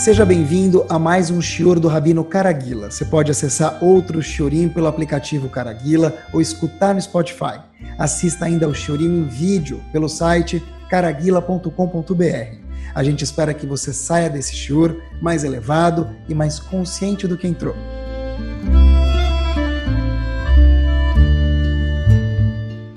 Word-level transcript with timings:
Seja 0.00 0.24
bem-vindo 0.24 0.86
a 0.88 0.98
mais 0.98 1.30
um 1.30 1.42
Shior 1.42 1.78
do 1.78 1.86
Rabino 1.86 2.24
Caraguila. 2.24 2.90
Você 2.90 3.04
pode 3.04 3.30
acessar 3.30 3.84
outro 3.84 4.22
Shiorim 4.22 4.66
pelo 4.66 4.86
aplicativo 4.86 5.46
Caraguila 5.50 6.16
ou 6.32 6.40
escutar 6.40 6.94
no 6.94 7.02
Spotify. 7.02 7.60
Assista 7.98 8.46
ainda 8.46 8.64
ao 8.64 8.72
Shiorim 8.72 9.18
em 9.18 9.24
vídeo 9.24 9.82
pelo 9.92 10.08
site 10.08 10.64
caraguila.com.br. 10.88 12.56
A 12.94 13.04
gente 13.04 13.24
espera 13.24 13.52
que 13.52 13.66
você 13.66 13.92
saia 13.92 14.30
desse 14.30 14.56
Shior 14.56 14.96
mais 15.20 15.44
elevado 15.44 16.08
e 16.26 16.34
mais 16.34 16.58
consciente 16.58 17.28
do 17.28 17.36
que 17.36 17.46
entrou. 17.46 17.74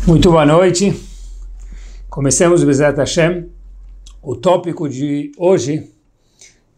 Muito 0.08 0.32
boa 0.32 0.46
noite. 0.46 0.98
Começamos 2.10 2.64
Bezat 2.64 2.98
Hashem. 2.98 3.50
O 4.22 4.38
tópico 4.38 4.88
de 4.88 5.34
hoje 5.38 5.93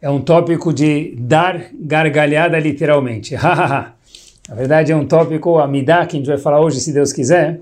é 0.02 0.10
um 0.10 0.22
tópico 0.22 0.74
de 0.74 1.16
dar 1.18 1.68
gargalhada 1.74 2.60
literalmente. 2.60 3.36
Na 4.48 4.56
verdade 4.56 4.92
é 4.92 4.96
um 4.96 5.06
tópico, 5.06 5.58
a 5.58 5.68
midá, 5.68 6.06
que 6.06 6.16
a 6.16 6.20
gente 6.20 6.28
vai 6.28 6.38
falar 6.38 6.62
hoje, 6.62 6.80
se 6.80 6.94
Deus 6.94 7.12
quiser, 7.12 7.60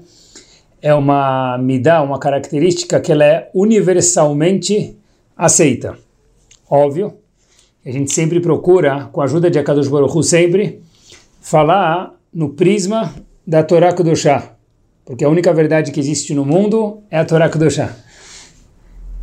é 0.82 0.94
uma 0.94 1.58
midá, 1.58 2.02
uma 2.02 2.20
característica 2.20 3.00
que 3.00 3.12
ela 3.12 3.24
é 3.24 3.50
universalmente 3.54 4.98
aceita. 5.38 5.98
Óbvio, 6.70 7.14
a 7.86 7.92
gente 7.92 8.12
sempre 8.14 8.40
procura, 8.40 9.10
com 9.12 9.22
a 9.22 9.24
ajuda 9.24 9.50
de 9.50 9.58
Akadosh 9.58 9.88
Baruch 9.88 10.24
sempre, 10.24 10.82
falar 11.40 12.14
no 12.34 12.50
prisma 12.50 13.14
da 13.48 13.64
Torá 13.64 13.94
Kudoshá 13.94 14.54
porque 15.06 15.26
a 15.26 15.30
única 15.30 15.54
verdade 15.54 15.92
que 15.92 16.00
existe 16.00 16.34
no 16.34 16.46
mundo 16.46 17.04
é 17.10 17.18
a 17.18 17.26
Torá 17.26 17.50
Kedoshá. 17.50 17.96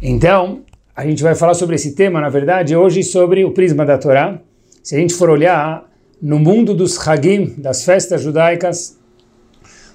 Então, 0.03 0.63
a 1.01 1.05
gente 1.07 1.23
vai 1.23 1.35
falar 1.35 1.55
sobre 1.55 1.77
esse 1.77 1.95
tema, 1.95 2.21
na 2.21 2.29
verdade, 2.29 2.77
hoje 2.77 3.03
sobre 3.03 3.43
o 3.43 3.53
prisma 3.53 3.87
da 3.87 3.97
Torá. 3.97 4.39
Se 4.83 4.95
a 4.95 4.99
gente 4.99 5.15
for 5.15 5.31
olhar 5.31 5.91
no 6.21 6.39
mundo 6.39 6.75
dos 6.75 7.09
Hagim, 7.09 7.55
das 7.57 7.87
festas 7.87 8.21
judaicas, 8.21 8.99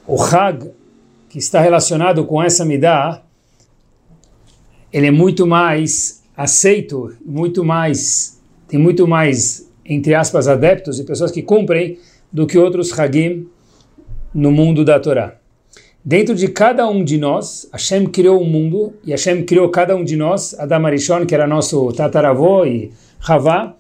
o 0.08 0.20
Hag, 0.20 0.72
que 1.30 1.38
está 1.38 1.62
relacionado 1.62 2.26
com 2.26 2.42
essa 2.42 2.66
Midah, 2.66 3.22
ele 4.92 5.06
é 5.06 5.12
muito 5.12 5.46
mais 5.46 6.24
aceito, 6.36 7.16
muito 7.24 7.64
mais, 7.64 8.42
tem 8.68 8.80
muito 8.80 9.08
mais, 9.08 9.72
entre 9.86 10.16
aspas, 10.16 10.48
adeptos 10.48 11.00
e 11.00 11.04
pessoas 11.04 11.30
que 11.30 11.44
cumprem 11.44 12.00
do 12.34 12.48
que 12.48 12.58
outros 12.58 13.00
Hagim 13.00 13.48
no 14.34 14.52
mundo 14.52 14.84
da 14.84 15.00
Torá. 15.00 15.38
Dentro 16.08 16.36
de 16.36 16.48
cada 16.50 16.88
um 16.88 17.04
de 17.04 17.18
nós, 17.18 17.68
Hashem 17.74 18.06
criou 18.06 18.40
o 18.40 18.46
mundo 18.46 18.94
e 19.04 19.10
Hashem 19.10 19.44
criou 19.44 19.70
cada 19.70 19.96
um 19.96 20.04
de 20.04 20.16
nós, 20.16 20.54
Adam 20.60 20.86
Arishon, 20.86 21.26
que 21.26 21.34
era 21.34 21.48
nosso 21.48 21.92
tataravô, 21.94 22.64
e 22.64 22.92
Havá, 23.28 23.74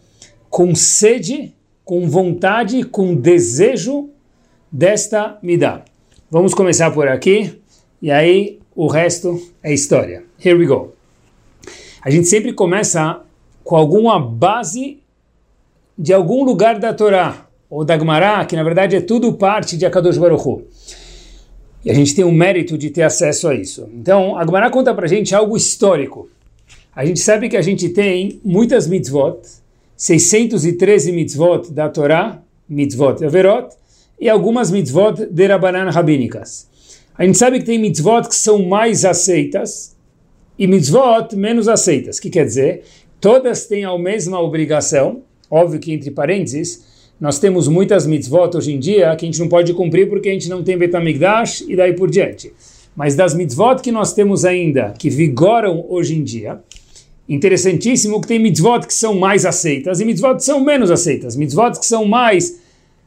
com 0.49 0.73
sede, 0.73 1.53
com 1.83 2.09
vontade, 2.09 2.83
com 2.83 3.13
desejo 3.13 4.09
desta 4.71 5.37
midá. 5.43 5.83
Vamos 6.31 6.55
começar 6.55 6.89
por 6.89 7.07
aqui 7.07 7.61
e 8.01 8.09
aí 8.09 8.57
o 8.75 8.87
resto 8.87 9.39
é 9.61 9.71
história. 9.71 10.23
Here 10.43 10.57
we 10.57 10.65
go. 10.65 10.95
A 12.01 12.09
gente 12.09 12.27
sempre 12.27 12.53
começa 12.53 13.21
com 13.63 13.75
alguma 13.75 14.19
base 14.19 14.97
de 15.95 16.11
algum 16.11 16.43
lugar 16.43 16.79
da 16.79 16.91
Torá, 16.91 17.45
ou 17.69 17.85
da 17.85 17.99
Gemara, 17.99 18.43
que 18.45 18.55
na 18.55 18.63
verdade 18.63 18.95
é 18.95 19.01
tudo 19.01 19.33
parte 19.33 19.77
de 19.77 19.85
Akadosh 19.85 20.17
Baruch 20.17 20.43
Hu. 20.43 20.65
E 21.85 21.91
a 21.91 21.93
gente 21.93 22.15
tem 22.15 22.25
o 22.25 22.31
mérito 22.31 22.75
de 22.79 22.89
ter 22.89 23.03
acesso 23.03 23.47
a 23.47 23.53
isso. 23.53 23.87
Então, 23.93 24.35
a 24.35 24.69
conta 24.71 24.91
para 24.91 25.05
a 25.05 25.07
gente 25.07 25.35
algo 25.35 25.55
histórico. 25.55 26.27
A 26.95 27.05
gente 27.05 27.19
sabe 27.19 27.47
que 27.47 27.55
a 27.55 27.61
gente 27.61 27.89
tem 27.89 28.41
muitas 28.43 28.87
mitzvot, 28.87 29.37
613 29.95 31.11
mitzvot 31.11 31.71
da 31.71 31.87
Torá, 31.87 32.41
mitzvot 32.67 33.23
Averot, 33.23 33.75
e 34.19 34.27
algumas 34.27 34.71
mitzvot 34.71 35.27
de 35.29 35.45
Rabanan 35.45 35.91
rabínicas. 35.91 36.67
A 37.15 37.23
gente 37.23 37.37
sabe 37.37 37.59
que 37.59 37.65
tem 37.65 37.77
mitzvot 37.77 38.27
que 38.27 38.35
são 38.35 38.65
mais 38.65 39.05
aceitas 39.05 39.95
e 40.57 40.65
mitzvot 40.65 41.35
menos 41.35 41.67
aceitas. 41.67 42.17
O 42.17 42.21
que 42.21 42.31
quer 42.31 42.45
dizer? 42.45 42.83
Todas 43.21 43.67
têm 43.67 43.85
a 43.85 43.95
mesma 43.97 44.41
obrigação, 44.41 45.21
óbvio 45.51 45.79
que 45.79 45.93
entre 45.93 46.09
parênteses, 46.09 46.94
nós 47.19 47.39
temos 47.39 47.67
muitas 47.67 48.05
mitzvot 48.05 48.57
hoje 48.57 48.73
em 48.73 48.79
dia 48.79 49.15
que 49.15 49.25
a 49.25 49.27
gente 49.27 49.39
não 49.39 49.47
pode 49.47 49.73
cumprir 49.73 50.09
porque 50.09 50.29
a 50.29 50.33
gente 50.33 50.49
não 50.49 50.63
tem 50.63 50.77
Betamigdash 50.77 51.61
e 51.67 51.75
daí 51.75 51.93
por 51.93 52.09
diante. 52.09 52.51
Mas 52.95 53.15
das 53.15 53.33
mitzvot 53.33 53.81
que 53.81 53.91
nós 53.91 54.13
temos 54.13 54.43
ainda, 54.43 54.93
que 54.97 55.09
vigoram 55.09 55.85
hoje 55.89 56.15
em 56.15 56.23
dia, 56.23 56.59
interessantíssimo 57.27 58.21
que 58.21 58.27
tem 58.27 58.39
mitzvot 58.39 58.85
que 58.85 58.93
são 58.93 59.13
mais 59.15 59.45
aceitas 59.45 59.99
e 59.99 60.05
mitzvot 60.05 60.35
que 60.35 60.43
são 60.43 60.59
menos 60.59 60.91
aceitas. 60.91 61.35
Mitzvot 61.35 61.79
que 61.79 61.85
são 61.85 62.05
mais, 62.05 62.59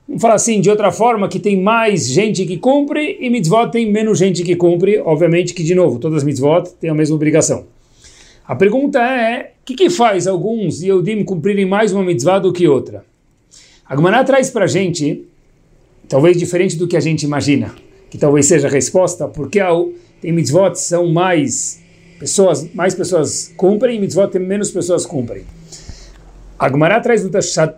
vamos 0.07 0.23
falar 0.23 0.35
assim, 0.35 0.61
de 0.61 0.71
outra 0.71 0.91
forma, 0.91 1.29
que 1.29 1.39
tem 1.39 1.61
mais 1.61 2.07
gente 2.07 2.47
que 2.47 2.57
cumpre 2.57 3.19
e 3.21 3.29
mitzvot 3.29 3.71
tem 3.71 3.91
menos 3.91 4.19
gente 4.19 4.43
que 4.43 4.57
cumpre. 4.57 4.99
Obviamente 5.01 5.53
que, 5.53 5.63
de 5.63 5.75
novo, 5.75 5.99
todas 5.99 6.19
as 6.19 6.25
mitzvot 6.25 6.65
têm 6.81 6.91
a 6.91 6.95
mesma 6.95 7.17
obrigação. 7.17 7.67
A 8.47 8.57
pergunta 8.57 8.99
é, 8.99 9.53
o 9.61 9.67
que, 9.67 9.75
que 9.75 9.91
faz 9.91 10.27
alguns 10.27 10.83
Yehudim 10.83 11.25
cumprirem 11.25 11.67
mais 11.67 11.93
uma 11.93 12.03
mitzvah 12.03 12.39
do 12.39 12.53
que 12.53 12.67
outra? 12.67 13.05
A 13.89 13.97
Gemara 13.97 14.23
traz 14.23 14.51
para 14.51 14.67
a 14.67 14.69
gente, 14.69 15.27
talvez 16.07 16.37
diferente 16.37 16.77
do 16.77 16.87
que 16.87 16.95
a 16.95 17.01
gente 17.01 17.23
imagina, 17.23 17.75
que 18.11 18.19
talvez 18.19 18.45
seja 18.45 18.69
a 18.69 18.71
resposta, 18.71 19.27
porque 19.27 19.61
tem 20.21 20.31
mitzvot 20.31 20.75
são 20.75 21.11
mais 21.11 21.83
pessoas, 22.19 22.71
mais 22.75 22.95
pessoas 22.95 23.51
cumprem 23.57 23.97
e 23.97 24.01
mitzvot 24.01 24.29
tem 24.29 24.43
menos 24.43 24.71
pessoas 24.71 25.07
cumprem. 25.07 25.45
A 26.59 26.69
Gemara 26.69 27.01
traz 27.01 27.25
no 27.25 27.31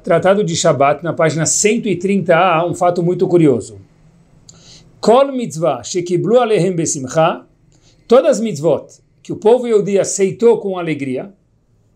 Tratado 0.02 0.42
de 0.42 0.56
Shabat, 0.56 1.04
na 1.04 1.12
página 1.12 1.44
130a, 1.44 2.68
um 2.68 2.74
fato 2.74 3.04
muito 3.04 3.28
curioso. 3.28 3.78
Kol 5.00 5.30
mitzvah 5.30 5.84
shekiblu 5.84 6.40
alehem 6.40 6.74
besimcha, 6.74 7.44
todas 8.08 8.38
as 8.38 8.40
mitzvot 8.40 8.86
que 9.22 9.32
o 9.32 9.36
povo 9.36 9.68
Yehudi 9.68 9.96
aceitou 9.96 10.58
com 10.58 10.76
alegria, 10.76 11.32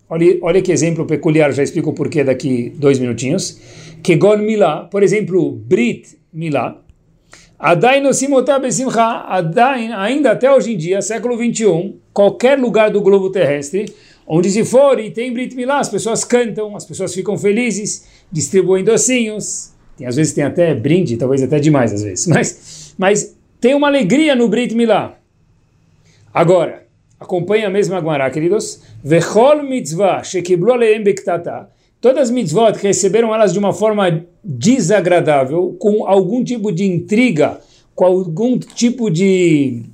olha, 0.09 0.39
olha 0.43 0.63
que 0.63 0.73
exemplo 0.73 1.07
peculiar, 1.07 1.53
já 1.53 1.63
explico 1.63 1.91
o 1.91 1.93
porquê 1.93 2.25
daqui 2.25 2.73
dois 2.77 2.99
minutinhos, 2.99 3.61
Kegon 4.03 4.39
Milá, 4.39 4.85
por 4.85 5.03
exemplo, 5.03 5.53
Brit 5.53 6.19
Milá, 6.33 6.81
Adain 7.59 8.07
Osimotá 8.07 8.59
Besimcha, 8.59 9.25
Adain, 9.27 9.93
ainda 9.93 10.33
até 10.33 10.53
hoje 10.53 10.75
em 10.75 10.77
dia, 10.77 11.01
século 11.01 11.37
21, 11.37 11.97
qualquer 12.13 12.59
lugar 12.59 12.91
do 12.91 13.01
globo 13.01 13.31
terrestre, 13.31 13.87
onde 14.27 14.51
se 14.51 14.65
for 14.65 14.99
e 14.99 15.11
tem 15.11 15.33
Brit 15.33 15.55
Milá, 15.55 15.79
as 15.79 15.89
pessoas 15.89 16.25
cantam, 16.25 16.77
as 16.77 16.85
pessoas 16.85 17.15
ficam 17.15 17.39
felizes, 17.39 18.07
distribuem 18.31 18.85
docinhos, 18.85 19.73
tem, 19.97 20.07
às 20.07 20.17
vezes 20.17 20.35
tem 20.35 20.45
até 20.45 20.75
brinde, 20.75 21.17
talvez 21.17 21.43
até 21.43 21.59
demais 21.59 21.93
às 21.93 22.03
vezes, 22.03 22.27
mas, 22.29 22.95
mas 22.99 23.37
tem 23.61 23.75
uma 23.75 23.89
alegria 23.89 24.35
no 24.35 24.49
Brit 24.49 24.75
Milá. 24.75 25.19
Agora, 26.33 26.84
acompanha 27.19 27.69
a 27.69 27.71
mesma 27.71 27.99
Agmará, 27.99 28.31
queridos, 28.31 28.83
Vechol 29.03 29.63
mitzvah 29.63 30.23
shekiblu 30.23 30.79
bektata, 31.03 31.69
Todas 32.05 32.25
as 32.25 32.31
mitzvot 32.31 32.79
que 32.79 32.87
receberam 32.87 33.35
elas 33.35 33.55
de 33.55 33.59
uma 33.59 33.73
forma 33.73 34.27
desagradável, 34.45 35.75
com 35.79 36.07
algum 36.07 36.45
tipo 36.45 36.71
de 36.71 36.85
intriga, 36.85 37.59
com 37.95 38.05
algum 38.05 38.59
tipo 38.59 39.11
de 39.11 39.85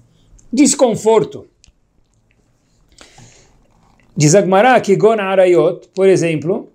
desconforto. 0.52 1.46
Diz 4.16 4.34
Agmará 4.34 4.80
que 4.80 4.96
Gona 4.96 5.22
Arayot, 5.22 5.88
por 5.94 6.08
exemplo, 6.08 6.68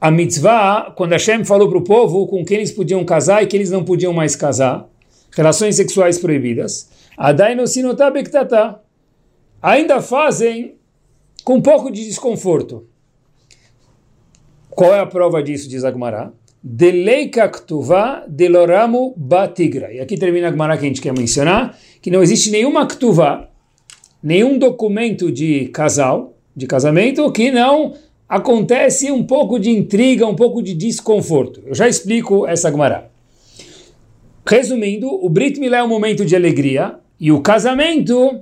a 0.00 0.10
mitzvah, 0.10 0.92
quando 0.96 1.12
Hashem 1.12 1.44
falou 1.44 1.68
para 1.68 1.78
o 1.78 1.84
povo 1.84 2.26
com 2.26 2.42
quem 2.46 2.56
eles 2.56 2.72
podiam 2.72 3.04
casar 3.04 3.42
e 3.42 3.46
que 3.46 3.54
eles 3.54 3.70
não 3.70 3.84
podiam 3.84 4.14
mais 4.14 4.34
casar, 4.34 4.88
relações 5.30 5.76
sexuais 5.76 6.18
proibidas, 6.18 6.88
ainda 9.60 10.00
fazem 10.00 10.76
com 11.42 11.56
um 11.56 11.60
pouco 11.60 11.90
de 11.90 12.04
desconforto. 12.04 12.86
Qual 14.70 14.94
é 14.94 15.00
a 15.00 15.06
prova 15.06 15.42
disso, 15.42 15.68
diz 15.68 15.82
Agmará? 15.82 16.30
Deleika 16.62 17.48
ktuva 17.48 18.24
deloramu 18.28 19.14
batigra. 19.16 19.92
E 19.92 19.98
aqui 19.98 20.16
termina 20.16 20.46
a 20.46 20.50
Agmará 20.50 20.76
que 20.76 20.84
a 20.84 20.88
gente 20.88 21.00
quer 21.00 21.12
mencionar, 21.12 21.76
que 22.00 22.10
não 22.10 22.22
existe 22.22 22.50
nenhuma 22.50 22.86
ktuva, 22.86 23.48
nenhum 24.22 24.56
documento 24.58 25.32
de 25.32 25.66
casal, 25.68 26.36
de 26.54 26.66
casamento, 26.66 27.32
que 27.32 27.50
não 27.50 27.94
acontece 28.28 29.10
um 29.10 29.24
pouco 29.24 29.58
de 29.58 29.70
intriga, 29.70 30.26
um 30.26 30.36
pouco 30.36 30.62
de 30.62 30.74
desconforto. 30.74 31.62
Eu 31.66 31.74
já 31.74 31.88
explico 31.88 32.46
essa 32.46 32.68
Agmará. 32.68 33.08
Resumindo, 34.46 35.08
o 35.08 35.28
Brit 35.28 35.58
Milá 35.58 35.78
é 35.78 35.82
um 35.82 35.88
momento 35.88 36.24
de 36.24 36.36
alegria 36.36 36.98
e 37.20 37.32
o 37.32 37.40
casamento 37.40 38.40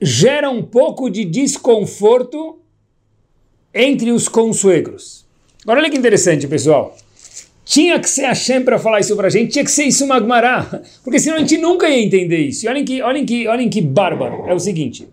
gera 0.00 0.50
um 0.50 0.62
pouco 0.62 1.08
de 1.08 1.24
desconforto 1.24 2.58
entre 3.72 4.10
os 4.10 4.28
consuegros. 4.28 5.24
Agora 5.62 5.80
olha 5.80 5.90
que 5.90 5.96
interessante, 5.96 6.48
pessoal. 6.48 6.96
Tinha 7.64 7.98
que 8.00 8.10
ser 8.10 8.24
a 8.24 8.34
Shem 8.34 8.62
para 8.62 8.78
falar 8.78 9.00
isso 9.00 9.14
para 9.14 9.28
a 9.28 9.30
gente, 9.30 9.52
tinha 9.52 9.64
que 9.64 9.70
ser 9.70 9.84
isso 9.84 10.06
Magmará, 10.06 10.82
porque 11.04 11.20
senão 11.20 11.36
a 11.36 11.40
gente 11.40 11.56
nunca 11.58 11.88
ia 11.88 12.02
entender 12.02 12.38
isso. 12.38 12.66
E 12.66 12.68
olhem 12.68 12.84
que, 12.84 13.00
olhem 13.00 13.24
que, 13.24 13.46
olhem 13.46 13.68
que 13.70 13.80
bárbaro. 13.80 14.44
É 14.48 14.54
o 14.54 14.58
seguinte: 14.58 15.08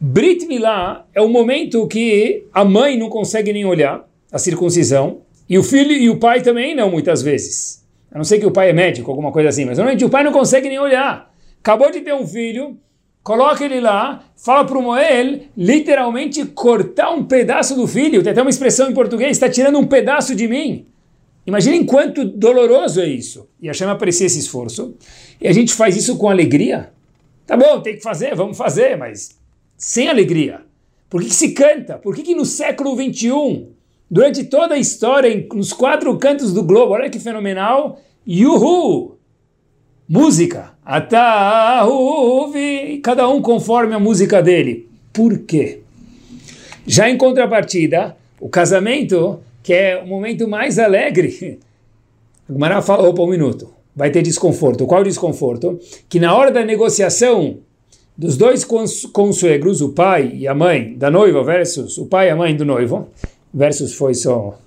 Brit 0.00 0.46
Milá 0.46 1.06
é 1.12 1.20
o 1.20 1.28
momento 1.28 1.86
que 1.88 2.44
a 2.52 2.64
mãe 2.64 2.96
não 2.96 3.08
consegue 3.08 3.52
nem 3.52 3.64
olhar 3.64 4.08
a 4.30 4.38
circuncisão 4.38 5.22
e 5.48 5.58
o 5.58 5.62
filho 5.62 5.92
e 5.92 6.08
o 6.08 6.18
pai 6.18 6.40
também 6.40 6.74
não, 6.74 6.90
muitas 6.90 7.20
vezes. 7.20 7.84
A 8.12 8.18
não 8.18 8.24
ser 8.24 8.38
que 8.38 8.46
o 8.46 8.52
pai 8.52 8.70
é 8.70 8.72
médico, 8.72 9.10
alguma 9.10 9.32
coisa 9.32 9.48
assim, 9.48 9.64
mas 9.64 9.76
normalmente 9.76 10.04
o 10.04 10.08
pai 10.08 10.22
não 10.22 10.32
consegue 10.32 10.68
nem 10.68 10.78
olhar. 10.78 11.33
Acabou 11.64 11.90
de 11.90 12.02
ter 12.02 12.12
um 12.12 12.26
filho, 12.26 12.78
coloca 13.22 13.64
ele 13.64 13.80
lá, 13.80 14.22
fala 14.36 14.66
para 14.66 14.76
o 14.76 14.82
Moel, 14.82 15.44
literalmente 15.56 16.44
cortar 16.44 17.10
um 17.10 17.24
pedaço 17.24 17.74
do 17.74 17.86
filho. 17.86 18.22
Tem 18.22 18.32
até 18.32 18.42
uma 18.42 18.50
expressão 18.50 18.90
em 18.90 18.92
português, 18.92 19.30
está 19.30 19.48
tirando 19.48 19.78
um 19.78 19.86
pedaço 19.86 20.36
de 20.36 20.46
mim. 20.46 20.86
Imaginem 21.46 21.86
quanto 21.86 22.22
doloroso 22.22 23.00
é 23.00 23.08
isso. 23.08 23.48
E 23.62 23.70
a 23.70 23.72
chama 23.72 23.92
aprecia 23.92 24.26
esse 24.26 24.38
esforço. 24.38 24.94
E 25.40 25.48
a 25.48 25.54
gente 25.54 25.72
faz 25.72 25.96
isso 25.96 26.18
com 26.18 26.28
alegria. 26.28 26.92
Tá 27.46 27.56
bom, 27.56 27.80
tem 27.80 27.96
que 27.96 28.02
fazer, 28.02 28.34
vamos 28.34 28.58
fazer, 28.58 28.98
mas 28.98 29.40
sem 29.74 30.06
alegria. 30.06 30.60
Por 31.08 31.22
que, 31.22 31.28
que 31.28 31.34
se 31.34 31.52
canta? 31.52 31.96
Por 31.96 32.14
que, 32.14 32.22
que 32.22 32.34
no 32.34 32.44
século 32.44 32.94
XXI, 32.94 33.68
durante 34.10 34.44
toda 34.44 34.74
a 34.74 34.78
história, 34.78 35.46
nos 35.50 35.72
quatro 35.72 36.14
cantos 36.18 36.52
do 36.52 36.62
globo, 36.62 36.92
olha 36.92 37.08
que 37.08 37.18
fenomenal, 37.18 37.98
yuhu! 38.28 39.16
Música. 40.06 40.73
Atahuvi, 40.84 42.58
cada 43.02 43.26
um 43.28 43.40
conforme 43.40 43.94
a 43.94 43.98
música 43.98 44.42
dele. 44.42 44.88
Por 45.12 45.38
quê? 45.38 45.80
Já 46.86 47.08
em 47.08 47.16
contrapartida, 47.16 48.14
o 48.38 48.48
casamento, 48.48 49.40
que 49.62 49.72
é 49.72 49.96
o 49.96 50.06
momento 50.06 50.46
mais 50.46 50.78
alegre, 50.78 51.58
Gumará 52.48 52.82
fala, 52.82 53.08
opa, 53.08 53.22
um 53.22 53.26
minuto, 53.26 53.72
vai 53.96 54.10
ter 54.10 54.20
desconforto. 54.20 54.86
Qual 54.86 55.02
desconforto? 55.02 55.80
Que 56.08 56.20
na 56.20 56.36
hora 56.36 56.50
da 56.50 56.62
negociação 56.62 57.56
dos 58.16 58.36
dois 58.36 58.64
consuegros, 59.12 59.80
o 59.80 59.88
pai 59.90 60.30
e 60.34 60.46
a 60.46 60.54
mãe 60.54 60.94
da 60.94 61.10
noiva 61.10 61.42
versus 61.42 61.96
o 61.96 62.06
pai 62.06 62.28
e 62.28 62.30
a 62.30 62.36
mãe 62.36 62.54
do 62.54 62.64
noivo, 62.64 63.08
versus 63.52 63.94
foi 63.94 64.14
só 64.14 64.58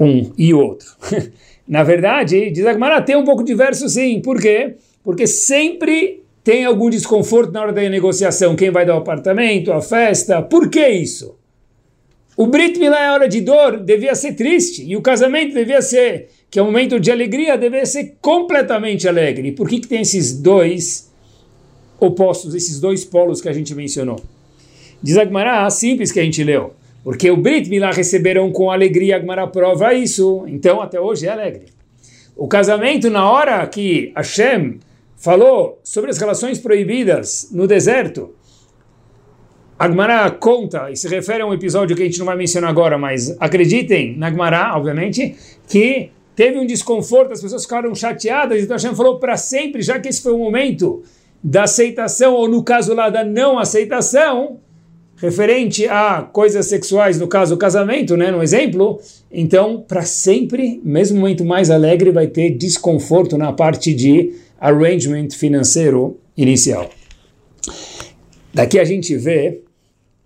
um 0.00 0.32
e 0.38 0.54
o 0.54 0.58
outro. 0.58 0.86
Na 1.66 1.82
verdade, 1.82 2.50
diz 2.50 2.66
Agmará, 2.66 3.00
tem 3.00 3.16
um 3.16 3.24
pouco 3.24 3.42
de 3.42 3.54
verso 3.54 3.88
sim. 3.88 4.20
Por 4.20 4.40
quê? 4.40 4.74
Porque 5.02 5.26
sempre 5.26 6.22
tem 6.42 6.64
algum 6.64 6.90
desconforto 6.90 7.52
na 7.52 7.62
hora 7.62 7.72
da 7.72 7.88
negociação. 7.88 8.54
Quem 8.54 8.70
vai 8.70 8.84
dar 8.84 8.94
o 8.94 8.98
apartamento, 8.98 9.72
a 9.72 9.80
festa. 9.80 10.42
Por 10.42 10.68
que 10.68 10.86
isso? 10.86 11.36
O 12.36 12.46
Brit 12.46 12.78
Milá 12.78 13.00
é 13.00 13.10
hora 13.12 13.28
de 13.28 13.40
dor, 13.40 13.78
devia 13.78 14.14
ser 14.14 14.34
triste. 14.34 14.84
E 14.84 14.96
o 14.96 15.00
casamento 15.00 15.54
devia 15.54 15.80
ser, 15.80 16.28
que 16.50 16.58
é 16.58 16.62
um 16.62 16.66
momento 16.66 17.00
de 17.00 17.10
alegria, 17.10 17.56
devia 17.56 17.86
ser 17.86 18.16
completamente 18.20 19.08
alegre. 19.08 19.52
Por 19.52 19.68
que, 19.68 19.80
que 19.80 19.86
tem 19.86 20.02
esses 20.02 20.36
dois 20.36 21.10
opostos, 21.98 22.54
esses 22.54 22.80
dois 22.80 23.04
polos 23.04 23.40
que 23.40 23.48
a 23.48 23.52
gente 23.52 23.74
mencionou? 23.74 24.20
Diz 25.02 25.16
Agmará, 25.16 25.68
simples 25.70 26.10
que 26.10 26.20
a 26.20 26.24
gente 26.24 26.42
leu. 26.42 26.74
Porque 27.04 27.30
o 27.30 27.36
Brit 27.36 27.68
Milá 27.68 27.90
receberam 27.90 28.50
com 28.50 28.70
alegria, 28.70 29.16
Agmará 29.16 29.46
prova 29.46 29.92
isso. 29.92 30.44
Então, 30.48 30.80
até 30.80 30.98
hoje 30.98 31.26
é 31.26 31.30
alegre. 31.30 31.66
O 32.34 32.48
casamento, 32.48 33.10
na 33.10 33.30
hora 33.30 33.64
que 33.66 34.10
Hashem 34.16 34.80
falou 35.14 35.78
sobre 35.84 36.10
as 36.10 36.18
relações 36.18 36.58
proibidas 36.58 37.50
no 37.52 37.66
deserto, 37.66 38.34
Agmará 39.78 40.30
conta, 40.30 40.90
e 40.90 40.96
se 40.96 41.06
refere 41.06 41.42
a 41.42 41.46
um 41.46 41.52
episódio 41.52 41.94
que 41.94 42.02
a 42.02 42.06
gente 42.06 42.18
não 42.18 42.26
vai 42.26 42.36
mencionar 42.36 42.70
agora, 42.70 42.96
mas 42.96 43.36
acreditem 43.38 44.16
na 44.16 44.28
Agmará, 44.28 44.74
obviamente, 44.74 45.36
que 45.68 46.10
teve 46.34 46.58
um 46.58 46.66
desconforto, 46.66 47.32
as 47.32 47.42
pessoas 47.42 47.64
ficaram 47.64 47.94
chateadas, 47.94 48.62
então 48.62 48.76
Hashem 48.76 48.94
falou 48.94 49.18
para 49.18 49.36
sempre, 49.36 49.82
já 49.82 50.00
que 50.00 50.08
esse 50.08 50.22
foi 50.22 50.32
o 50.32 50.38
momento 50.38 51.02
da 51.42 51.64
aceitação, 51.64 52.34
ou 52.34 52.48
no 52.48 52.62
caso 52.62 52.94
lá 52.94 53.10
da 53.10 53.24
não 53.24 53.58
aceitação, 53.58 54.60
referente 55.16 55.86
a 55.86 56.22
coisas 56.22 56.66
sexuais, 56.66 57.18
no 57.18 57.28
caso 57.28 57.56
casamento, 57.56 58.16
né, 58.16 58.30
no 58.30 58.42
exemplo, 58.42 59.00
então 59.32 59.84
para 59.86 60.02
sempre, 60.02 60.80
mesmo 60.84 61.20
momento 61.20 61.44
mais 61.44 61.70
alegre, 61.70 62.10
vai 62.10 62.26
ter 62.26 62.50
desconforto 62.50 63.38
na 63.38 63.52
parte 63.52 63.94
de 63.94 64.32
arrangement 64.60 65.30
financeiro 65.30 66.18
inicial. 66.36 66.90
Daqui 68.52 68.78
a 68.78 68.84
gente 68.84 69.16
vê 69.16 69.60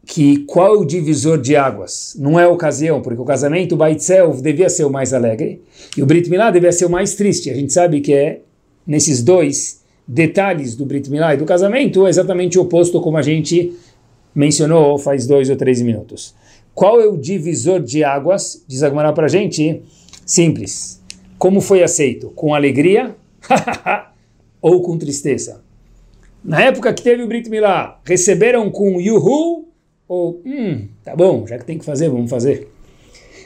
que 0.07 0.39
qual 0.47 0.75
é 0.75 0.79
o 0.79 0.85
divisor 0.85 1.39
de 1.39 1.55
águas? 1.55 2.17
Não 2.19 2.41
é 2.41 2.47
ocasião, 2.47 3.03
porque 3.03 3.21
o 3.21 3.25
casamento, 3.25 3.75
o 3.75 3.79
Baitzel, 3.79 4.33
devia 4.41 4.71
ser 4.71 4.85
o 4.85 4.91
mais 4.91 5.13
alegre, 5.13 5.61
e 5.97 6.03
o 6.03 6.07
Brit 6.07 6.31
Milá 6.31 6.51
devia 6.51 6.73
ser 6.73 6.87
o 6.87 6.91
mais 6.91 7.15
triste. 7.15 7.51
A 7.51 7.55
gente 7.55 7.73
sabe 7.73 8.01
que 8.01 8.13
é 8.13 8.41
nesses 8.87 9.23
dois 9.23 9.83
detalhes 10.07 10.75
do 10.75 10.87
Brit 10.87 11.11
Milá 11.11 11.35
e 11.35 11.37
do 11.37 11.45
casamento 11.45 12.07
é 12.07 12.11
exatamente 12.11 12.59
o 12.59 12.63
oposto 12.63 12.99
como 13.03 13.19
a 13.19 13.23
gente 13.23 13.75
mencionou 14.35 14.99
faz 14.99 15.27
dois 15.27 15.51
ou 15.51 15.57
três 15.57 15.81
minutos. 15.83 16.35
Qual 16.75 17.01
é 17.01 17.07
o 17.07 17.17
divisor 17.17 17.81
de 17.81 18.05
águas? 18.05 18.65
Diz 18.67 18.83
Agmará 18.83 19.13
para 19.13 19.27
a 19.27 19.29
gente. 19.29 19.83
Simples. 20.25 21.03
Como 21.39 21.61
foi 21.61 21.83
aceito? 21.83 22.31
Com 22.31 22.55
alegria 22.55 23.17
ou 24.63 24.83
com 24.83 24.97
tristeza? 24.97 25.63
Na 26.45 26.63
época 26.63 26.93
que 26.95 27.03
teve 27.03 27.23
o 27.23 27.27
Brit 27.27 27.51
Milá, 27.51 28.01
receberam 28.05 28.71
com 28.71 29.01
yuhu 29.01 29.69
ou 30.07 30.41
hum, 30.45 30.89
tá 31.05 31.15
bom, 31.15 31.47
já 31.47 31.59
que 31.59 31.65
tem 31.65 31.79
que 31.79 31.85
fazer, 31.85 32.09
vamos 32.09 32.31
fazer. 32.31 32.69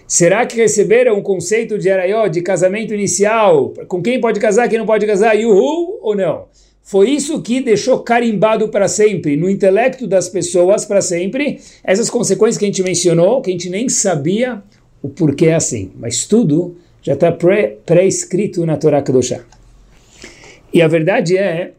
Será 0.06 0.44
que 0.44 0.56
receberam 0.56 1.19
o 1.19 1.23
conceito 1.23 1.78
de 1.78 1.90
araió, 1.90 2.28
de 2.28 2.43
casamento 2.43 2.93
inicial? 2.93 3.70
Com 3.88 4.02
quem 4.02 4.20
pode 4.20 4.38
casar, 4.38 4.69
quem 4.69 4.78
não 4.78 4.87
pode 4.87 5.06
casar? 5.06 5.35
Yuhu 5.35 5.99
ou 6.02 6.14
não? 6.14 6.46
Foi 6.82 7.11
isso 7.11 7.40
que 7.40 7.61
deixou 7.61 8.00
carimbado 8.00 8.69
para 8.69 8.88
sempre, 8.88 9.37
no 9.37 9.49
intelecto 9.49 10.06
das 10.06 10.29
pessoas 10.29 10.84
para 10.84 11.00
sempre, 11.00 11.61
essas 11.84 12.11
consequências 12.11 12.58
que 12.58 12.64
a 12.64 12.69
gente 12.69 12.82
mencionou, 12.82 13.40
que 13.40 13.50
a 13.50 13.52
gente 13.52 13.70
nem 13.70 13.88
sabia 13.88 14.62
o 15.00 15.08
porquê 15.08 15.46
é 15.46 15.55
assim. 15.55 15.93
Mas 15.99 16.26
tudo 16.26 16.76
já 17.00 17.14
está 17.14 17.32
pré-escrito 17.32 18.67
na 18.67 18.76
Torá 18.76 19.00
Kedoshá. 19.00 19.40
E 20.73 20.82
a 20.82 20.88
verdade 20.88 21.37
é 21.37 21.73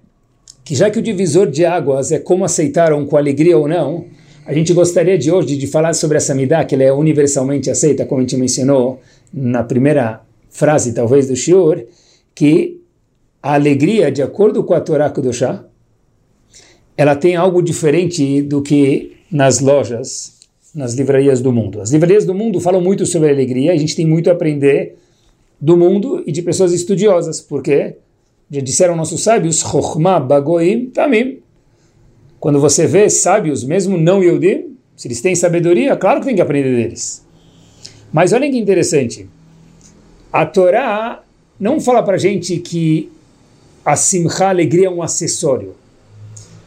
que 0.64 0.76
já 0.76 0.90
que 0.90 1.00
o 1.00 1.02
divisor 1.02 1.50
de 1.50 1.66
águas 1.66 2.12
é 2.12 2.20
como 2.20 2.46
aceitaram 2.46 3.06
com 3.06 3.18
alegria 3.18 3.58
ou 3.58 3.68
não, 3.68 4.06
a 4.46 4.54
gente 4.54 4.74
gostaria 4.74 5.18
de 5.18 5.32
hoje 5.32 5.58
de 5.58 5.68
falar 5.68 5.94
sobre 5.94 6.18
essa 6.18 6.36
midá, 6.36 6.64
que 6.64 6.76
ela 6.76 6.84
é 6.84 6.92
universalmente 6.92 7.70
aceita, 7.70 8.06
como 8.06 8.20
a 8.20 8.24
gente 8.24 8.38
mencionou 8.38 9.02
na 9.34 9.64
primeira 9.64 10.22
frase, 10.50 10.94
talvez, 10.94 11.28
do 11.28 11.36
Shiur, 11.36 11.86
que 12.36 12.82
a 13.44 13.56
alegria, 13.56 14.10
de 14.10 14.22
acordo 14.22 14.64
com 14.64 14.74
a 14.74 14.80
Torá 14.80 15.10
Kudoshá, 15.10 15.66
ela 16.96 17.14
tem 17.14 17.36
algo 17.36 17.62
diferente 17.62 18.42
do 18.42 18.62
que 18.62 19.18
nas 19.30 19.60
lojas, 19.60 20.40
nas 20.74 20.94
livrarias 20.94 21.42
do 21.42 21.52
mundo. 21.52 21.82
As 21.82 21.92
livrarias 21.92 22.24
do 22.24 22.34
mundo 22.34 22.62
falam 22.62 22.80
muito 22.80 23.06
sobre 23.06 23.30
alegria, 23.30 23.74
a 23.74 23.78
gente 23.78 23.98
tem 23.98 24.06
muito 24.06 24.30
a 24.30 24.34
aprender 24.34 24.96
do 25.60 25.76
mundo 25.76 26.24
e 26.26 26.32
de 26.32 26.42
pessoas 26.42 26.72
estudiosas, 26.72 27.42
porque 27.42 27.98
já 28.50 28.62
disseram 28.62 28.96
nossos 28.96 29.22
sábios, 29.22 29.60
Chokhmah 29.60 30.22
Bagoim 30.22 30.86
Tamim. 30.86 31.40
Quando 32.40 32.62
você 32.62 32.88
vê 32.88 33.10
sábios, 33.10 33.66
mesmo 33.66 33.98
não 33.98 34.24
Yehudim, 34.24 34.78
se 34.96 35.08
eles 35.08 35.20
têm 35.20 35.36
sabedoria, 35.36 35.98
claro 35.98 36.22
que 36.22 36.28
tem 36.28 36.36
que 36.36 36.42
aprender 36.42 36.76
deles. 36.76 37.26
Mas 38.12 38.32
olhem 38.32 38.52
que 38.52 38.58
interessante. 38.58 39.28
A 40.32 40.46
Torá 40.46 41.24
não 41.60 41.82
fala 41.82 42.04
para 42.04 42.18
gente 42.18 42.58
que 42.58 43.12
a 43.86 43.96
simcha, 43.96 44.46
a 44.46 44.50
alegria, 44.50 44.88
é 44.88 44.90
um 44.90 45.02
acessório. 45.02 45.74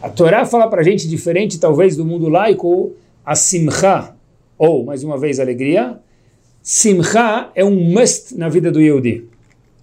A 0.03 0.09
Torá 0.09 0.45
fala 0.45 0.69
para 0.69 0.81
a 0.81 0.85
gente, 0.85 1.09
diferente 1.09 1.59
talvez 1.59 1.97
do 1.97 2.05
mundo 2.05 2.29
laico, 2.29 2.93
a 3.25 3.35
simcha, 3.35 4.15
ou, 4.59 4.85
mais 4.85 5.03
uma 5.03 5.19
vez, 5.19 5.41
alegria, 5.41 5.99
simcha 6.63 7.51
é 7.55 7.65
um 7.65 7.75
must 7.75 8.37
na 8.37 8.49
vida 8.49 8.71
do 8.71 8.81
Yehudi. 8.81 9.25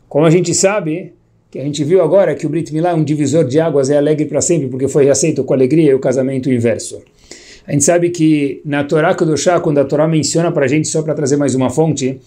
Como 0.08 0.26
a 0.26 0.30
gente 0.30 0.54
sabe, 0.54 1.14
que 1.50 1.60
a 1.60 1.64
gente 1.64 1.84
viu 1.84 2.02
agora 2.02 2.36
que 2.36 2.46
o 2.46 2.50
Brit 2.50 2.74
Milá 2.74 2.92
é 2.92 2.94
um 2.94 3.04
divisor 3.04 3.46
de 3.46 3.60
águas, 3.60 3.90
é 3.90 3.98
alegre 3.98 4.26
para 4.26 4.42
sempre, 4.42 4.68
porque 4.68 4.88
foi 4.88 5.10
aceito 5.10 5.44
com 5.44 5.54
alegria 5.54 5.92
e 5.92 5.94
o 5.94 6.00
casamento 6.00 6.52
inverso. 6.52 7.02
A 7.66 7.72
gente 7.72 7.84
sabe 7.84 8.10
que 8.10 8.62
na 8.66 8.84
Torá 8.84 9.16
Kedoshá, 9.16 9.60
quando 9.60 9.78
a 9.78 9.86
Torá 9.86 10.08
menciona 10.08 10.52
para 10.52 10.66
a 10.66 10.68
gente, 10.68 10.88
só 10.88 11.02
para 11.02 11.14
trazer 11.14 11.38
mais 11.38 11.56
uma 11.56 11.70
fonte, 11.70 12.20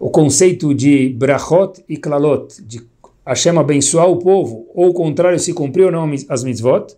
o 0.00 0.10
conceito 0.10 0.74
de 0.74 1.10
brachot 1.10 1.82
e 1.88 1.96
klalot, 1.96 2.62
de 2.66 2.82
Hashem 3.26 3.56
abençoar 3.56 4.08
o 4.08 4.18
povo, 4.18 4.66
ou 4.74 4.90
o 4.90 4.94
contrário, 4.94 5.38
se 5.38 5.52
cumpriu 5.54 5.86
ou 5.86 5.92
não 5.92 6.10
as 6.28 6.42
mitzvot. 6.42 6.96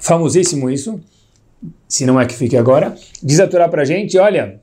Famosíssimo 0.00 0.68
isso, 0.68 1.00
se 1.88 2.04
não 2.04 2.20
é 2.20 2.26
que 2.26 2.34
fique 2.34 2.56
agora. 2.56 2.96
Diz 3.22 3.38
a 3.38 3.46
Torá 3.46 3.68
para 3.68 3.82
a 3.82 3.84
gente, 3.84 4.18
olha, 4.18 4.60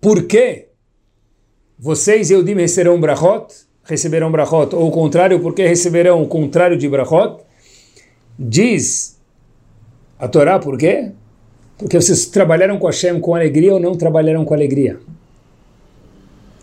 por 0.00 0.24
que 0.24 0.66
vocês, 1.78 2.30
Eudim, 2.30 2.54
receberão 2.54 3.00
brachot, 3.00 3.54
receberão 3.84 4.32
brachot, 4.32 4.74
ou 4.74 4.88
o 4.88 4.90
contrário, 4.90 5.38
por 5.40 5.54
que 5.54 5.66
receberão 5.66 6.22
o 6.22 6.26
contrário 6.26 6.76
de 6.76 6.88
brachot? 6.88 7.42
Diz 8.38 9.20
a 10.18 10.26
Torá, 10.26 10.58
por 10.58 10.76
quê? 10.76 11.12
Porque 11.78 12.00
vocês 12.00 12.26
trabalharam 12.26 12.78
com 12.78 12.86
Hashem 12.86 13.20
com 13.20 13.34
alegria 13.34 13.74
ou 13.74 13.80
não 13.80 13.94
trabalharam 13.94 14.44
com 14.44 14.54
alegria. 14.54 14.98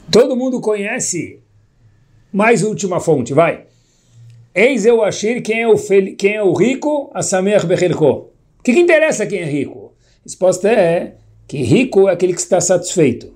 Todo 0.09 0.35
mundo 0.35 0.59
conhece 0.59 1.40
mais 2.31 2.63
última 2.63 2.99
fonte, 2.99 3.33
vai. 3.33 3.65
Eis 4.53 4.85
eu 4.85 5.03
Ashir, 5.03 5.41
quem 5.41 5.61
é 5.61 5.67
o, 5.67 5.77
fel... 5.77 6.15
quem 6.15 6.35
é 6.35 6.43
o 6.43 6.53
rico? 6.53 7.09
Asamer 7.13 7.65
Bechelko. 7.65 8.31
O 8.59 8.63
que, 8.63 8.73
que 8.73 8.79
interessa 8.79 9.25
quem 9.25 9.39
é 9.39 9.45
rico? 9.45 9.93
A 10.19 10.23
resposta 10.23 10.69
é 10.69 11.15
que 11.47 11.61
rico 11.63 12.07
é 12.07 12.13
aquele 12.13 12.33
que 12.33 12.39
está 12.39 12.61
satisfeito. 12.61 13.33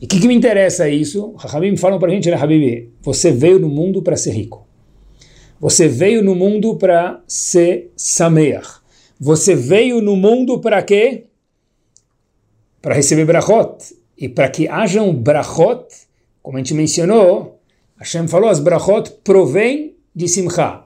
E 0.00 0.04
o 0.04 0.08
que, 0.08 0.20
que, 0.20 0.28
me 0.28 0.34
interessa 0.34 0.88
isso? 0.88 1.34
Rahamim 1.36 1.76
falam 1.76 1.98
para 1.98 2.10
a 2.10 2.14
gente, 2.14 2.30
né, 2.30 2.36
Habibi? 2.36 2.92
Você 3.00 3.30
veio 3.30 3.58
no 3.58 3.68
mundo 3.68 4.02
para 4.02 4.16
ser 4.16 4.32
rico. 4.32 4.66
Você 5.58 5.88
veio 5.88 6.22
no 6.22 6.34
mundo 6.34 6.76
para 6.76 7.22
ser 7.26 7.90
sameach. 7.96 8.80
Você 9.18 9.54
veio 9.54 10.02
no 10.02 10.14
mundo 10.14 10.60
para 10.60 10.82
quê? 10.82 11.24
Para 12.82 12.94
receber 12.94 13.24
brachot. 13.24 13.94
E 14.18 14.28
para 14.28 14.50
que 14.50 14.68
hajam 14.68 15.14
brachot, 15.14 15.86
como 16.42 16.58
a 16.58 16.60
gente 16.60 16.74
mencionou, 16.74 17.55
Hashem 17.98 18.28
falou, 18.28 18.48
as 18.48 18.60
brachot 18.60 19.10
provém 19.24 19.94
de 20.14 20.28
simcha. 20.28 20.82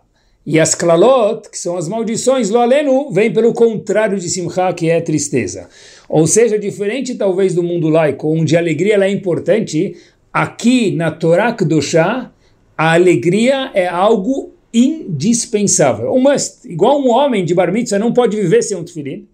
E 0.47 0.59
as 0.59 0.75
klalot, 0.75 1.51
que 1.51 1.59
são 1.59 1.77
as 1.77 1.89
maldições, 1.89 2.51
lo 2.51 2.59
aleno, 2.59 3.11
vem 3.11 3.33
pelo 3.33 3.53
contrário 3.53 4.19
de 4.19 4.29
simcha, 4.29 4.73
que 4.73 4.89
é 4.89 5.01
tristeza. 5.01 5.69
Ou 6.09 6.27
seja, 6.27 6.59
diferente 6.59 7.15
talvez 7.15 7.55
do 7.55 7.63
mundo 7.63 7.89
laico, 7.89 8.29
onde 8.29 8.57
a 8.57 8.61
alegria 8.61 8.97
é 8.97 9.11
importante, 9.11 9.97
aqui 10.33 10.93
na 10.93 11.11
Torá 11.11 11.53
Kedoshá, 11.53 12.33
a 12.77 12.95
alegria 12.95 13.71
é 13.75 13.87
algo 13.87 14.55
indispensável. 14.73 16.15
Um 16.15 16.21
must. 16.21 16.67
Igual 16.67 17.03
um 17.03 17.11
homem 17.11 17.45
de 17.45 17.55
bar 17.55 17.73
mitzvah 17.73 17.99
não 17.99 18.13
pode 18.13 18.37
viver 18.37 18.63
sem 18.63 18.77
um 18.77 18.85
tefilim. 18.85 19.29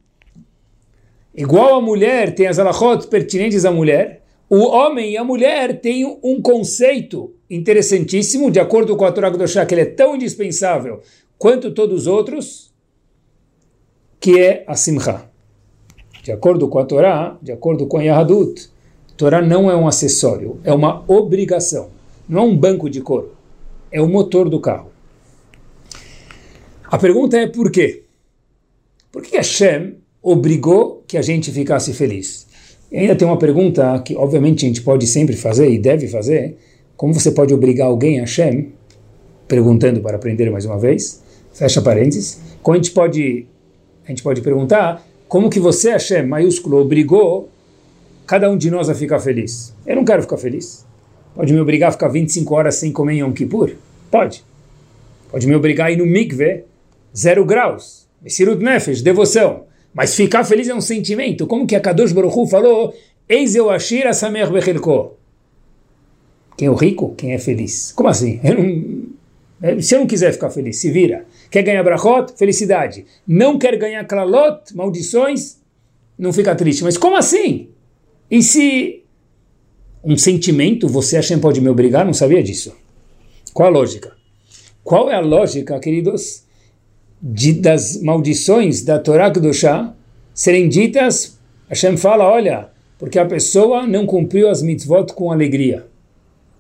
Igual 1.35 1.77
a 1.77 1.81
mulher 1.81 2.35
tem 2.35 2.47
as 2.47 2.59
alachot 2.59 3.07
pertinentes 3.09 3.65
à 3.65 3.71
mulher, 3.71 4.23
o 4.49 4.65
homem 4.65 5.13
e 5.13 5.17
a 5.17 5.23
mulher 5.23 5.81
têm 5.81 6.19
um 6.23 6.41
conceito 6.41 7.36
interessantíssimo, 7.51 8.51
de 8.51 8.59
acordo 8.59 8.97
com 8.97 9.05
a 9.05 9.13
Torá 9.13 9.31
Kedoshá, 9.31 9.65
que 9.65 9.75
ele 9.75 9.83
é 9.83 9.87
tão 9.87 10.17
indispensável 10.17 11.01
quanto 11.39 11.73
todos 11.73 12.03
os 12.03 12.07
outros, 12.07 12.73
que 14.19 14.41
é 14.41 14.65
a 14.67 14.75
Simcha. 14.75 15.31
De 16.23 16.33
acordo 16.33 16.69
com 16.69 16.79
a 16.79 16.85
Torá, 16.85 17.39
de 17.41 17.53
acordo 17.53 17.87
com 17.87 17.99
a 17.99 18.03
Yahadut, 18.03 18.69
Torá 19.17 19.41
não 19.41 19.71
é 19.71 19.77
um 19.77 19.87
acessório, 19.87 20.61
é 20.65 20.73
uma 20.73 21.05
obrigação. 21.07 21.91
Não 22.29 22.43
é 22.43 22.45
um 22.45 22.57
banco 22.57 22.91
de 22.91 23.01
couro, 23.01 23.33
é 23.91 24.03
o 24.03 24.09
motor 24.09 24.49
do 24.49 24.61
carro. 24.61 24.91
A 26.85 26.99
pergunta 26.99 27.37
é 27.37 27.47
por 27.47 27.71
quê? 27.71 28.03
Por 29.13 29.23
que 29.23 29.37
Hashem 29.37 29.99
obrigou 30.21 31.05
que 31.07 31.17
a 31.17 31.23
gente 31.23 31.53
ficasse 31.53 31.93
feliz? 31.93 32.47
E 32.91 32.99
ainda 32.99 33.17
tem 33.17 33.27
uma 33.27 33.39
pergunta 33.39 34.01
que, 34.05 34.15
obviamente, 34.17 34.65
a 34.65 34.69
gente 34.69 34.83
pode 34.83 35.07
sempre 35.07 35.37
fazer 35.37 35.71
e 35.71 35.79
deve 35.79 36.09
fazer. 36.09 36.57
Como 36.97 37.13
você 37.13 37.31
pode 37.31 37.53
obrigar 37.53 37.89
alguém 37.89 38.19
a 38.19 38.23
Hashem? 38.23 38.73
Perguntando 39.47 40.01
para 40.01 40.17
aprender 40.17 40.51
mais 40.51 40.65
uma 40.65 40.79
vez. 40.79 41.23
Fecha 41.53 41.83
parênteses. 41.83 42.41
Como 42.63 42.75
a 42.75 42.79
gente 42.79 42.93
pode, 42.93 43.47
a 44.05 44.09
gente 44.09 44.23
pode 44.23 44.41
perguntar 44.41 45.07
como 45.29 45.51
que 45.51 45.61
você, 45.61 45.91
Hashem, 45.91 46.27
maiúsculo, 46.27 46.79
obrigou 46.79 47.51
cada 48.27 48.51
um 48.51 48.57
de 48.57 48.71
nós 48.71 48.89
a 48.89 48.95
ficar 48.95 49.19
feliz? 49.19 49.75
Eu 49.87 49.97
não 49.97 50.05
quero 50.05 50.23
ficar 50.23 50.37
feliz. 50.37 50.87
Pode 51.35 51.53
me 51.53 51.61
obrigar 51.61 51.91
a 51.91 51.93
ficar 51.93 52.09
25 52.09 52.55
horas 52.55 52.77
sem 52.77 52.91
comer 52.91 53.15
em 53.15 53.19
Yom 53.19 53.33
Kippur? 53.33 53.73
Pode. 54.11 54.43
Pode 55.31 55.47
me 55.47 55.55
obrigar 55.55 55.89
a 55.89 55.91
ir 55.91 55.99
no 55.99 56.07
mikve, 56.07 56.65
zero 57.15 57.45
graus. 57.45 58.07
Messirut 58.23 58.63
Nefesh, 58.63 59.03
devoção. 59.03 59.65
Mas 59.93 60.15
ficar 60.15 60.45
feliz 60.45 60.69
é 60.69 60.75
um 60.75 60.81
sentimento. 60.81 61.47
Como 61.47 61.67
que 61.67 61.77
a 61.77 61.81
Kadosh 61.81 62.13
Baruch 62.13 62.39
Hu 62.39 62.47
falou, 62.47 62.95
Eis 63.29 63.55
eu 63.55 63.69
ashir 63.69 64.07
asamer 64.07 64.51
bechelko. 64.51 65.17
Quem 66.57 66.69
é 66.69 66.71
o 66.71 66.75
rico, 66.75 67.15
quem 67.17 67.33
é 67.33 67.39
feliz. 67.39 67.93
Como 67.93 68.09
assim? 68.09 68.41
Não, 69.61 69.81
se 69.81 69.95
eu 69.95 70.01
não 70.01 70.07
quiser 70.07 70.33
ficar 70.33 70.51
feliz, 70.51 70.79
se 70.79 70.91
vira. 70.91 71.27
Quer 71.51 71.63
ganhar 71.63 71.83
brachot? 71.83 72.33
Felicidade. 72.37 73.07
Não 73.27 73.59
quer 73.59 73.77
ganhar 73.77 74.05
klalot? 74.05 74.75
Maldições? 74.75 75.59
Não 76.19 76.33
fica 76.33 76.55
triste. 76.55 76.85
Mas 76.85 76.99
como 76.99 77.17
assim? 77.17 77.69
E 78.31 78.43
se 78.43 79.03
um 80.05 80.17
sentimento 80.17 80.89
você 80.89 81.17
acha 81.17 81.35
que 81.35 81.41
pode 81.41 81.61
me 81.61 81.69
obrigar? 81.69 82.05
Não 82.05 82.15
sabia 82.15 82.43
disso. 82.43 82.75
Qual 83.53 83.69
a 83.69 83.73
lógica? 83.73 84.13
Qual 84.85 85.11
é 85.11 85.15
a 85.15 85.21
lógica, 85.21 85.79
queridos? 85.81 86.47
de, 87.21 87.55
das 87.55 88.01
maldições 88.01 88.83
da 88.83 88.99
Torá 88.99 89.31
Kedoshá 89.31 89.95
serem 90.35 90.69
ditas, 90.69 91.39
Hashem 91.69 91.97
fala, 91.97 92.25
olha, 92.25 92.69
porque 92.99 93.19
a 93.19 93.27
pessoa 93.27 93.87
não 93.87 94.07
cumpriu 94.07 94.49
as 94.49 94.63
mitzvot 94.63 95.13
com 95.15 95.33
alegria. 95.33 95.87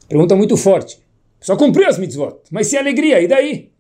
Pergunta 0.08 0.36
muito 0.36 0.56
forte. 0.56 1.00
Só 1.40 1.56
cumpriu 1.56 1.88
as 1.88 1.98
mitzvot, 1.98 2.38
mas 2.50 2.68
se 2.68 2.76
alegria, 2.76 3.20
e 3.20 3.28
daí? 3.28 3.70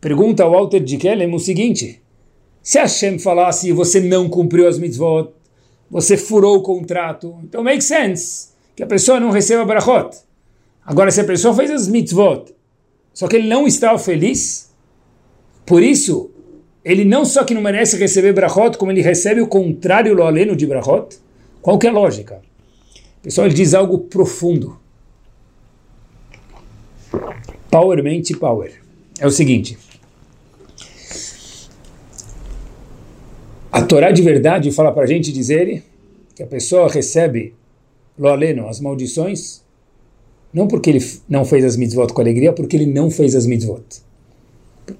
Pergunta 0.00 0.46
o 0.46 0.50
Walter 0.50 0.80
de 0.80 0.96
Kellem 0.96 1.32
o 1.34 1.38
seguinte, 1.38 2.02
se 2.62 2.78
Hashem 2.78 3.18
falasse 3.18 3.72
você 3.72 4.00
não 4.00 4.28
cumpriu 4.28 4.68
as 4.68 4.78
mitzvot, 4.78 5.32
você 5.90 6.16
furou 6.16 6.56
o 6.56 6.62
contrato, 6.62 7.38
então 7.42 7.62
make 7.62 7.82
sense 7.82 8.48
que 8.74 8.82
a 8.82 8.86
pessoa 8.86 9.20
não 9.20 9.30
receba 9.30 9.64
brachot. 9.64 10.16
Agora, 10.84 11.10
se 11.10 11.20
a 11.20 11.24
pessoa 11.24 11.54
fez 11.54 11.70
as 11.70 11.88
mitzvot, 11.88 12.54
só 13.12 13.28
que 13.28 13.36
ele 13.36 13.48
não 13.48 13.66
estava 13.66 13.98
feliz, 13.98 14.74
por 15.64 15.82
isso, 15.82 16.30
ele 16.84 17.04
não 17.04 17.24
só 17.24 17.44
que 17.44 17.54
não 17.54 17.62
merece 17.62 17.96
receber 17.96 18.32
brachot, 18.32 18.76
como 18.76 18.92
ele 18.92 19.00
recebe 19.00 19.40
o 19.40 19.46
contrário 19.46 20.14
lo 20.14 20.24
aleno 20.24 20.54
de 20.54 20.66
brachot. 20.66 21.18
Qual 21.62 21.78
que 21.78 21.86
é 21.86 21.90
a 21.90 21.92
lógica? 21.92 22.42
Pessoal, 23.24 23.46
ele 23.46 23.54
diz 23.54 23.72
algo 23.72 24.00
profundo. 24.00 24.78
Power 27.70 28.04
mente 28.04 28.36
power. 28.36 28.70
É 29.18 29.26
o 29.26 29.30
seguinte. 29.30 29.78
A 33.72 33.80
Torá 33.80 34.10
de 34.10 34.20
verdade 34.20 34.70
fala 34.70 34.92
para 34.92 35.04
a 35.04 35.06
gente 35.06 35.32
dizer 35.32 35.82
que 36.36 36.42
a 36.42 36.46
pessoa 36.46 36.86
recebe 36.86 37.54
lo 38.18 38.28
aleno, 38.28 38.68
as 38.68 38.78
maldições, 38.78 39.64
não 40.52 40.68
porque 40.68 40.90
ele 40.90 41.04
não 41.26 41.46
fez 41.46 41.64
as 41.64 41.78
mitzvot 41.78 42.12
com 42.12 42.20
alegria, 42.20 42.52
porque 42.52 42.76
ele 42.76 42.86
não 42.86 43.10
fez 43.10 43.34
as 43.34 43.46
mitzvot. 43.46 44.02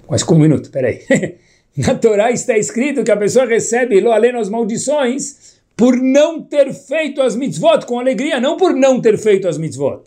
Mas 0.09 0.23
com 0.23 0.35
um 0.35 0.39
minuto, 0.39 0.71
peraí. 0.71 1.03
Na 1.77 1.95
Torá 1.95 2.31
está 2.31 2.57
escrito 2.57 3.05
que 3.05 3.11
a 3.11 3.17
pessoa 3.19 3.45
recebe 3.45 4.01
lo 4.01 4.11
além 4.11 4.35
as 4.35 4.49
maldições 4.49 5.54
por 5.77 5.97
não 5.97 6.43
ter 6.43 6.73
feito 6.73 7.21
as 7.21 7.35
mitzvot 7.35 7.85
com 7.87 7.99
alegria, 7.99 8.41
não 8.41 8.57
por 8.57 8.75
não 8.75 9.01
ter 9.01 9.19
feito 9.19 9.49
as 9.49 9.59
mitzvot. 9.59 10.03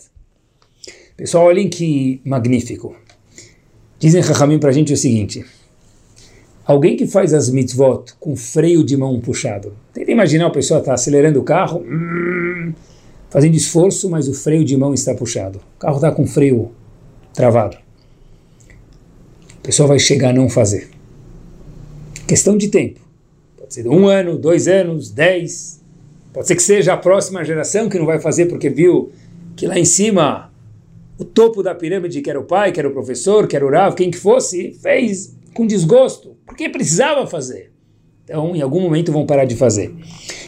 Pessoal, 1.15 1.45
olhem 1.45 1.69
que 1.69 2.21
magnífico. 2.23 2.95
Dizem 3.99 4.21
Rahamim 4.21 4.59
para 4.59 4.69
a 4.69 4.73
gente 4.73 4.93
o 4.93 4.97
seguinte: 4.97 5.45
alguém 6.65 6.95
que 6.95 7.07
faz 7.07 7.33
as 7.33 7.49
mitzvot 7.49 8.13
com 8.19 8.35
freio 8.35 8.83
de 8.83 8.95
mão 8.95 9.19
puxado. 9.19 9.75
Tenta 9.93 10.11
imaginar 10.11 10.47
a 10.47 10.51
pessoa 10.51 10.79
está 10.79 10.93
acelerando 10.93 11.39
o 11.39 11.43
carro, 11.43 11.79
hum, 11.79 12.73
fazendo 13.29 13.55
esforço, 13.55 14.09
mas 14.09 14.27
o 14.27 14.33
freio 14.33 14.63
de 14.63 14.77
mão 14.77 14.93
está 14.93 15.13
puxado. 15.15 15.59
O 15.75 15.79
carro 15.79 15.95
está 15.95 16.11
com 16.11 16.25
freio 16.25 16.71
travado 17.33 17.77
pessoa 19.67 19.85
vai 19.85 19.99
chegar 19.99 20.29
a 20.29 20.33
não 20.33 20.47
fazer. 20.47 20.87
Questão 22.25 22.55
de 22.57 22.69
tempo. 22.69 23.01
Pode 23.67 23.73
ser 23.73 23.87
um 23.89 24.07
ano, 24.07 24.37
dois 24.37 24.65
anos, 24.65 25.11
dez. 25.11 25.83
Pode 26.31 26.47
ser 26.47 26.55
que 26.55 26.63
seja 26.63 26.93
a 26.93 26.97
próxima 26.97 27.43
geração 27.43 27.89
que 27.89 27.99
não 27.99 28.05
vai 28.05 28.17
fazer 28.17 28.45
porque 28.45 28.69
viu 28.69 29.11
que 29.57 29.67
lá 29.67 29.77
em 29.77 29.83
cima 29.83 30.53
o 31.19 31.25
topo 31.25 31.61
da 31.61 31.75
pirâmide, 31.75 32.21
que 32.21 32.29
era 32.29 32.39
o 32.39 32.45
pai, 32.45 32.71
que 32.71 32.79
era 32.79 32.87
o 32.87 32.93
professor, 32.93 33.45
que 33.45 33.57
era 33.57 33.65
o 33.65 33.69
Rav, 33.69 33.93
quem 33.93 34.09
que 34.09 34.17
fosse, 34.17 34.71
fez 34.81 35.35
com 35.53 35.67
desgosto, 35.67 36.37
porque 36.45 36.69
precisava 36.69 37.27
fazer. 37.27 37.73
Então, 38.23 38.55
em 38.55 38.61
algum 38.61 38.79
momento 38.79 39.11
vão 39.11 39.25
parar 39.25 39.43
de 39.43 39.57
fazer. 39.57 39.93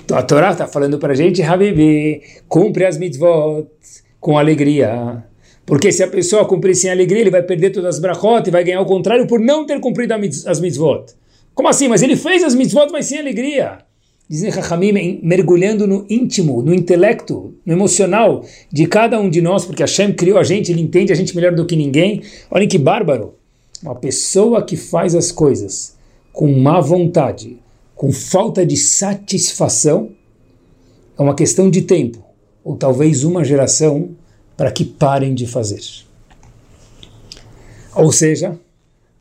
Então, 0.06 0.18
a 0.18 0.24
Torá 0.24 0.52
está 0.52 0.66
falando 0.66 0.98
para 0.98 1.12
a 1.12 1.16
gente, 1.16 1.42
Habibi, 1.42 2.22
cumpre 2.48 2.86
as 2.86 2.98
mitzvot 2.98 3.68
com 4.22 4.38
alegria. 4.38 5.26
Porque 5.66 5.92
se 5.92 6.04
a 6.04 6.08
pessoa 6.08 6.46
cumprir 6.46 6.74
sem 6.74 6.90
alegria, 6.90 7.20
ele 7.20 7.32
vai 7.32 7.44
perder 7.44 7.72
todas 7.72 7.96
as 7.96 8.02
brachot 8.02 8.48
e 8.48 8.52
vai 8.52 8.64
ganhar 8.64 8.80
o 8.80 8.86
contrário 8.86 9.28
por 9.28 9.42
não 9.42 9.66
ter 9.66 9.82
cumprido 9.82 10.14
as 10.14 10.62
mitzvot. 10.62 11.20
Como 11.60 11.68
assim? 11.68 11.90
Mas 11.90 12.02
ele 12.02 12.16
fez 12.16 12.42
as 12.42 12.56
mitzvot, 12.56 12.88
mas 12.90 13.08
sem 13.08 13.20
alegria. 13.20 13.80
Dizem 14.30 14.50
Chachamim, 14.50 15.20
mergulhando 15.22 15.86
no 15.86 16.06
íntimo, 16.10 16.62
no 16.62 16.74
intelecto, 16.74 17.54
no 17.66 17.74
emocional 17.74 18.46
de 18.72 18.88
cada 18.88 19.20
um 19.20 19.30
de 19.30 19.42
nós, 19.42 19.66
porque 19.66 19.84
Hashem 19.84 20.14
criou 20.14 20.38
a 20.38 20.44
gente, 20.46 20.72
ele 20.72 20.80
entende 20.80 21.12
a 21.12 21.16
gente 21.18 21.36
melhor 21.36 21.54
do 21.54 21.66
que 21.66 21.76
ninguém. 21.76 22.22
Olhem 22.50 22.66
que 22.66 22.78
bárbaro. 22.78 23.34
Uma 23.84 23.94
pessoa 23.94 24.64
que 24.64 24.78
faz 24.78 25.14
as 25.14 25.34
coisas 25.34 25.98
com 26.32 26.50
má 26.50 26.80
vontade, 26.80 27.58
com 27.94 28.10
falta 28.10 28.66
de 28.66 28.78
satisfação, 28.78 30.12
é 31.18 31.22
uma 31.22 31.36
questão 31.36 31.70
de 31.70 31.82
tempo, 31.82 32.24
ou 32.64 32.78
talvez 32.78 33.26
uma 33.26 33.44
geração 33.44 34.12
para 34.56 34.72
que 34.72 34.86
parem 34.86 35.36
de 35.36 35.46
fazer. 35.46 35.82
Ou 37.94 38.14
seja, 38.14 38.58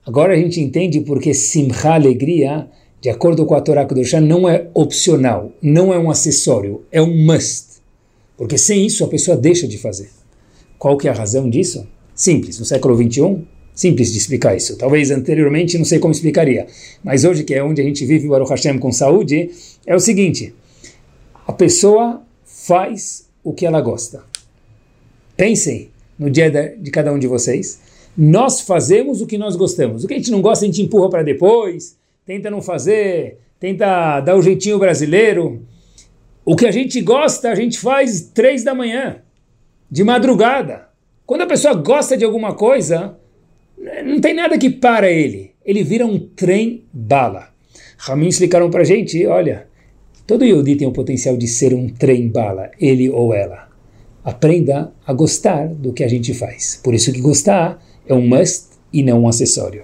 agora 0.09 0.33
a 0.33 0.37
gente 0.37 0.59
entende 0.59 1.00
porque 1.03 1.35
simcha, 1.35 1.93
alegria, 1.93 2.67
de 2.99 3.11
acordo 3.11 3.45
com 3.45 3.55
a 3.55 3.61
Torá 3.61 3.85
Kedoshá, 3.85 4.23
não 4.23 4.49
é 4.49 4.69
opcional, 4.73 5.53
não 5.61 5.93
é 5.93 5.99
um 5.99 6.11
acessório, 6.11 6.83
é 6.91 7.03
um 7.03 7.27
must. 7.27 7.83
Porque 8.35 8.57
sem 8.57 8.87
isso 8.87 9.05
a 9.05 9.09
pessoa 9.09 9.37
deixa 9.37 9.69
de 9.69 9.77
fazer. 9.77 10.09
Qual 10.79 10.97
que 10.97 11.09
é 11.09 11.11
a 11.11 11.15
razão 11.15 11.50
disso? 11.50 11.87
Simples, 12.15 12.59
no 12.59 12.65
século 12.65 12.97
21, 12.97 13.45
simples 13.75 14.11
de 14.11 14.19
explicar 14.19 14.57
isso. 14.57 14.79
Talvez 14.79 15.11
anteriormente 15.11 15.77
não 15.77 15.85
sei 15.85 15.99
como 15.99 16.12
explicaria, 16.12 16.67
mas 17.05 17.25
hoje 17.25 17.45
que 17.45 17.55
é 17.55 17.62
onde 17.62 17.83
a 17.83 17.85
gente 17.85 18.07
vive 18.07 18.27
o 18.27 18.31
Baruch 18.31 18.50
Hashem 18.50 18.79
com 18.79 18.91
saúde, 18.91 19.50
é 19.87 19.95
o 19.95 20.00
seguinte: 20.00 20.55
a 21.47 21.53
pessoa 21.53 22.23
faz 22.47 23.27
o 23.45 23.53
que 23.53 23.67
ela 23.67 23.81
gosta. 23.83 24.25
Pensem 25.37 25.91
no 26.19 26.31
dia 26.31 26.50
de 26.50 26.91
cada 26.91 27.12
um 27.12 27.19
de 27.19 27.27
vocês. 27.27 27.81
Nós 28.20 28.62
fazemos 28.62 29.20
o 29.20 29.28
que 29.28 29.38
nós 29.38 29.54
gostamos. 29.54 30.02
O 30.02 30.08
que 30.08 30.14
a 30.14 30.16
gente 30.16 30.32
não 30.32 30.42
gosta, 30.42 30.64
a 30.64 30.66
gente 30.66 30.82
empurra 30.82 31.08
para 31.08 31.22
depois, 31.22 31.96
tenta 32.26 32.50
não 32.50 32.60
fazer, 32.60 33.38
tenta 33.60 34.20
dar 34.20 34.34
o 34.34 34.42
jeitinho 34.42 34.76
brasileiro. 34.76 35.62
O 36.44 36.56
que 36.56 36.66
a 36.66 36.72
gente 36.72 37.00
gosta, 37.00 37.48
a 37.48 37.54
gente 37.54 37.78
faz 37.78 38.22
três 38.34 38.64
da 38.64 38.75
manhã, 38.75 39.18
de 39.88 40.02
madrugada. 40.02 40.88
Quando 41.25 41.42
a 41.42 41.46
pessoa 41.46 41.75
gosta 41.75 42.16
de 42.16 42.25
alguma 42.25 42.54
coisa, 42.54 43.16
não 44.04 44.20
tem 44.20 44.34
nada 44.34 44.58
que 44.58 44.68
para 44.68 45.08
ele. 45.08 45.52
Ele 45.64 45.84
vira 45.84 46.04
um 46.04 46.18
trem 46.18 46.87
bala. 46.92 47.50
Ramin 47.98 48.26
explicaram 48.26 48.68
para 48.68 48.80
a 48.80 48.84
gente, 48.84 49.25
olha, 49.26 49.68
todo 50.26 50.44
Yodi 50.44 50.75
tem 50.75 50.88
o 50.88 50.92
potencial 50.92 51.37
de 51.37 51.46
ser 51.46 51.72
um 51.72 51.88
trem 51.88 52.28
bala, 52.28 52.72
ele 52.80 53.08
ou 53.08 53.32
ela. 53.32 53.68
Aprenda 54.25 54.92
a 55.06 55.12
gostar 55.12 55.68
do 55.68 55.92
que 55.92 56.02
a 56.02 56.08
gente 56.08 56.34
faz. 56.34 56.80
Por 56.82 56.94
isso 56.94 57.12
que 57.12 57.20
gostar 57.20 57.80
é 58.09 58.15
um 58.15 58.27
must 58.27 58.69
e 58.93 59.03
não 59.03 59.23
um 59.23 59.29
acessório. 59.29 59.83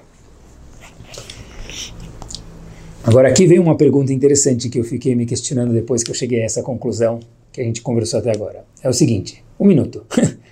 Agora 3.05 3.29
aqui 3.29 3.47
vem 3.47 3.59
uma 3.59 3.77
pergunta 3.77 4.13
interessante 4.13 4.71
que 4.71 4.79
eu 4.81 4.85
fiquei 4.85 5.15
me 5.15 5.27
questionando 5.27 5.75
depois 5.75 6.03
que 6.03 6.11
eu 6.11 6.15
cheguei 6.15 6.41
a 6.41 6.45
essa 6.45 6.63
conclusão 6.63 7.21
que 7.53 7.61
a 7.61 7.65
gente 7.65 7.83
conversou 7.83 8.19
até 8.19 8.33
agora. 8.33 8.65
É 8.83 8.89
o 8.89 8.93
seguinte, 8.93 9.45
um 9.61 9.67
minuto. 9.67 10.05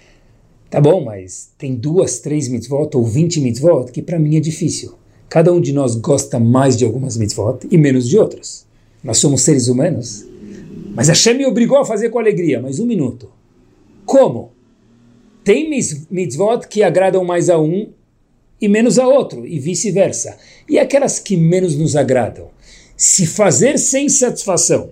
Tá 0.73 0.81
bom, 0.81 1.05
mas 1.05 1.50
tem 1.59 1.75
duas, 1.75 2.21
três 2.21 2.49
mitzvot 2.49 2.88
ou 2.95 3.05
vinte 3.05 3.38
mitzvot 3.43 3.93
que 3.93 4.00
para 4.00 4.19
mim 4.19 4.37
é 4.37 4.41
difícil. 4.41 4.95
Cada 5.29 5.52
um 5.52 5.61
de 5.61 5.71
nós 5.71 5.95
gosta 5.97 6.41
mais 6.41 6.79
de 6.79 6.85
algumas 6.87 7.14
mitzvot 7.14 7.67
e 7.71 7.76
menos 7.76 8.09
de 8.09 8.19
outras. 8.19 8.67
Nós 9.05 9.19
somos 9.19 9.43
seres 9.43 9.69
humanos. 9.69 10.26
Mas 10.95 11.09
Hashem 11.09 11.37
me 11.37 11.45
obrigou 11.45 11.76
a 11.76 11.85
fazer 11.85 12.09
com 12.09 12.19
alegria. 12.19 12.59
Mas 12.59 12.81
um 12.81 12.87
minuto. 12.87 13.29
Como? 14.07 14.52
Tem 15.44 15.68
mitzvot 15.68 16.68
que 16.68 16.82
agradam 16.82 17.25
mais 17.25 17.50
a 17.50 17.58
um 17.58 17.92
e 18.61 18.68
menos 18.68 18.96
a 18.96 19.08
outro, 19.08 19.44
e 19.44 19.58
vice-versa. 19.58 20.38
E 20.68 20.78
aquelas 20.78 21.18
que 21.18 21.37
menos 21.37 21.76
nos 21.76 21.96
agradam? 21.96 22.49
Se 22.96 23.26
fazer 23.26 23.76
sem 23.76 24.08
satisfação, 24.08 24.90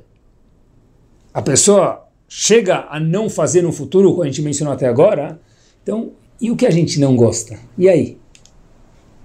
a 1.33 1.40
pessoa 1.40 2.09
chega 2.28 2.88
a 2.90 2.99
não 2.99 3.30
fazer 3.30 3.62
no 3.62 3.73
futuro, 3.73 4.11
como 4.11 4.25
a 4.25 4.26
gente 4.26 4.42
mencionou 4.42 4.75
até 4.75 4.88
agora, 4.88 5.40
então, 5.83 6.11
e 6.40 6.50
o 6.50 6.57
que 6.57 6.66
a 6.66 6.71
gente 6.71 6.99
não 6.99 7.14
gosta? 7.14 7.59
E 7.78 7.88
aí? 7.88 8.19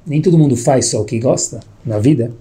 Nem 0.05 0.21
todo 0.21 0.37
mundo 0.37 0.55
faz 0.55 0.87
só 0.87 1.01
o 1.01 1.05
que 1.05 1.19
gosta 1.19 1.59
na 1.83 1.97
vida. 1.97 2.31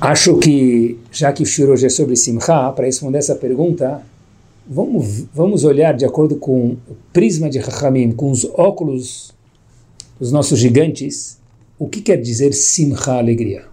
Acho 0.00 0.36
que, 0.38 0.98
já 1.12 1.32
que 1.32 1.44
o 1.44 1.46
shur 1.46 1.70
hoje 1.70 1.86
é 1.86 1.88
sobre 1.88 2.16
Simcha, 2.16 2.72
para 2.72 2.86
responder 2.86 3.18
essa 3.18 3.36
pergunta, 3.36 4.02
vamos, 4.66 5.24
vamos 5.32 5.64
olhar 5.64 5.94
de 5.94 6.04
acordo 6.04 6.36
com 6.36 6.76
o 6.88 6.96
prisma 7.12 7.48
de 7.48 7.60
Chachamim, 7.62 8.12
com 8.12 8.30
os 8.30 8.44
óculos 8.44 9.32
dos 10.18 10.30
nossos 10.30 10.58
gigantes, 10.58 11.40
o 11.78 11.88
que 11.88 12.00
quer 12.00 12.16
dizer 12.20 12.52
Simcha, 12.52 13.12
alegria. 13.14 13.64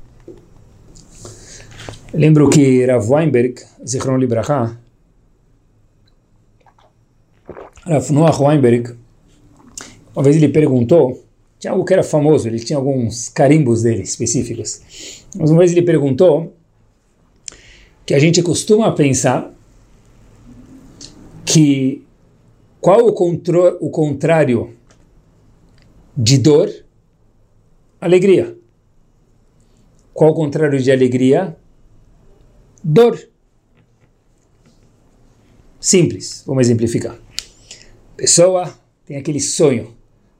Lembro 2.13 2.49
que 2.49 2.85
Rav 2.85 3.07
Weinberg, 3.07 3.61
Zichron 3.87 4.17
Libraha, 4.17 4.79
Rav 7.85 8.11
Noah 8.11 8.41
Weinberg, 8.41 8.95
uma 10.15 10.23
vez 10.23 10.35
ele 10.35 10.49
perguntou, 10.49 11.23
tinha 11.59 11.71
algo 11.71 11.85
que 11.85 11.93
era 11.93 12.03
famoso, 12.03 12.47
ele 12.47 12.59
tinha 12.59 12.77
alguns 12.77 13.29
carimbos 13.29 13.83
dele 13.83 14.01
específicos, 14.01 14.81
mas 15.37 15.51
uma 15.51 15.59
vez 15.59 15.71
ele 15.71 15.83
perguntou 15.83 16.53
que 18.05 18.15
a 18.15 18.19
gente 18.19 18.41
costuma 18.41 18.91
pensar 18.91 19.53
que 21.51 22.05
qual 22.79 23.07
o, 23.07 23.13
contro, 23.13 23.77
o 23.81 23.89
contrário 23.89 24.75
de 26.15 26.37
dor? 26.37 26.69
Alegria. 27.99 28.55
Qual 30.13 30.29
o 30.29 30.35
contrário 30.35 30.79
de 30.79 30.91
alegria? 30.91 31.57
Dor. 32.83 33.19
Simples, 35.79 36.43
vamos 36.45 36.67
exemplificar. 36.67 37.17
Pessoa 38.15 38.71
tem 39.05 39.17
aquele 39.17 39.39
sonho, 39.39 39.95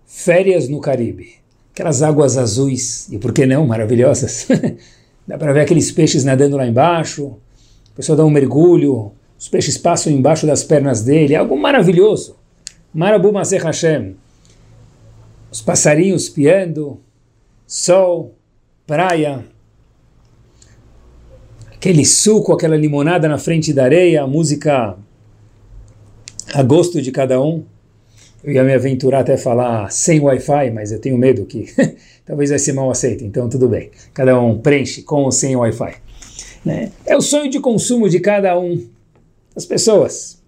férias 0.06 0.70
no 0.70 0.80
Caribe, 0.80 1.38
aquelas 1.74 2.04
águas 2.04 2.38
azuis, 2.38 3.12
e 3.12 3.18
por 3.18 3.34
que 3.34 3.48
não, 3.48 3.66
maravilhosas. 3.66 4.48
dá 5.26 5.38
para 5.40 5.54
ver 5.54 5.62
aqueles 5.62 5.92
peixes 5.92 6.24
nadando 6.24 6.56
lá 6.56 6.68
embaixo, 6.68 7.36
a 7.94 7.96
pessoa 7.96 8.16
dá 8.16 8.24
um 8.24 8.30
mergulho, 8.30 9.14
os 9.40 9.48
peixes 9.48 9.78
passam 9.78 10.12
embaixo 10.12 10.46
das 10.46 10.66
pernas 10.66 11.02
dele, 11.02 11.34
algo 11.34 11.58
maravilhoso. 11.58 12.36
Marabu 12.94 13.32
Maseh 13.32 13.58
Hashem. 13.58 14.18
Os 15.50 15.62
passarinhos 15.62 16.28
piando, 16.28 17.00
sol, 17.66 18.36
praia, 18.86 19.46
aquele 21.74 22.06
suco, 22.06 22.52
aquela 22.52 22.76
limonada 22.76 23.30
na 23.30 23.38
frente 23.38 23.72
da 23.72 23.86
areia, 23.86 24.24
a 24.24 24.28
música 24.28 24.98
a 26.54 26.62
gosto 26.62 27.02
de 27.02 27.10
cada 27.10 27.42
um. 27.42 27.64
Eu 28.44 28.52
ia 28.52 28.64
me 28.64 28.74
aventurar 28.74 29.22
até 29.22 29.38
falar 29.38 29.90
sem 29.90 30.20
Wi-Fi, 30.20 30.72
mas 30.72 30.92
eu 30.92 31.00
tenho 31.00 31.18
medo 31.18 31.46
que 31.46 31.66
talvez 32.26 32.50
vai 32.50 32.60
ser 32.60 32.74
mal 32.74 32.92
aceito, 32.92 33.24
então 33.24 33.48
tudo 33.48 33.70
bem. 33.70 33.90
Cada 34.14 34.38
um 34.40 34.60
preenche 34.60 35.02
com 35.02 35.24
ou 35.24 35.32
sem 35.32 35.56
Wi-Fi. 35.56 35.96
Né? 36.66 36.92
É 37.06 37.16
o 37.16 37.22
sonho 37.22 37.50
de 37.50 37.60
consumo 37.60 38.10
de 38.10 38.20
cada 38.20 38.60
um 38.60 38.99
das 39.60 39.66
pessoas. 39.66 40.42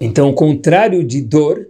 Então, 0.00 0.30
o 0.30 0.34
contrário 0.34 1.04
de 1.04 1.20
dor 1.22 1.68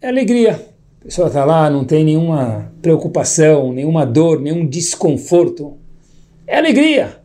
é 0.00 0.08
alegria. 0.08 0.60
A 1.00 1.04
pessoa 1.04 1.28
está 1.28 1.42
lá, 1.44 1.70
não 1.70 1.84
tem 1.84 2.04
nenhuma 2.04 2.70
preocupação, 2.82 3.72
nenhuma 3.72 4.04
dor, 4.04 4.40
nenhum 4.40 4.66
desconforto. 4.66 5.78
É 6.46 6.58
alegria. 6.58 7.18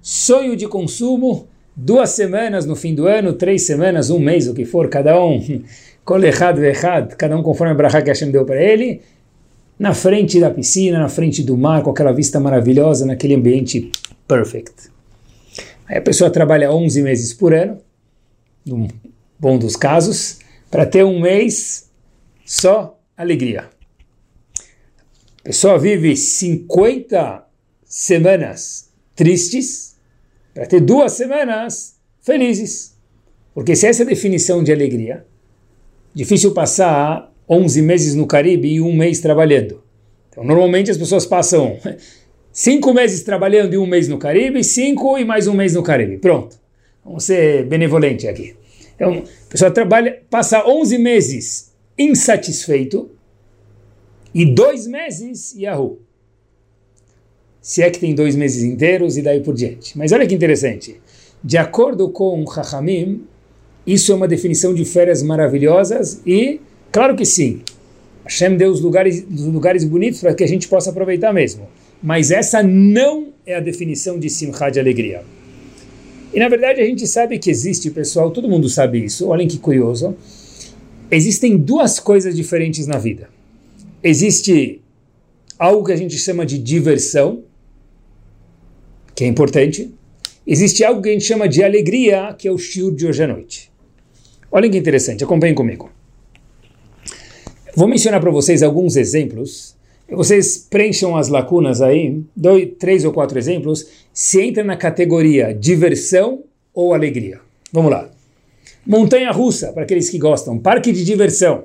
Sonho 0.00 0.54
de 0.54 0.68
consumo 0.68 1.48
duas 1.74 2.10
semanas 2.10 2.64
no 2.64 2.76
fim 2.76 2.94
do 2.94 3.06
ano, 3.06 3.32
três 3.32 3.62
semanas, 3.66 4.08
um 4.10 4.20
mês, 4.20 4.46
o 4.46 4.54
que 4.54 4.64
for, 4.64 4.88
cada 4.88 5.20
um, 5.20 5.40
colechado 6.04 6.62
errado, 6.64 7.16
cada 7.16 7.36
um 7.36 7.42
conforme 7.42 7.72
a 7.72 7.76
brachá 7.76 8.02
que 8.02 8.08
Hashem 8.08 8.30
deu 8.30 8.44
para 8.44 8.62
ele, 8.62 9.00
na 9.78 9.94
frente 9.94 10.38
da 10.38 10.50
piscina, 10.50 10.98
na 10.98 11.08
frente 11.08 11.42
do 11.42 11.56
mar, 11.56 11.82
com 11.82 11.90
aquela 11.90 12.12
vista 12.12 12.38
maravilhosa, 12.38 13.06
naquele 13.06 13.34
ambiente 13.34 13.90
perfect. 14.28 14.91
Aí 15.86 15.98
a 15.98 16.02
pessoa 16.02 16.30
trabalha 16.30 16.72
11 16.72 17.02
meses 17.02 17.34
por 17.34 17.54
ano, 17.54 17.80
no 18.64 18.88
bom 19.38 19.58
dos 19.58 19.76
casos, 19.76 20.38
para 20.70 20.86
ter 20.86 21.04
um 21.04 21.20
mês 21.20 21.90
só 22.44 22.98
alegria. 23.16 23.68
A 25.40 25.42
pessoa 25.44 25.78
vive 25.78 26.16
50 26.16 27.44
semanas 27.84 28.90
tristes, 29.14 29.96
para 30.54 30.66
ter 30.66 30.80
duas 30.80 31.12
semanas 31.12 31.96
felizes. 32.20 32.96
Porque 33.54 33.76
se 33.76 33.86
essa 33.86 34.02
é 34.02 34.04
a 34.04 34.08
definição 34.08 34.62
de 34.62 34.72
alegria, 34.72 35.26
difícil 36.14 36.52
passar 36.54 37.32
11 37.48 37.82
meses 37.82 38.14
no 38.14 38.26
Caribe 38.26 38.68
e 38.68 38.80
um 38.80 38.94
mês 38.94 39.20
trabalhando. 39.20 39.82
Então, 40.30 40.44
normalmente 40.44 40.90
as 40.90 40.96
pessoas 40.96 41.26
passam 41.26 41.76
cinco 42.52 42.92
meses 42.92 43.22
trabalhando 43.22 43.74
e 43.74 43.78
um 43.78 43.86
mês 43.86 44.08
no 44.08 44.18
Caribe, 44.18 44.62
cinco 44.62 45.18
e 45.18 45.24
mais 45.24 45.46
um 45.46 45.54
mês 45.54 45.74
no 45.74 45.82
Caribe. 45.82 46.18
Pronto. 46.18 46.56
Vamos 47.04 47.24
ser 47.24 47.64
benevolente 47.66 48.28
aqui. 48.28 48.54
Então, 48.94 49.24
a 49.24 49.50
pessoa 49.50 49.70
trabalha, 49.70 50.22
passa 50.30 50.64
11 50.66 50.98
meses 50.98 51.72
insatisfeito 51.98 53.10
e 54.34 54.44
dois 54.44 54.86
meses 54.86 55.54
Yahoo 55.56 55.98
se 57.62 57.80
é 57.80 57.88
que 57.88 58.00
tem 58.00 58.12
dois 58.12 58.34
meses 58.34 58.64
inteiros 58.64 59.16
e 59.16 59.22
daí 59.22 59.40
por 59.40 59.54
diante. 59.54 59.96
Mas 59.96 60.10
olha 60.10 60.26
que 60.26 60.34
interessante. 60.34 61.00
De 61.42 61.56
acordo 61.56 62.10
com 62.10 62.44
Chachamim, 62.52 63.22
isso 63.86 64.10
é 64.10 64.14
uma 64.16 64.26
definição 64.26 64.74
de 64.74 64.84
férias 64.84 65.22
maravilhosas 65.22 66.20
e, 66.26 66.60
claro 66.90 67.14
que 67.14 67.24
sim, 67.24 67.62
Hashem 68.24 68.56
deu 68.56 68.70
os 68.70 68.80
lugares, 68.80 69.24
os 69.32 69.42
lugares 69.42 69.84
bonitos 69.84 70.20
para 70.20 70.34
que 70.34 70.42
a 70.42 70.46
gente 70.46 70.66
possa 70.66 70.90
aproveitar 70.90 71.32
mesmo. 71.32 71.68
Mas 72.02 72.30
essa 72.30 72.62
não 72.62 73.32
é 73.46 73.54
a 73.54 73.60
definição 73.60 74.18
de 74.18 74.28
Simcha 74.28 74.70
de 74.70 74.80
alegria. 74.80 75.22
E 76.34 76.38
na 76.38 76.48
verdade 76.48 76.80
a 76.80 76.84
gente 76.84 77.06
sabe 77.06 77.38
que 77.38 77.50
existe, 77.50 77.90
pessoal, 77.90 78.30
todo 78.30 78.48
mundo 78.48 78.68
sabe 78.68 79.04
isso, 79.04 79.28
olhem 79.28 79.46
que 79.46 79.58
curioso. 79.58 80.16
Existem 81.10 81.56
duas 81.58 82.00
coisas 82.00 82.34
diferentes 82.34 82.86
na 82.86 82.98
vida. 82.98 83.28
Existe 84.02 84.80
algo 85.58 85.84
que 85.84 85.92
a 85.92 85.96
gente 85.96 86.16
chama 86.16 86.46
de 86.46 86.58
diversão, 86.58 87.44
que 89.14 89.24
é 89.24 89.26
importante. 89.26 89.92
Existe 90.46 90.82
algo 90.82 91.02
que 91.02 91.10
a 91.10 91.12
gente 91.12 91.24
chama 91.24 91.48
de 91.48 91.62
alegria, 91.62 92.34
que 92.36 92.48
é 92.48 92.50
o 92.50 92.58
shiur 92.58 92.94
de 92.94 93.06
hoje 93.06 93.22
à 93.22 93.28
noite. 93.28 93.70
Olhem 94.50 94.70
que 94.70 94.78
interessante, 94.78 95.22
acompanhem 95.22 95.54
comigo. 95.54 95.90
Vou 97.76 97.86
mencionar 97.86 98.20
para 98.20 98.30
vocês 98.30 98.62
alguns 98.62 98.96
exemplos. 98.96 99.76
Vocês 100.14 100.58
preencham 100.58 101.16
as 101.16 101.28
lacunas 101.28 101.80
aí, 101.80 102.22
dois, 102.36 102.68
três 102.78 103.04
ou 103.04 103.12
quatro 103.12 103.38
exemplos. 103.38 103.86
Se 104.12 104.42
entra 104.42 104.62
na 104.62 104.76
categoria 104.76 105.54
diversão 105.54 106.44
ou 106.74 106.92
alegria. 106.92 107.40
Vamos 107.72 107.90
lá. 107.90 108.10
Montanha 108.86 109.30
russa, 109.30 109.72
para 109.72 109.84
aqueles 109.84 110.10
que 110.10 110.18
gostam. 110.18 110.58
Parque 110.58 110.92
de 110.92 111.04
diversão. 111.04 111.64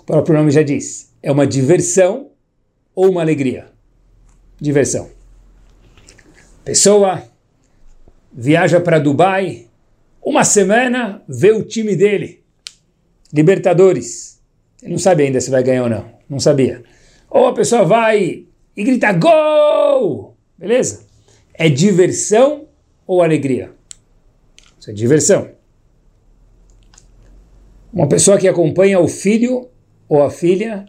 O 0.00 0.04
próprio 0.04 0.36
nome 0.36 0.50
já 0.50 0.62
diz. 0.62 1.12
É 1.22 1.30
uma 1.30 1.46
diversão 1.46 2.30
ou 2.94 3.10
uma 3.10 3.20
alegria? 3.20 3.66
Diversão. 4.60 5.08
Pessoa 6.64 7.22
viaja 8.32 8.80
para 8.80 8.98
Dubai, 8.98 9.66
uma 10.22 10.44
semana 10.44 11.22
vê 11.28 11.52
o 11.52 11.62
time 11.62 11.94
dele. 11.94 12.42
Libertadores. 13.32 14.40
Ele 14.82 14.92
não 14.92 14.98
sabe 14.98 15.22
ainda 15.24 15.40
se 15.40 15.50
vai 15.50 15.62
ganhar 15.62 15.84
ou 15.84 15.88
não. 15.88 16.10
Não 16.28 16.40
sabia. 16.40 16.82
Ou 17.30 17.46
a 17.46 17.54
pessoa 17.54 17.84
vai 17.84 18.46
e 18.76 18.84
grita 18.84 19.12
gol! 19.12 20.36
Beleza? 20.58 21.06
É 21.54 21.68
diversão 21.68 22.66
ou 23.06 23.22
alegria? 23.22 23.72
Isso 24.78 24.90
é 24.90 24.92
diversão. 24.92 25.48
Uma 27.92 28.08
pessoa 28.08 28.38
que 28.38 28.46
acompanha 28.46 29.00
o 29.00 29.08
filho 29.08 29.68
ou 30.08 30.22
a 30.22 30.30
filha 30.30 30.86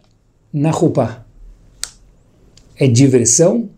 na 0.52 0.70
rupá. 0.70 1.24
É 2.76 2.86
diversão 2.86 3.68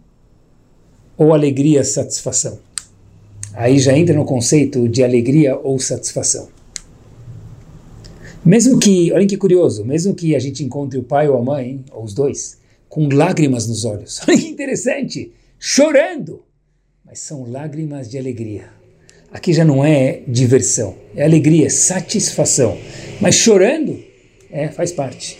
ou 1.17 1.33
alegria, 1.33 1.85
satisfação? 1.85 2.59
Aí 3.55 3.79
já 3.79 3.97
entra 3.97 4.15
no 4.15 4.25
conceito 4.25 4.89
de 4.89 5.03
alegria 5.03 5.57
ou 5.57 5.79
satisfação. 5.79 6.49
Mesmo 8.45 8.79
que, 8.79 9.13
olhem 9.13 9.27
que 9.27 9.37
curioso, 9.37 9.85
mesmo 9.85 10.15
que 10.15 10.35
a 10.35 10.39
gente 10.39 10.65
encontre 10.65 10.99
o 10.99 11.03
pai 11.03 11.29
ou 11.29 11.37
a 11.37 11.43
mãe, 11.43 11.85
ou 11.93 12.05
os 12.05 12.15
dois, 12.15 12.59
com 12.89 13.07
lágrimas 13.09 13.69
nos 13.69 13.85
olhos, 13.85 14.21
olha 14.27 14.39
que 14.39 14.49
interessante, 14.49 15.33
chorando, 15.59 16.43
mas 17.05 17.19
são 17.21 17.51
lágrimas 17.51 18.09
de 18.09 18.17
alegria. 18.17 18.71
Aqui 19.31 19.53
já 19.53 19.65
não 19.65 19.85
é 19.85 20.23
diversão, 20.27 20.97
é 21.15 21.23
alegria, 21.23 21.67
é 21.67 21.71
satisfação. 21.71 22.77
Mas 23.21 23.35
chorando, 23.35 24.03
é, 24.51 24.69
faz 24.69 24.91
parte. 24.91 25.39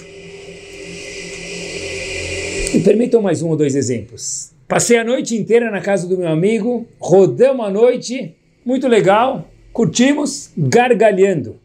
Me 2.73 2.81
permitam 2.81 3.21
mais 3.21 3.43
um 3.43 3.49
ou 3.49 3.57
dois 3.57 3.75
exemplos. 3.75 4.53
Passei 4.69 4.97
a 4.99 5.05
noite 5.05 5.35
inteira 5.35 5.71
na 5.71 5.81
casa 5.81 6.07
do 6.07 6.17
meu 6.17 6.29
amigo, 6.29 6.87
rodamos 7.01 7.67
a 7.67 7.71
noite, 7.71 8.37
muito 8.65 8.87
legal, 8.87 9.49
curtimos, 9.73 10.51
gargalhando. 10.57 11.60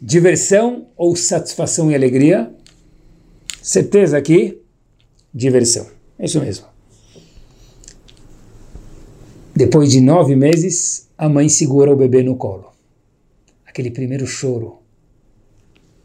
Diversão 0.00 0.88
ou 0.96 1.16
satisfação 1.16 1.90
e 1.90 1.94
alegria? 1.94 2.52
Certeza 3.62 4.18
aqui, 4.18 4.60
diversão. 5.32 5.86
É 6.18 6.26
isso 6.26 6.40
mesmo. 6.40 6.66
Depois 9.54 9.90
de 9.90 10.00
nove 10.00 10.36
meses, 10.36 11.08
a 11.16 11.28
mãe 11.28 11.48
segura 11.48 11.90
o 11.90 11.96
bebê 11.96 12.22
no 12.22 12.36
colo. 12.36 12.72
Aquele 13.66 13.90
primeiro 13.90 14.26
choro. 14.26 14.78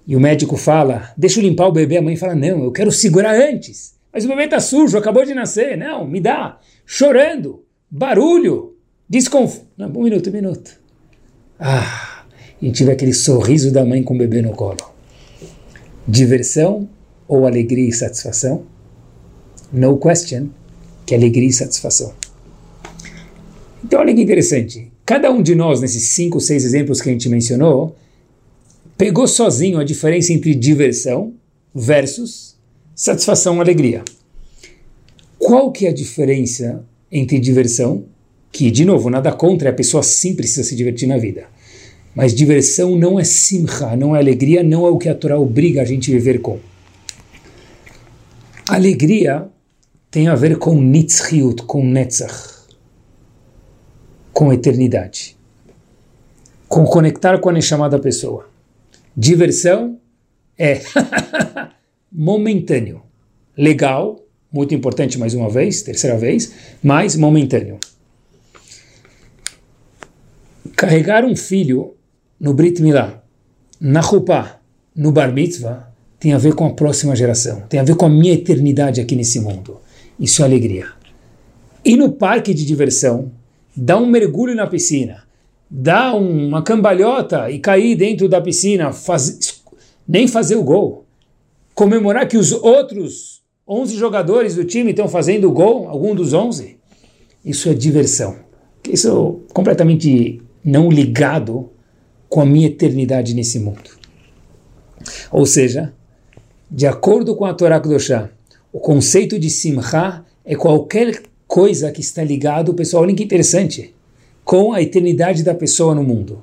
E 0.08 0.16
o 0.16 0.20
médico 0.20 0.56
fala: 0.56 1.14
Deixa 1.18 1.40
eu 1.40 1.44
limpar 1.44 1.68
o 1.68 1.72
bebê. 1.72 1.98
A 1.98 2.02
mãe 2.02 2.16
fala: 2.16 2.34
Não, 2.34 2.64
eu 2.64 2.72
quero 2.72 2.92
segurar 2.92 3.36
antes. 3.36 3.96
Mas 4.12 4.24
o 4.24 4.28
bebê 4.30 4.46
está 4.46 4.60
sujo, 4.60 4.98
acabou 4.98 5.26
de 5.26 5.34
nascer. 5.34 5.78
Não, 5.78 6.08
me 6.08 6.20
dá. 6.22 6.60
Chorando, 6.86 7.66
barulho, 7.90 8.78
desconforto. 9.08 9.68
Um 9.78 10.04
minuto, 10.04 10.30
um 10.30 10.34
minuto. 10.34 10.80
Ah 11.60 12.11
e 12.62 12.72
tive 12.72 12.92
aquele 12.92 13.14
sorriso 13.14 13.72
da 13.72 13.84
mãe 13.84 14.04
com 14.04 14.14
o 14.14 14.18
bebê 14.18 14.42
no 14.42 14.52
colo. 14.52 14.78
Diversão 16.08 16.88
ou 17.28 17.48
alegria 17.48 17.90
e 17.90 17.94
satisfação? 17.94 18.64
No 19.72 19.98
question, 19.98 20.50
que 21.06 21.16
alegria 21.16 21.50
e 21.50 21.54
satisfação. 21.54 22.14
Então, 23.84 24.00
olha 24.00 24.14
que 24.14 24.22
interessante. 24.22 24.92
Cada 25.06 25.32
um 25.32 25.42
de 25.42 25.56
nós, 25.56 25.82
nesses 25.82 26.10
cinco, 26.10 26.40
seis 26.40 26.64
exemplos 26.64 27.02
que 27.02 27.10
a 27.10 27.12
gente 27.12 27.28
mencionou, 27.28 27.96
pegou 28.98 29.28
sozinho 29.28 29.80
a 29.80 29.84
diferença 29.84 30.32
entre 30.32 30.54
diversão 30.54 31.34
versus 31.74 32.56
satisfação 32.94 33.58
e 33.58 33.60
alegria. 33.60 34.04
Qual 35.40 35.72
que 35.72 35.88
é 35.88 35.90
a 35.90 35.94
diferença 35.94 36.86
entre 37.12 37.40
diversão, 37.40 38.06
que, 38.52 38.70
de 38.70 38.86
novo, 38.86 39.10
nada 39.10 39.32
contra, 39.32 39.70
a 39.70 39.74
pessoa 39.74 40.04
sim 40.04 40.36
precisa 40.36 40.64
se 40.64 40.76
divertir 40.76 41.08
na 41.08 41.18
vida, 41.18 41.48
mas 42.14 42.36
diversão 42.36 42.96
não 42.96 43.20
é 43.20 43.24
simcha, 43.24 43.96
não 43.96 44.16
é 44.16 44.20
alegria, 44.20 44.64
não 44.64 44.86
é 44.86 44.90
o 44.90 44.98
que 44.98 45.08
a 45.08 45.16
Torá 45.16 45.40
obriga 45.40 45.82
a 45.82 45.86
gente 45.86 46.12
a 46.12 46.14
viver 46.14 46.40
com. 46.40 46.60
Alegria 48.68 49.50
tem 50.10 50.28
a 50.28 50.36
ver 50.36 50.58
com 50.58 50.82
nitzchiut, 50.82 51.64
com 51.64 51.86
netzach, 51.86 52.68
com 54.34 54.52
eternidade, 54.52 55.38
com 56.68 56.84
conectar 56.86 57.40
com 57.40 57.50
a 57.50 57.54
Neshama 57.54 57.90
da 57.90 58.00
pessoa. 58.00 58.50
Diversão 59.16 59.98
é 60.58 60.82
momentâneo, 62.12 63.02
legal, 63.58 64.20
muito 64.52 64.76
importante 64.76 65.18
mais 65.18 65.34
uma 65.34 65.50
vez, 65.50 65.82
terceira 65.82 66.18
vez, 66.18 66.54
mas 66.84 67.16
momentâneo. 67.16 67.80
Carregar 70.76 71.24
um 71.24 71.36
filho 71.36 71.96
no 72.42 72.56
Brit 72.56 72.82
Milá, 72.82 73.22
na 73.80 74.02
Chupá, 74.02 74.60
no 74.96 75.12
Bar 75.12 75.32
Mitzvah, 75.32 75.94
tem 76.20 76.34
a 76.34 76.40
ver 76.40 76.56
com 76.56 76.66
a 76.66 76.72
próxima 76.72 77.16
geração, 77.16 77.62
tem 77.70 77.80
a 77.80 77.84
ver 77.84 77.96
com 77.96 78.08
a 78.08 78.10
minha 78.10 78.34
eternidade 78.34 79.00
aqui 79.00 79.16
nesse 79.16 79.40
mundo. 79.40 79.78
Isso 80.20 80.42
é 80.42 80.46
alegria. 80.46 80.88
E 81.86 81.96
no 81.96 82.12
parque 82.12 82.52
de 82.52 82.66
diversão, 82.66 83.32
dar 83.76 83.98
um 83.98 84.08
mergulho 84.08 84.56
na 84.56 84.66
piscina, 84.66 85.24
dar 85.70 86.16
uma 86.16 86.64
cambalhota 86.64 87.52
e 87.52 87.60
cair 87.60 87.96
dentro 87.96 88.28
da 88.28 88.42
piscina, 88.42 88.92
faz, 88.92 89.62
nem 90.08 90.28
fazer 90.28 90.56
o 90.56 90.64
gol, 90.64 91.06
comemorar 91.76 92.28
que 92.28 92.38
os 92.38 92.52
outros 92.52 93.44
11 93.68 93.96
jogadores 93.98 94.56
do 94.56 94.66
time 94.66 94.90
estão 94.90 95.08
fazendo 95.08 95.48
o 95.48 95.52
gol, 95.52 95.88
algum 95.88 96.16
dos 96.16 96.34
11, 96.34 96.76
isso 97.46 97.70
é 97.70 97.74
diversão. 97.76 98.36
Isso 98.90 99.44
é 99.48 99.54
completamente 99.54 100.42
não 100.64 100.90
ligado 100.90 101.71
com 102.32 102.40
a 102.40 102.46
minha 102.46 102.68
eternidade 102.68 103.34
nesse 103.34 103.60
mundo. 103.60 103.90
Ou 105.30 105.46
seja, 105.46 105.94
de 106.72 106.88
acordo 106.88 107.36
com 107.36 107.44
a 107.44 107.54
Torá 107.54 107.78
Kedoshá, 107.78 108.30
o 108.72 108.80
conceito 108.80 109.38
de 109.38 109.50
Simcha 109.50 110.24
é 110.46 110.56
qualquer 110.56 111.24
coisa 111.46 111.92
que 111.92 112.00
está 112.00 112.24
ligado, 112.24 112.74
pessoal, 112.74 113.04
olha 113.04 113.14
que 113.14 113.26
interessante, 113.26 113.94
com 114.46 114.72
a 114.72 114.82
eternidade 114.82 115.44
da 115.44 115.54
pessoa 115.54 115.94
no 115.94 116.04
mundo. 116.04 116.42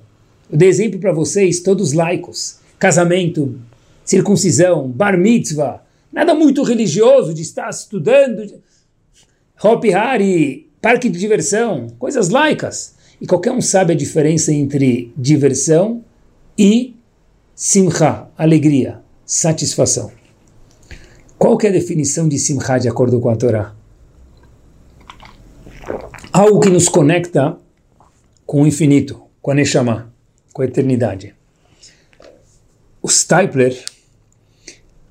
Eu 0.53 0.59
dei 0.59 0.68
exemplo 0.68 1.01
para 1.01 1.11
vocês, 1.11 1.61
todos 1.61 1.94
laicos, 1.94 2.59
casamento, 2.79 3.59
circuncisão, 4.05 4.87
bar 4.90 5.16
mitzvah, 5.16 5.83
nada 6.12 6.35
muito 6.35 6.62
religioso 6.64 7.33
de 7.33 7.40
estar 7.40 7.70
estudando, 7.70 8.61
Hopi 9.64 9.94
Hari, 9.94 10.70
parque 10.83 11.09
de 11.09 11.18
diversão, 11.18 11.87
coisas 11.98 12.29
laicas. 12.29 12.97
E 13.20 13.26
qualquer 13.26 13.52
um 13.52 13.61
sabe 13.61 13.92
a 13.92 13.96
diferença 13.96 14.52
entre 14.52 15.12
diversão 15.16 16.04
e 16.57 16.94
simcha, 17.54 18.28
alegria, 18.37 19.00
satisfação. 19.26 20.12
Qual 21.37 21.57
que 21.57 21.66
é 21.66 21.70
a 21.70 21.72
definição 21.72 22.28
de 22.28 22.38
simcha 22.38 22.78
de 22.78 22.88
acordo 22.88 23.20
com 23.20 23.28
a 23.28 23.37
Torá? 23.37 23.74
Algo 26.33 26.61
que 26.61 26.70
nos 26.70 26.88
conecta 26.88 27.57
com 28.46 28.62
o 28.62 28.66
infinito, 28.66 29.20
com 29.42 29.50
a 29.50 29.54
Neshama, 29.54 30.12
com 30.52 30.62
a 30.62 30.64
eternidade. 30.64 31.35
O 33.02 33.09
Stipler 33.09 33.76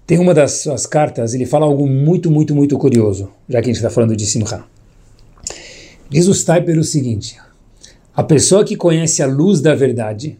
tem 0.05 0.19
uma 0.19 0.33
das 0.33 0.63
suas 0.63 0.85
cartas, 0.85 1.33
ele 1.33 1.45
fala 1.45 1.65
algo 1.65 1.87
muito, 1.87 2.31
muito, 2.31 2.55
muito 2.55 2.77
curioso, 2.77 3.29
já 3.49 3.61
que 3.61 3.65
a 3.65 3.73
gente 3.73 3.77
está 3.77 3.89
falando 3.89 4.15
de 4.15 4.25
Simcha. 4.25 4.63
Diz 6.09 6.27
o 6.27 6.33
Stipler 6.33 6.79
o 6.79 6.83
seguinte: 6.83 7.37
a 8.17 8.23
pessoa 8.23 8.65
que 8.65 8.75
conhece 8.75 9.21
a 9.21 9.27
luz 9.27 9.61
da 9.61 9.75
verdade, 9.75 10.39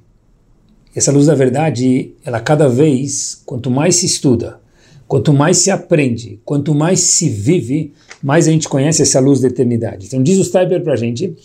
essa 0.96 1.12
luz 1.12 1.28
da 1.28 1.36
verdade, 1.36 2.12
ela 2.26 2.40
cada 2.40 2.68
vez, 2.68 3.40
quanto 3.46 3.70
mais 3.70 3.98
se 3.98 4.08
estuda, 4.08 4.60
quanto 5.08 5.32
mais 5.32 5.58
se 5.58 5.70
aprende, 5.70 6.40
quanto 6.44 6.74
mais 6.74 7.02
se 7.02 7.30
vive, 7.30 7.94
mais 8.24 8.48
a 8.48 8.52
gente 8.52 8.68
conhece 8.68 9.04
essa 9.04 9.20
luz 9.20 9.42
da 9.42 9.48
eternidade. 9.48 10.08
Então 10.08 10.24
diz 10.24 10.40
o 10.40 10.44
Steiber 10.44 10.82
para 10.82 10.94
a 10.94 10.98
gente, 10.98 11.36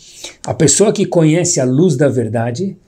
a 0.47 0.55
pessoa 0.55 0.91
que 0.91 1.05
conhece 1.05 1.61
a 1.61 1.67
luz 1.67 1.97
da 1.97 2.09
verdade, 2.09 2.79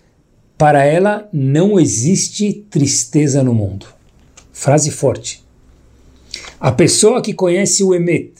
para 0.56 0.82
ela 0.82 1.28
não 1.30 1.78
existe 1.78 2.64
tristeza 2.70 3.42
no 3.42 3.52
mundo. 3.52 3.84
Frase 4.54 4.90
forte. 4.90 5.44
A 6.58 6.72
pessoa 6.72 7.20
que 7.20 7.34
conhece 7.34 7.84
o 7.84 7.94
Emet, 7.94 8.32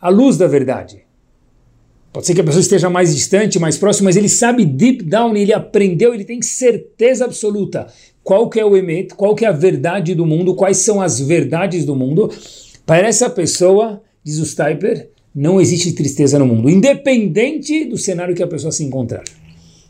a 0.00 0.10
luz 0.10 0.36
da 0.36 0.46
verdade, 0.46 1.02
Pode 2.14 2.28
ser 2.28 2.34
que 2.36 2.40
a 2.40 2.44
pessoa 2.44 2.60
esteja 2.60 2.88
mais 2.88 3.12
distante, 3.12 3.58
mais 3.58 3.76
próximo, 3.76 4.04
mas 4.04 4.16
ele 4.16 4.28
sabe 4.28 4.64
deep 4.64 5.02
down, 5.02 5.34
ele 5.36 5.52
aprendeu, 5.52 6.14
ele 6.14 6.24
tem 6.24 6.40
certeza 6.40 7.24
absoluta. 7.24 7.88
qual 8.22 8.48
que 8.48 8.60
é 8.60 8.64
o 8.64 8.76
emet, 8.76 9.12
qual 9.16 9.34
que 9.34 9.44
é 9.44 9.48
a 9.48 9.52
verdade 9.52 10.14
do 10.14 10.24
mundo, 10.24 10.54
quais 10.54 10.76
são 10.76 11.02
as 11.02 11.18
verdades 11.18 11.84
do 11.84 11.96
mundo. 11.96 12.30
Para 12.86 13.08
essa 13.08 13.28
pessoa, 13.28 14.00
diz 14.22 14.38
o 14.38 14.46
Stipler, 14.46 15.10
não 15.34 15.60
existe 15.60 15.92
tristeza 15.92 16.38
no 16.38 16.46
mundo, 16.46 16.70
independente 16.70 17.84
do 17.84 17.98
cenário 17.98 18.34
que 18.34 18.44
a 18.44 18.46
pessoa 18.46 18.70
se 18.70 18.84
encontrar. 18.84 19.24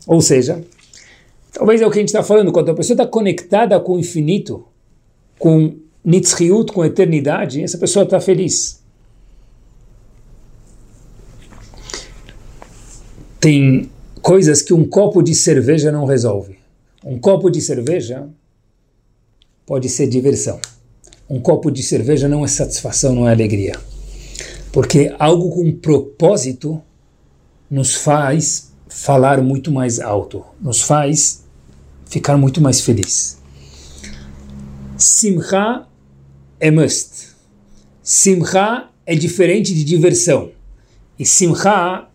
Ou 0.07 0.19
seja, 0.19 0.63
talvez 1.53 1.79
é 1.79 1.85
o 1.85 1.91
que 1.91 1.99
a 1.99 2.01
gente 2.01 2.09
está 2.09 2.23
falando, 2.23 2.51
quando 2.51 2.71
a 2.71 2.73
pessoa 2.73 2.95
está 2.95 3.05
conectada 3.05 3.79
com 3.79 3.93
o 3.93 3.99
infinito, 3.99 4.65
com 5.37 5.75
Nitzriut, 6.03 6.73
com 6.73 6.81
a 6.81 6.87
eternidade, 6.87 7.61
essa 7.61 7.77
pessoa 7.77 8.03
está 8.03 8.19
feliz. 8.19 8.83
Tem 13.45 13.91
coisas 14.23 14.63
que 14.63 14.73
um 14.73 14.83
copo 14.83 15.21
de 15.21 15.35
cerveja 15.35 15.91
não 15.91 16.05
resolve. 16.05 16.57
Um 17.05 17.19
copo 17.19 17.51
de 17.51 17.61
cerveja 17.61 18.27
pode 19.67 19.87
ser 19.87 20.07
diversão. 20.07 20.59
Um 21.29 21.39
copo 21.39 21.69
de 21.69 21.83
cerveja 21.83 22.27
não 22.27 22.43
é 22.43 22.47
satisfação, 22.47 23.13
não 23.13 23.29
é 23.29 23.31
alegria. 23.31 23.79
Porque 24.71 25.13
algo 25.19 25.51
com 25.51 25.71
propósito 25.73 26.81
nos 27.69 27.93
faz 27.93 28.71
falar 28.87 29.39
muito 29.43 29.71
mais 29.71 29.99
alto, 29.99 30.43
nos 30.59 30.81
faz 30.81 31.43
ficar 32.07 32.37
muito 32.37 32.59
mais 32.59 32.81
feliz. 32.81 33.37
Simcha 34.97 35.85
é 36.59 36.71
must. 36.71 37.27
Simcha 38.01 38.89
é 39.05 39.13
diferente 39.13 39.71
de 39.71 39.83
diversão. 39.83 40.49
E 41.19 41.23
Simcha 41.27 42.07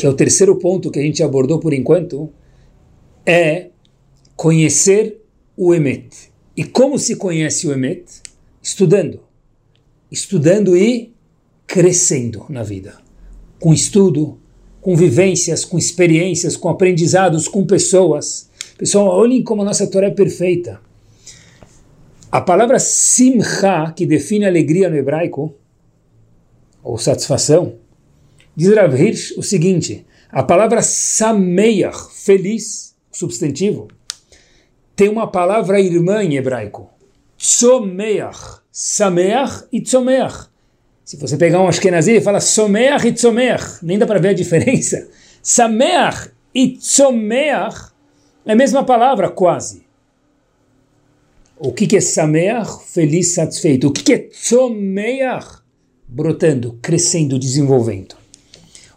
que 0.00 0.06
é 0.06 0.08
o 0.08 0.14
terceiro 0.14 0.56
ponto 0.56 0.90
que 0.90 0.98
a 0.98 1.02
gente 1.02 1.22
abordou 1.22 1.60
por 1.60 1.74
enquanto, 1.74 2.32
é 3.26 3.68
conhecer 4.34 5.20
o 5.54 5.74
Emet. 5.74 6.32
E 6.56 6.64
como 6.64 6.98
se 6.98 7.16
conhece 7.16 7.68
o 7.68 7.72
Emet? 7.72 8.06
Estudando. 8.62 9.20
Estudando 10.10 10.74
e 10.74 11.12
crescendo 11.66 12.46
na 12.48 12.62
vida. 12.62 12.94
Com 13.58 13.74
estudo, 13.74 14.38
com 14.80 14.96
vivências, 14.96 15.66
com 15.66 15.76
experiências, 15.76 16.56
com 16.56 16.70
aprendizados, 16.70 17.46
com 17.46 17.66
pessoas. 17.66 18.48
Pessoal, 18.78 19.06
olhem 19.06 19.42
como 19.42 19.60
a 19.60 19.66
nossa 19.66 19.86
Torá 19.86 20.06
é 20.06 20.10
perfeita. 20.10 20.80
A 22.32 22.40
palavra 22.40 22.78
simcha, 22.78 23.92
que 23.94 24.06
define 24.06 24.46
alegria 24.46 24.88
no 24.88 24.96
hebraico, 24.96 25.54
ou 26.82 26.96
satisfação, 26.96 27.74
Diz 28.56 28.74
Rav 28.74 28.94
Hirsch 28.94 29.36
o 29.36 29.42
seguinte: 29.42 30.04
a 30.30 30.42
palavra 30.42 30.82
sameach, 30.82 32.12
feliz, 32.12 32.94
substantivo, 33.10 33.88
tem 34.94 35.08
uma 35.08 35.26
palavra 35.26 35.80
irmã 35.80 36.22
em 36.22 36.36
hebraico. 36.36 36.90
Tzomeach, 37.38 38.60
sameach 38.70 39.64
e 39.72 39.80
tzomeach. 39.80 40.50
Se 41.02 41.16
você 41.16 41.36
pegar 41.36 41.60
um 41.60 41.66
Ashkenazi 41.66 42.16
e 42.16 42.20
fala 42.20 42.38
someach 42.38 43.06
e 43.06 43.12
tzomeach, 43.12 43.82
nem 43.82 43.98
dá 43.98 44.06
para 44.06 44.20
ver 44.20 44.28
a 44.28 44.32
diferença. 44.34 45.08
Sameach 45.42 46.30
e 46.54 46.76
tzomeach 46.76 47.92
é 48.44 48.52
a 48.52 48.54
mesma 48.54 48.84
palavra, 48.84 49.30
quase. 49.30 49.82
O 51.58 51.72
que, 51.72 51.86
que 51.86 51.96
é 51.96 52.00
sameach? 52.00 52.84
Feliz, 52.86 53.32
satisfeito. 53.32 53.88
O 53.88 53.92
que, 53.92 54.02
que 54.02 54.12
é 54.12 54.18
tzomeach? 54.18 55.62
Brotando, 56.06 56.78
crescendo, 56.82 57.38
desenvolvendo. 57.38 58.19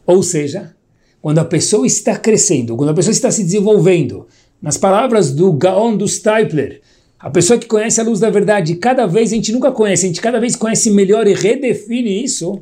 Ou 0.05 0.21
seja, 0.21 0.75
quando 1.21 1.39
a 1.39 1.45
pessoa 1.45 1.87
está 1.87 2.17
crescendo, 2.17 2.75
quando 2.75 2.89
a 2.89 2.93
pessoa 2.93 3.11
está 3.11 3.31
se 3.31 3.43
desenvolvendo, 3.43 4.27
nas 4.61 4.77
palavras 4.77 5.31
do 5.31 5.51
Gaon 5.53 5.95
do 5.95 6.07
Stipler, 6.07 6.81
a 7.19 7.29
pessoa 7.29 7.57
que 7.57 7.67
conhece 7.67 8.01
a 8.01 8.03
luz 8.03 8.19
da 8.19 8.29
verdade, 8.29 8.75
cada 8.75 9.05
vez 9.05 9.31
a 9.31 9.35
gente 9.35 9.51
nunca 9.51 9.71
conhece, 9.71 10.05
a 10.05 10.07
gente 10.07 10.21
cada 10.21 10.39
vez 10.39 10.55
conhece 10.55 10.91
melhor 10.91 11.25
e 11.25 11.33
redefine 11.33 12.23
isso, 12.23 12.61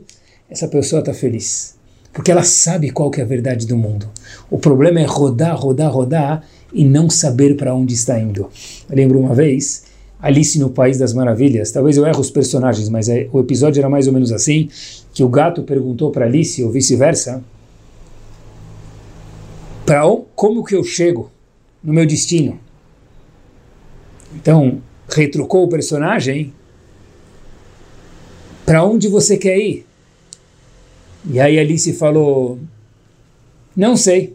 essa 0.49 0.67
pessoa 0.67 0.99
está 0.99 1.13
feliz. 1.13 1.75
Porque 2.13 2.32
ela 2.32 2.43
sabe 2.43 2.91
qual 2.91 3.10
que 3.10 3.21
é 3.21 3.23
a 3.23 3.27
verdade 3.27 3.65
do 3.65 3.77
mundo. 3.77 4.08
O 4.49 4.60
problema 4.60 4.99
é 4.99 5.06
rodar, 5.06 5.58
rodar, 5.58 5.91
rodar 5.91 6.43
e 6.71 6.86
não 6.86 7.10
saber 7.10 7.56
para 7.56 7.73
onde 7.73 7.93
está 7.93 8.19
indo. 8.19 8.49
Eu 8.89 8.95
lembro 8.95 9.19
uma 9.19 9.34
vez, 9.34 9.84
Alice 10.21 10.60
no 10.60 10.69
País 10.69 10.99
das 10.99 11.13
Maravilhas, 11.13 11.71
talvez 11.71 11.97
eu 11.97 12.05
erre 12.05 12.19
os 12.19 12.29
personagens, 12.29 12.88
mas 12.89 13.10
é, 13.10 13.27
o 13.34 13.39
episódio 13.39 13.79
era 13.79 13.89
mais 13.89 14.07
ou 14.07 14.13
menos 14.13 14.31
assim, 14.31 14.69
que 15.13 15.23
o 15.23 15.29
gato 15.29 15.63
perguntou 15.63 16.12
para 16.12 16.25
Alice, 16.25 16.63
ou 16.63 16.69
vice-versa, 16.69 17.43
para 19.86 20.03
como 20.36 20.63
que 20.63 20.75
eu 20.75 20.84
chego 20.84 21.31
no 21.84 21.91
meu 21.91 22.05
destino? 22.05 22.60
Então, 24.36 24.81
retrucou 25.10 25.65
o 25.65 25.67
personagem, 25.67 26.53
para 28.65 28.84
onde 28.84 29.07
você 29.07 29.38
quer 29.38 29.57
ir? 29.57 29.86
E 31.29 31.39
aí 31.39 31.60
Alice 31.60 31.91
falou, 31.93 32.60
não 33.75 33.97
sei. 33.97 34.34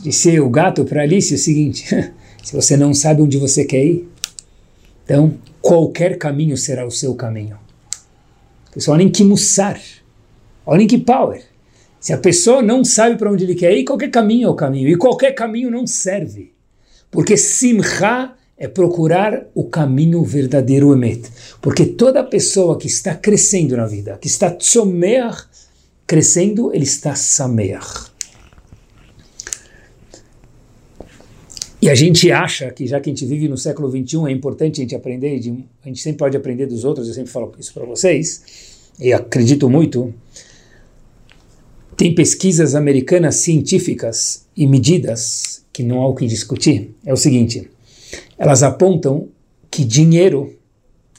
Disse 0.00 0.38
o 0.38 0.48
gato 0.48 0.84
para 0.84 1.02
Alice 1.02 1.34
o 1.34 1.38
seguinte, 1.38 1.86
se 2.44 2.54
você 2.54 2.76
não 2.76 2.94
sabe 2.94 3.22
onde 3.22 3.36
você 3.36 3.64
quer 3.64 3.84
ir, 3.84 4.08
então 5.08 5.38
qualquer 5.62 6.18
caminho 6.18 6.54
será 6.54 6.86
o 6.86 6.90
seu 6.90 7.14
caminho. 7.14 7.58
Pessoal, 8.74 8.98
olhem 8.98 9.08
que 9.08 9.24
mussar, 9.24 9.80
olhem 10.66 10.86
que 10.86 10.98
power. 10.98 11.42
Se 11.98 12.12
a 12.12 12.18
pessoa 12.18 12.60
não 12.60 12.84
sabe 12.84 13.16
para 13.16 13.32
onde 13.32 13.42
ele 13.42 13.54
quer 13.54 13.74
ir, 13.74 13.84
qualquer 13.84 14.10
caminho 14.10 14.48
é 14.48 14.50
o 14.50 14.54
caminho. 14.54 14.86
E 14.86 14.96
qualquer 14.96 15.32
caminho 15.32 15.70
não 15.70 15.86
serve. 15.86 16.52
Porque 17.10 17.38
simcha 17.38 18.34
é 18.58 18.68
procurar 18.68 19.46
o 19.54 19.64
caminho 19.64 20.22
verdadeiro, 20.22 20.92
emet. 20.92 21.26
Porque 21.62 21.86
toda 21.86 22.22
pessoa 22.22 22.76
que 22.76 22.86
está 22.86 23.14
crescendo 23.14 23.78
na 23.78 23.86
vida, 23.86 24.18
que 24.20 24.28
está 24.28 24.50
tzomeach, 24.50 25.46
crescendo, 26.06 26.70
ele 26.74 26.84
está 26.84 27.14
sameach. 27.14 28.10
E 31.80 31.88
a 31.88 31.94
gente 31.94 32.30
acha 32.32 32.70
que 32.70 32.86
já 32.86 33.00
que 33.00 33.08
a 33.08 33.12
gente 33.12 33.24
vive 33.24 33.48
no 33.48 33.56
século 33.56 33.88
XXI 33.88 34.26
é 34.26 34.32
importante 34.32 34.80
a 34.80 34.82
gente 34.82 34.96
aprender, 34.96 35.38
de, 35.38 35.64
a 35.84 35.88
gente 35.88 36.00
sempre 36.00 36.18
pode 36.18 36.36
aprender 36.36 36.66
dos 36.66 36.84
outros, 36.84 37.06
eu 37.06 37.14
sempre 37.14 37.30
falo 37.30 37.52
isso 37.58 37.72
para 37.72 37.86
vocês, 37.86 38.42
e 38.98 39.12
acredito 39.12 39.70
muito, 39.70 40.12
tem 41.96 42.14
pesquisas 42.14 42.74
americanas 42.74 43.36
científicas 43.36 44.46
e 44.56 44.66
medidas 44.66 45.64
que 45.72 45.84
não 45.84 46.02
há 46.02 46.08
o 46.08 46.14
que 46.14 46.26
discutir. 46.26 46.94
É 47.06 47.12
o 47.12 47.16
seguinte, 47.16 47.70
elas 48.36 48.64
apontam 48.64 49.28
que 49.70 49.84
dinheiro, 49.84 50.54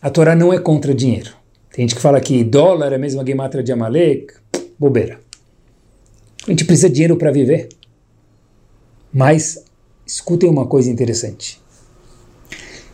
a 0.01 0.09
Torá 0.09 0.35
não 0.35 0.51
é 0.51 0.59
contra 0.59 0.93
dinheiro. 0.93 1.31
Tem 1.71 1.83
gente 1.83 1.95
que 1.95 2.01
fala 2.01 2.19
que 2.19 2.43
dólar 2.43 2.91
é 2.91 2.95
a 2.95 2.99
mesma 2.99 3.25
gematra 3.25 3.63
de 3.63 3.71
Amalek, 3.71 4.33
bobeira. 4.77 5.21
A 6.45 6.51
gente 6.51 6.65
precisa 6.65 6.89
de 6.89 6.95
dinheiro 6.95 7.15
para 7.15 7.31
viver. 7.31 7.69
Mas 9.13 9.63
escutem 10.09 10.49
uma 10.49 10.65
coisa 10.65 10.89
interessante. 10.89 11.61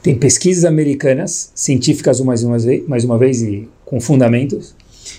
Tem 0.03 0.13
pesquisas 0.13 0.65
americanas, 0.65 1.49
científicas 1.55 2.19
mais 2.19 2.43
uma, 2.43 2.59
vez, 2.59 2.87
mais 2.87 3.05
uma 3.05 3.17
vez 3.17 3.41
e 3.41 3.69
com 3.85 4.01
fundamentos, 4.01 4.75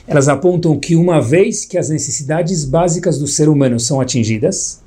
elas 0.06 0.28
apontam 0.28 0.78
que 0.78 0.94
uma 0.94 1.20
vez 1.20 1.64
que 1.64 1.78
as 1.78 1.88
necessidades 1.88 2.64
básicas 2.64 3.18
do 3.18 3.26
ser 3.26 3.48
humano 3.48 3.80
são 3.80 3.98
atingidas, 3.98 4.82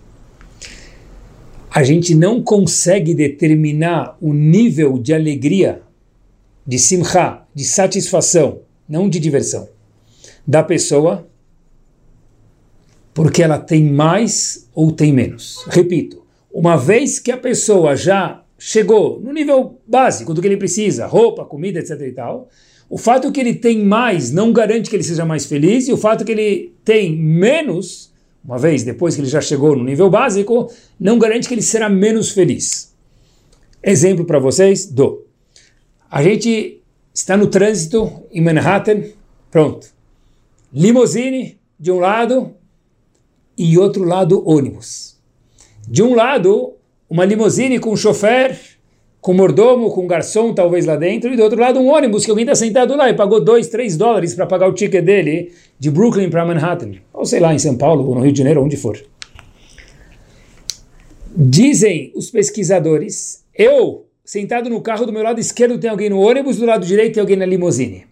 a 1.72 1.84
gente 1.84 2.14
não 2.14 2.44
consegue 2.44 3.14
determinar 3.16 4.16
o 4.22 4.32
nível 4.32 5.00
de 5.00 5.14
alegria, 5.14 5.82
de 6.66 6.78
simcha, 6.78 7.42
de 7.56 7.64
satisfação, 7.64 8.60
não 8.88 9.10
de 9.10 9.20
diversão, 9.20 9.68
da 10.46 10.64
pessoa, 10.64 11.28
porque 13.14 13.42
ela 13.42 13.58
tem 13.58 13.84
mais 13.84 14.68
ou 14.74 14.92
tem 14.92 15.12
menos. 15.12 15.66
Repito, 15.68 16.20
uma 16.52 16.76
vez 16.76 17.20
que 17.20 17.32
a 17.32 17.38
pessoa 17.38 17.96
já 17.96 18.44
chegou 18.58 19.20
no 19.22 19.32
nível 19.32 19.80
básico 19.88 20.34
do 20.34 20.42
que 20.42 20.48
ele 20.48 20.58
precisa, 20.58 21.06
roupa, 21.06 21.46
comida, 21.46 21.80
etc 21.80 22.02
e 22.02 22.12
tal, 22.12 22.50
o 22.90 22.98
fato 22.98 23.32
que 23.32 23.40
ele 23.40 23.54
tem 23.54 23.86
mais 23.86 24.32
não 24.32 24.52
garante 24.52 24.90
que 24.90 24.96
ele 24.96 25.04
seja 25.04 25.24
mais 25.24 25.46
feliz, 25.46 25.88
e 25.88 25.94
o 25.94 25.98
fato 25.98 26.26
que 26.26 26.32
ele 26.32 26.74
tem 26.84 27.16
menos, 27.16 28.12
uma 28.44 28.58
vez 28.58 28.84
depois 28.84 29.16
que 29.16 29.22
ele 29.22 29.30
já 29.30 29.40
chegou 29.40 29.76
no 29.76 29.84
nível 29.84 30.10
básico, 30.10 30.72
não 31.00 31.20
garante 31.20 31.48
que 31.48 31.54
ele 31.54 31.62
será 31.62 31.88
menos 31.88 32.32
feliz. 32.32 32.96
Exemplo 33.82 34.26
para 34.26 34.40
vocês, 34.40 34.88
do. 34.88 35.26
A 36.10 36.24
gente 36.24 36.82
está 37.14 37.38
no 37.38 37.48
trânsito 37.48 38.24
em 38.32 38.42
Manhattan, 38.42 39.04
pronto. 39.52 39.88
Limousine 40.74 41.60
de 41.80 41.92
um 41.92 42.00
lado 42.00 42.56
e 43.58 43.78
outro 43.78 44.04
lado 44.04 44.44
ônibus. 44.48 45.09
De 45.90 46.04
um 46.04 46.14
lado, 46.14 46.76
uma 47.10 47.26
limusine 47.26 47.80
com 47.80 47.96
chofer, 47.96 48.56
com 49.20 49.34
mordomo, 49.34 49.90
com 49.90 50.06
garçom 50.06 50.54
talvez 50.54 50.86
lá 50.86 50.96
dentro, 50.96 51.34
e 51.34 51.36
do 51.36 51.42
outro 51.42 51.60
lado 51.60 51.80
um 51.80 51.88
ônibus 51.88 52.24
que 52.24 52.30
alguém 52.30 52.44
está 52.44 52.54
sentado 52.54 52.96
lá 52.96 53.10
e 53.10 53.16
pagou 53.16 53.44
2, 53.44 53.68
3 53.70 53.98
dólares 53.98 54.36
para 54.36 54.46
pagar 54.46 54.70
o 54.70 54.74
ticket 54.74 55.04
dele 55.04 55.52
de 55.80 55.90
Brooklyn 55.90 56.30
para 56.30 56.46
Manhattan, 56.46 56.92
ou 57.12 57.26
sei 57.26 57.40
lá, 57.40 57.56
em 57.56 57.58
São 57.58 57.76
Paulo, 57.76 58.08
ou 58.08 58.14
no 58.14 58.22
Rio 58.22 58.32
de 58.32 58.38
Janeiro, 58.38 58.64
onde 58.64 58.78
for. 58.78 59.04
Dizem 61.36 62.12
os 62.16 62.30
pesquisadores, 62.30 63.44
eu, 63.56 64.06
sentado 64.24 64.70
no 64.70 64.82
carro 64.82 65.08
do 65.08 65.12
meu 65.12 65.24
lado 65.24 65.40
esquerdo 65.40 65.80
tem 65.80 65.90
alguém 65.90 66.12
no 66.12 66.20
ônibus, 66.20 66.58
do 66.58 66.68
lado 66.68 66.86
direito 66.86 67.16
tem 67.16 67.22
alguém 67.22 67.36
na 67.36 67.48
limusine. 67.48 68.06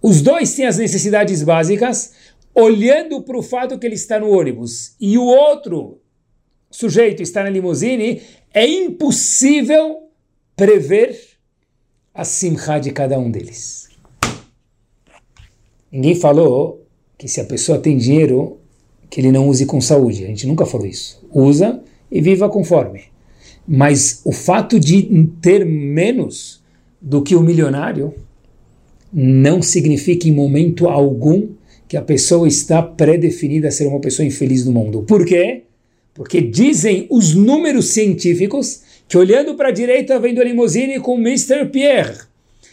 Os 0.00 0.22
dois 0.22 0.54
têm 0.54 0.66
as 0.66 0.78
necessidades 0.78 1.42
básicas, 1.42 2.12
olhando 2.54 3.20
para 3.22 3.36
o 3.36 3.42
fato 3.42 3.76
que 3.76 3.86
ele 3.86 3.96
está 3.96 4.20
no 4.20 4.30
ônibus 4.30 4.94
e 5.00 5.18
o 5.18 5.24
outro 5.24 5.98
sujeito 6.72 7.22
está 7.22 7.42
na 7.42 7.50
limusine, 7.50 8.22
é 8.52 8.66
impossível 8.66 10.08
prever 10.56 11.18
a 12.14 12.24
simcha 12.24 12.78
de 12.78 12.90
cada 12.90 13.18
um 13.18 13.30
deles. 13.30 13.88
Ninguém 15.90 16.14
falou 16.14 16.86
que 17.18 17.28
se 17.28 17.40
a 17.40 17.44
pessoa 17.44 17.78
tem 17.78 17.96
dinheiro, 17.96 18.58
que 19.08 19.20
ele 19.20 19.30
não 19.30 19.46
use 19.48 19.66
com 19.66 19.80
saúde. 19.80 20.24
A 20.24 20.28
gente 20.28 20.46
nunca 20.46 20.64
falou 20.64 20.86
isso. 20.86 21.22
Usa 21.30 21.82
e 22.10 22.20
viva 22.20 22.48
conforme. 22.48 23.02
Mas 23.68 24.22
o 24.24 24.32
fato 24.32 24.80
de 24.80 25.28
ter 25.40 25.64
menos 25.64 26.62
do 27.00 27.22
que 27.22 27.36
o 27.36 27.42
milionário 27.42 28.14
não 29.12 29.60
significa 29.60 30.26
em 30.26 30.32
momento 30.32 30.88
algum 30.88 31.48
que 31.86 31.96
a 31.96 32.02
pessoa 32.02 32.48
está 32.48 32.82
pré-definida 32.82 33.68
a 33.68 33.70
ser 33.70 33.86
uma 33.86 34.00
pessoa 34.00 34.26
infeliz 34.26 34.64
no 34.64 34.72
mundo. 34.72 35.02
Por 35.02 35.26
quê? 35.26 35.64
Porque 36.14 36.40
dizem 36.40 37.06
os 37.10 37.34
números 37.34 37.86
científicos 37.86 38.82
que 39.08 39.16
olhando 39.16 39.54
para 39.54 39.68
a 39.68 39.72
direita 39.72 40.18
vendo 40.18 40.40
a 40.40 40.44
limusine 40.44 41.00
com 41.00 41.14
o 41.14 41.18
Mr. 41.18 41.66
Pierre 41.66 42.18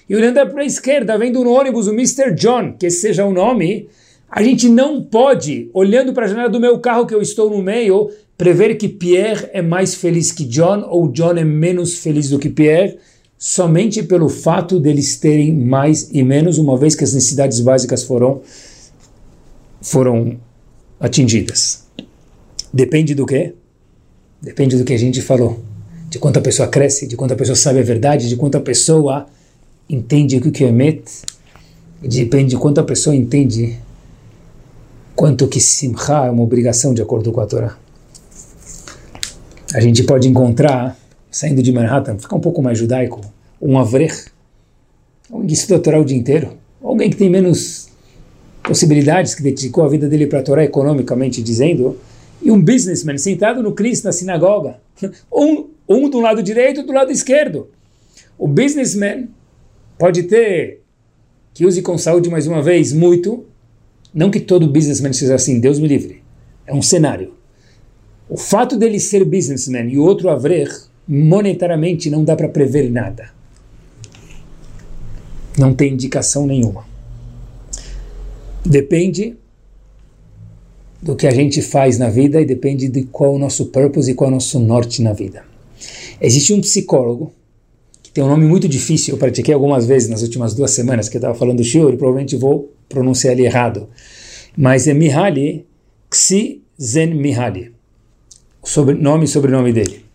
e 0.09 0.15
olhando 0.15 0.45
para 0.49 0.61
a 0.61 0.65
esquerda 0.65 1.17
vendo 1.17 1.43
no 1.43 1.51
ônibus 1.51 1.87
o 1.87 1.93
Mr. 1.93 2.33
John, 2.33 2.73
que 2.73 2.87
esse 2.87 3.01
seja 3.01 3.25
o 3.25 3.31
nome, 3.31 3.87
a 4.29 4.41
gente 4.41 4.67
não 4.67 5.01
pode, 5.01 5.69
olhando 5.73 6.13
para 6.13 6.25
a 6.25 6.27
janela 6.27 6.49
do 6.49 6.59
meu 6.59 6.79
carro 6.79 7.05
que 7.05 7.13
eu 7.13 7.21
estou 7.21 7.49
no 7.49 7.61
meio, 7.61 8.09
prever 8.37 8.75
que 8.75 8.87
Pierre 8.87 9.49
é 9.53 9.61
mais 9.61 9.95
feliz 9.95 10.31
que 10.31 10.45
John 10.45 10.85
ou 10.89 11.07
John 11.07 11.37
é 11.37 11.43
menos 11.43 11.99
feliz 11.99 12.29
do 12.29 12.39
que 12.39 12.49
Pierre 12.49 12.97
somente 13.37 14.03
pelo 14.03 14.27
fato 14.27 14.79
deles 14.79 15.17
terem 15.17 15.53
mais 15.53 16.09
e 16.11 16.21
menos, 16.23 16.57
uma 16.57 16.77
vez 16.77 16.93
que 16.93 17.05
as 17.05 17.13
necessidades 17.13 17.61
básicas 17.61 18.03
foram, 18.03 18.41
foram 19.81 20.37
atingidas. 20.99 21.88
Depende 22.73 23.15
do 23.15 23.25
quê? 23.25 23.53
Depende 24.41 24.77
do 24.77 24.83
que 24.83 24.93
a 24.93 24.97
gente 24.97 25.21
falou. 25.21 25.59
De 26.09 26.17
quanto 26.17 26.37
a 26.37 26.41
pessoa 26.41 26.67
cresce, 26.67 27.07
de 27.07 27.15
quanto 27.15 27.33
a 27.33 27.35
pessoa 27.35 27.55
sabe 27.55 27.79
a 27.79 27.83
verdade, 27.83 28.29
de 28.29 28.35
quanto 28.35 28.57
a 28.57 28.61
pessoa 28.61 29.27
entende 29.89 30.37
o 30.37 30.51
que 30.51 30.63
é 30.63 30.71
met, 30.71 31.03
depende 32.01 32.51
de 32.51 32.57
quanto 32.57 32.79
a 32.79 32.83
pessoa 32.83 33.15
entende 33.15 33.77
quanto 35.15 35.47
que 35.47 35.59
simcha 35.59 36.25
é 36.25 36.29
uma 36.29 36.43
obrigação 36.43 36.93
de 36.93 37.01
acordo 37.01 37.31
com 37.31 37.41
a 37.41 37.45
Torá. 37.45 37.77
A 39.73 39.79
gente 39.81 40.03
pode 40.03 40.27
encontrar 40.27 40.97
saindo 41.29 41.61
de 41.61 41.71
Manhattan, 41.71 42.17
ficar 42.17 42.35
um 42.35 42.39
pouco 42.39 42.61
mais 42.61 42.77
judaico, 42.77 43.21
um 43.61 43.77
avrech, 43.77 44.25
alguém 45.31 45.47
que 45.47 45.53
estuda 45.53 45.75
a 45.75 45.79
Torá 45.79 45.99
o 45.99 46.05
dia 46.05 46.17
inteiro, 46.17 46.53
alguém 46.81 47.09
que 47.09 47.17
tem 47.17 47.29
menos 47.29 47.89
possibilidades, 48.63 49.35
que 49.35 49.43
dedicou 49.43 49.83
a 49.83 49.87
vida 49.87 50.07
dele 50.07 50.25
para 50.25 50.39
a 50.39 50.43
Torá 50.43 50.63
economicamente 50.63 51.41
dizendo, 51.41 51.97
e 52.41 52.51
um 52.51 52.61
businessman 52.61 53.17
sentado 53.17 53.61
no 53.61 53.73
Cristo 53.73 54.05
na 54.05 54.11
sinagoga, 54.11 54.79
um, 55.31 55.67
um 55.87 56.09
do 56.09 56.19
lado 56.19 56.41
direito 56.41 56.81
e 56.81 56.83
do 56.83 56.93
lado 56.93 57.11
esquerdo. 57.11 57.69
O 58.37 58.47
businessman 58.47 59.29
pode 59.97 60.23
ter, 60.23 60.81
que 61.53 61.65
use 61.65 61.81
com 61.81 61.97
saúde 61.97 62.29
mais 62.29 62.47
uma 62.47 62.61
vez, 62.61 62.93
muito, 62.93 63.45
não 64.13 64.31
que 64.31 64.39
todo 64.39 64.67
businessman 64.67 65.13
seja 65.13 65.35
assim, 65.35 65.59
Deus 65.59 65.79
me 65.79 65.87
livre, 65.87 66.23
é 66.65 66.73
um 66.73 66.81
cenário. 66.81 67.33
O 68.29 68.37
fato 68.37 68.77
dele 68.77 68.99
ser 68.99 69.25
businessman 69.25 69.89
e 69.89 69.97
o 69.97 70.03
outro 70.03 70.29
avrech, 70.29 70.89
monetariamente 71.07 72.09
não 72.09 72.23
dá 72.23 72.35
para 72.35 72.47
prever 72.47 72.89
nada. 72.91 73.31
Não 75.57 75.73
tem 75.73 75.93
indicação 75.93 76.45
nenhuma. 76.45 76.85
Depende 78.63 79.35
do 81.01 81.15
que 81.15 81.25
a 81.27 81.31
gente 81.31 81.61
faz 81.61 81.97
na 81.97 82.09
vida 82.09 82.41
e 82.41 82.45
depende 82.45 82.89
de 82.89 83.03
qual 83.03 83.35
o 83.35 83.39
nosso 83.39 83.67
purpose 83.67 84.11
e 84.11 84.13
qual 84.13 84.29
o 84.29 84.33
nosso 84.33 84.59
norte 84.59 85.01
na 85.01 85.13
vida. 85.13 85.43
Existe 86.21 86.53
um 86.53 86.61
psicólogo 86.61 87.31
que 88.03 88.11
tem 88.11 88.23
um 88.23 88.27
nome 88.27 88.45
muito 88.45 88.67
difícil, 88.67 89.13
eu 89.13 89.17
pratiquei 89.17 89.53
algumas 89.53 89.85
vezes 89.85 90.09
nas 90.09 90.21
últimas 90.21 90.53
duas 90.53 90.71
semanas 90.71 91.07
que 91.07 91.15
eu 91.15 91.19
estava 91.19 91.37
falando 91.37 91.57
do 91.57 91.63
e 91.63 91.97
provavelmente 91.97 92.35
vou 92.35 92.73
pronunciar 92.89 93.33
ele 93.33 93.45
errado, 93.45 93.87
mas 94.57 94.87
é 94.87 94.93
Mihaly 94.93 95.65
Csikszentmihalyi, 96.11 97.71
sobre, 98.63 98.95
nome 98.95 99.25
e 99.25 99.27
sobrenome 99.27 99.71
dele. 99.71 100.05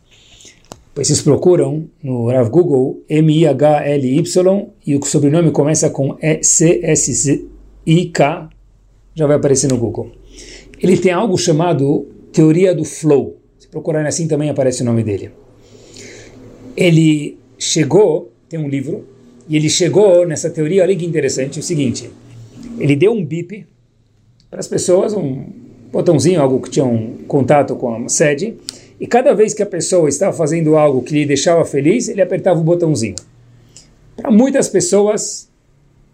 Pois 0.94 1.06
vocês 1.08 1.22
procuram 1.22 1.86
no 2.02 2.28
Rav 2.28 2.48
Google 2.50 3.02
M-I-H-L-Y 3.08 4.66
e 4.86 4.96
o 4.96 5.04
sobrenome 5.04 5.50
começa 5.50 5.90
com 5.90 6.16
E-C-S-I-K, 6.20 6.80
já 9.14 9.26
vai 9.26 9.36
aparecer 9.36 9.68
no 9.68 9.76
Google. 9.76 10.10
Ele 10.80 10.96
tem 10.96 11.12
algo 11.12 11.36
chamado 11.38 12.08
Teoria 12.32 12.74
do 12.74 12.84
Flow. 12.84 13.38
Se 13.58 13.68
procurarem 13.68 14.08
assim 14.08 14.26
também 14.26 14.50
aparece 14.50 14.82
o 14.82 14.84
nome 14.84 15.02
dele. 15.02 15.30
Ele 16.76 17.38
chegou, 17.58 18.32
tem 18.48 18.58
um 18.58 18.68
livro, 18.68 19.06
e 19.48 19.56
ele 19.56 19.68
chegou 19.68 20.26
nessa 20.26 20.50
teoria, 20.50 20.82
olha 20.82 20.96
que 20.96 21.04
interessante, 21.04 21.60
o 21.60 21.62
seguinte, 21.62 22.10
ele 22.78 22.96
deu 22.96 23.12
um 23.12 23.24
bip 23.24 23.66
para 24.50 24.60
as 24.60 24.66
pessoas, 24.66 25.12
um 25.12 25.46
botãozinho, 25.92 26.40
algo 26.40 26.60
que 26.60 26.70
tinha 26.70 26.84
um 26.84 27.18
contato 27.28 27.76
com 27.76 27.94
a 27.94 28.08
sede, 28.08 28.56
e 28.98 29.06
cada 29.06 29.34
vez 29.34 29.52
que 29.54 29.62
a 29.62 29.66
pessoa 29.66 30.08
estava 30.08 30.36
fazendo 30.36 30.76
algo 30.76 31.02
que 31.02 31.12
lhe 31.12 31.26
deixava 31.26 31.64
feliz, 31.64 32.08
ele 32.08 32.22
apertava 32.22 32.60
o 32.60 32.64
botãozinho. 32.64 33.16
Para 34.16 34.30
muitas 34.30 34.68
pessoas 34.68 35.48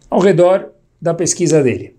ao 0.09 0.21
redor 0.21 0.73
da 1.01 1.15
pesquisa 1.15 1.63
dele. 1.63 1.95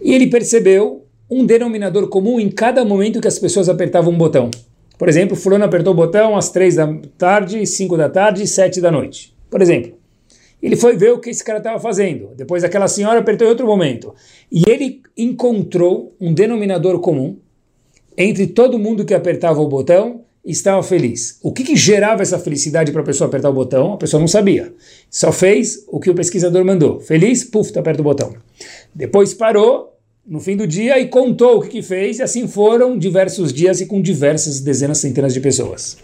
E 0.00 0.14
ele 0.14 0.28
percebeu 0.28 0.99
um 1.30 1.46
denominador 1.46 2.08
comum 2.08 2.40
em 2.40 2.50
cada 2.50 2.84
momento 2.84 3.20
que 3.20 3.28
as 3.28 3.38
pessoas 3.38 3.68
apertavam 3.68 4.12
um 4.12 4.18
botão. 4.18 4.50
Por 4.98 5.08
exemplo, 5.08 5.36
fulano 5.36 5.64
apertou 5.64 5.92
o 5.92 5.96
botão 5.96 6.36
às 6.36 6.50
três 6.50 6.74
da 6.74 6.92
tarde, 7.16 7.66
cinco 7.66 7.96
da 7.96 8.08
tarde 8.08 8.42
e 8.42 8.46
sete 8.46 8.80
da 8.80 8.90
noite. 8.90 9.34
Por 9.48 9.62
exemplo. 9.62 9.98
Ele 10.62 10.76
foi 10.76 10.94
ver 10.94 11.12
o 11.12 11.18
que 11.18 11.30
esse 11.30 11.42
cara 11.42 11.58
estava 11.58 11.80
fazendo. 11.80 12.32
Depois 12.36 12.62
aquela 12.62 12.86
senhora 12.86 13.20
apertou 13.20 13.46
em 13.46 13.50
outro 13.50 13.66
momento. 13.66 14.14
E 14.52 14.62
ele 14.68 15.00
encontrou 15.16 16.14
um 16.20 16.34
denominador 16.34 17.00
comum 17.00 17.38
entre 18.16 18.46
todo 18.46 18.78
mundo 18.78 19.04
que 19.04 19.14
apertava 19.14 19.60
o 19.60 19.68
botão 19.68 20.22
estava 20.44 20.82
feliz. 20.82 21.38
O 21.42 21.52
que, 21.52 21.64
que 21.64 21.76
gerava 21.76 22.22
essa 22.22 22.38
felicidade 22.38 22.92
para 22.92 23.02
a 23.02 23.04
pessoa 23.04 23.28
apertar 23.28 23.48
o 23.48 23.54
botão? 23.54 23.94
A 23.94 23.96
pessoa 23.96 24.20
não 24.20 24.28
sabia. 24.28 24.72
Só 25.10 25.32
fez 25.32 25.84
o 25.88 26.00
que 26.00 26.10
o 26.10 26.14
pesquisador 26.14 26.64
mandou. 26.64 27.00
Feliz, 27.00 27.44
puf, 27.44 27.76
aperta 27.78 28.00
o 28.00 28.04
botão. 28.04 28.34
Depois 28.94 29.32
parou 29.32 29.89
no 30.26 30.40
fim 30.40 30.56
do 30.56 30.66
dia 30.66 30.98
e 30.98 31.08
contou 31.08 31.58
o 31.58 31.60
que, 31.62 31.82
fez, 31.82 32.18
e 32.18 32.22
assim 32.22 32.46
foram 32.46 32.98
diversos 32.98 33.52
dias 33.52 33.80
e 33.80 33.86
com 33.86 34.00
diversas 34.00 34.60
dezenas, 34.60 34.98
centenas 34.98 35.34
de 35.34 35.40
pessoas. 35.40 35.98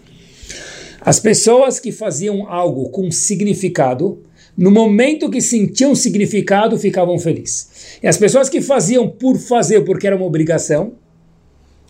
As 1.01 1.21
pessoas 1.21 1.79
que 1.79 1.93
faziam 1.93 2.51
algo 2.51 2.89
com 2.89 3.11
significado, 3.11 4.23
no 4.57 4.71
momento 4.71 5.31
que 5.31 5.41
sentiam 5.41 5.95
significado, 5.95 6.79
ficavam 6.79 7.19
felizes. 7.19 7.99
E 8.03 8.09
as 8.09 8.17
pessoas 8.17 8.49
que 8.49 8.61
faziam 8.61 9.09
por 9.09 9.39
fazer, 9.39 9.83
porque 9.83 10.07
era 10.07 10.17
uma 10.17 10.27
obrigação, 10.27 10.95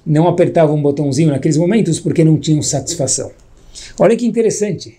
não 0.05 0.29
apertavam 0.29 0.77
um 0.77 0.83
botãozinho 0.83 1.31
naqueles 1.31 1.57
momentos 1.57 1.99
porque 1.99 2.25
não 2.25 2.39
tinham 2.39 2.61
satisfação. 2.61 3.31
Olha 3.99 4.17
que 4.17 4.27
interessante. 4.27 4.99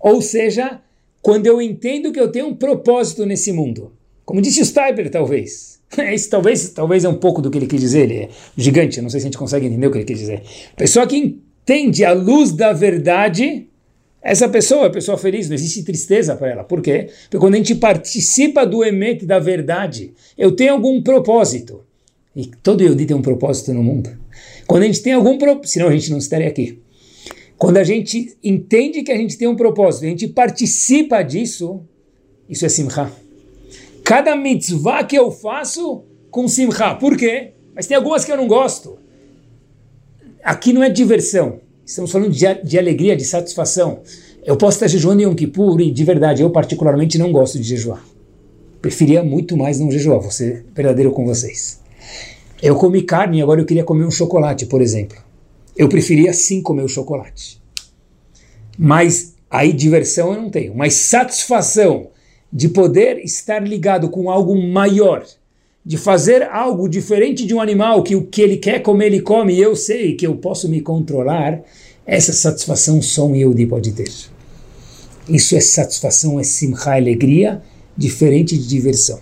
Ou 0.00 0.22
seja, 0.22 0.80
quando 1.20 1.46
eu 1.46 1.60
entendo 1.60 2.12
que 2.12 2.20
eu 2.20 2.32
tenho 2.32 2.46
um 2.46 2.56
propósito 2.56 3.26
nesse 3.26 3.52
mundo, 3.52 3.92
como 4.24 4.40
disse 4.40 4.62
o 4.62 4.64
Steiber, 4.64 5.10
talvez. 5.10 5.79
Isso 6.14 6.30
talvez, 6.30 6.70
talvez 6.70 7.04
é 7.04 7.08
um 7.08 7.14
pouco 7.14 7.42
do 7.42 7.50
que 7.50 7.58
ele 7.58 7.66
quis 7.66 7.80
dizer, 7.80 8.02
ele 8.02 8.14
é 8.14 8.28
gigante, 8.56 9.00
não 9.00 9.10
sei 9.10 9.20
se 9.20 9.26
a 9.26 9.28
gente 9.28 9.38
consegue 9.38 9.66
entender 9.66 9.86
o 9.86 9.90
que 9.90 9.98
ele 9.98 10.04
quis 10.04 10.18
dizer. 10.18 10.42
Pessoa 10.76 11.06
que 11.06 11.16
entende 11.16 12.04
a 12.04 12.12
luz 12.12 12.52
da 12.52 12.72
verdade, 12.72 13.66
essa 14.22 14.48
pessoa 14.48 14.86
é 14.86 14.90
pessoa 14.90 15.16
feliz, 15.16 15.48
não 15.48 15.54
existe 15.54 15.82
tristeza 15.82 16.36
para 16.36 16.50
ela. 16.50 16.64
Por 16.64 16.80
quê? 16.80 17.08
Porque 17.22 17.38
quando 17.38 17.54
a 17.54 17.56
gente 17.56 17.74
participa 17.74 18.66
do 18.66 18.84
emet 18.84 19.24
da 19.26 19.38
verdade, 19.38 20.12
eu 20.36 20.52
tenho 20.52 20.72
algum 20.72 21.02
propósito. 21.02 21.82
E 22.36 22.46
todo 22.46 22.82
Yehudi 22.82 23.06
tem 23.06 23.16
um 23.16 23.22
propósito 23.22 23.72
no 23.72 23.82
mundo. 23.82 24.10
Quando 24.66 24.84
a 24.84 24.86
gente 24.86 25.02
tem 25.02 25.14
algum 25.14 25.36
propósito, 25.36 25.72
senão 25.72 25.88
a 25.88 25.92
gente 25.92 26.10
não 26.10 26.18
estaria 26.18 26.46
aqui. 26.46 26.78
Quando 27.58 27.78
a 27.78 27.84
gente 27.84 28.36
entende 28.42 29.02
que 29.02 29.10
a 29.10 29.16
gente 29.16 29.36
tem 29.36 29.48
um 29.48 29.56
propósito, 29.56 30.04
a 30.04 30.08
gente 30.08 30.28
participa 30.28 31.22
disso, 31.22 31.80
isso 32.48 32.64
é 32.64 32.68
simcha. 32.68 33.12
Cada 34.04 34.36
mitzvah 34.36 35.04
que 35.04 35.16
eu 35.16 35.30
faço 35.30 36.04
com 36.30 36.48
simcha. 36.48 36.94
Por 36.94 37.16
quê? 37.16 37.52
Mas 37.74 37.86
tem 37.86 37.96
algumas 37.96 38.24
que 38.24 38.32
eu 38.32 38.36
não 38.36 38.46
gosto. 38.46 38.98
Aqui 40.42 40.72
não 40.72 40.82
é 40.82 40.88
diversão. 40.88 41.60
Estamos 41.84 42.10
falando 42.12 42.30
de, 42.30 42.54
de 42.62 42.78
alegria, 42.78 43.16
de 43.16 43.24
satisfação. 43.24 44.00
Eu 44.44 44.56
posso 44.56 44.76
estar 44.76 44.86
jejuando 44.86 45.20
em 45.20 45.24
Yom 45.24 45.34
Kippur 45.34 45.80
e, 45.80 45.90
de 45.90 46.04
verdade, 46.04 46.42
eu 46.42 46.50
particularmente 46.50 47.18
não 47.18 47.32
gosto 47.32 47.58
de 47.58 47.64
jejuar. 47.64 48.04
Preferia 48.80 49.22
muito 49.22 49.56
mais 49.56 49.78
não 49.78 49.90
jejuar, 49.90 50.20
vou 50.20 50.30
ser 50.30 50.64
verdadeiro 50.74 51.10
com 51.12 51.26
vocês. 51.26 51.80
Eu 52.62 52.76
comi 52.76 53.02
carne 53.02 53.38
e 53.38 53.42
agora 53.42 53.60
eu 53.60 53.66
queria 53.66 53.84
comer 53.84 54.04
um 54.04 54.10
chocolate, 54.10 54.66
por 54.66 54.80
exemplo. 54.80 55.18
Eu 55.76 55.88
preferia 55.88 56.32
sim 56.32 56.62
comer 56.62 56.82
o 56.82 56.88
chocolate. 56.88 57.60
Mas 58.78 59.34
aí 59.50 59.72
diversão 59.72 60.32
eu 60.32 60.40
não 60.40 60.50
tenho. 60.50 60.74
Mas 60.74 60.94
satisfação 60.94 62.09
de 62.52 62.68
poder 62.68 63.18
estar 63.18 63.60
ligado 63.66 64.08
com 64.08 64.30
algo 64.30 64.60
maior, 64.60 65.24
de 65.84 65.96
fazer 65.96 66.42
algo 66.42 66.88
diferente 66.88 67.46
de 67.46 67.54
um 67.54 67.60
animal 67.60 68.02
que 68.02 68.16
o 68.16 68.26
que 68.26 68.42
ele 68.42 68.56
quer 68.56 68.80
comer 68.80 69.06
ele 69.06 69.20
come 69.20 69.54
e 69.54 69.60
eu 69.60 69.76
sei 69.76 70.14
que 70.14 70.26
eu 70.26 70.36
posso 70.36 70.68
me 70.68 70.80
controlar, 70.80 71.62
essa 72.04 72.32
satisfação 72.32 73.00
só 73.00 73.26
um 73.26 73.34
Yehudi 73.34 73.66
pode 73.66 73.92
ter. 73.92 74.10
Isso 75.28 75.54
é 75.54 75.60
satisfação, 75.60 76.40
é 76.40 76.42
simcha, 76.42 76.92
alegria, 76.92 77.62
diferente 77.96 78.58
de 78.58 78.66
diversão. 78.66 79.20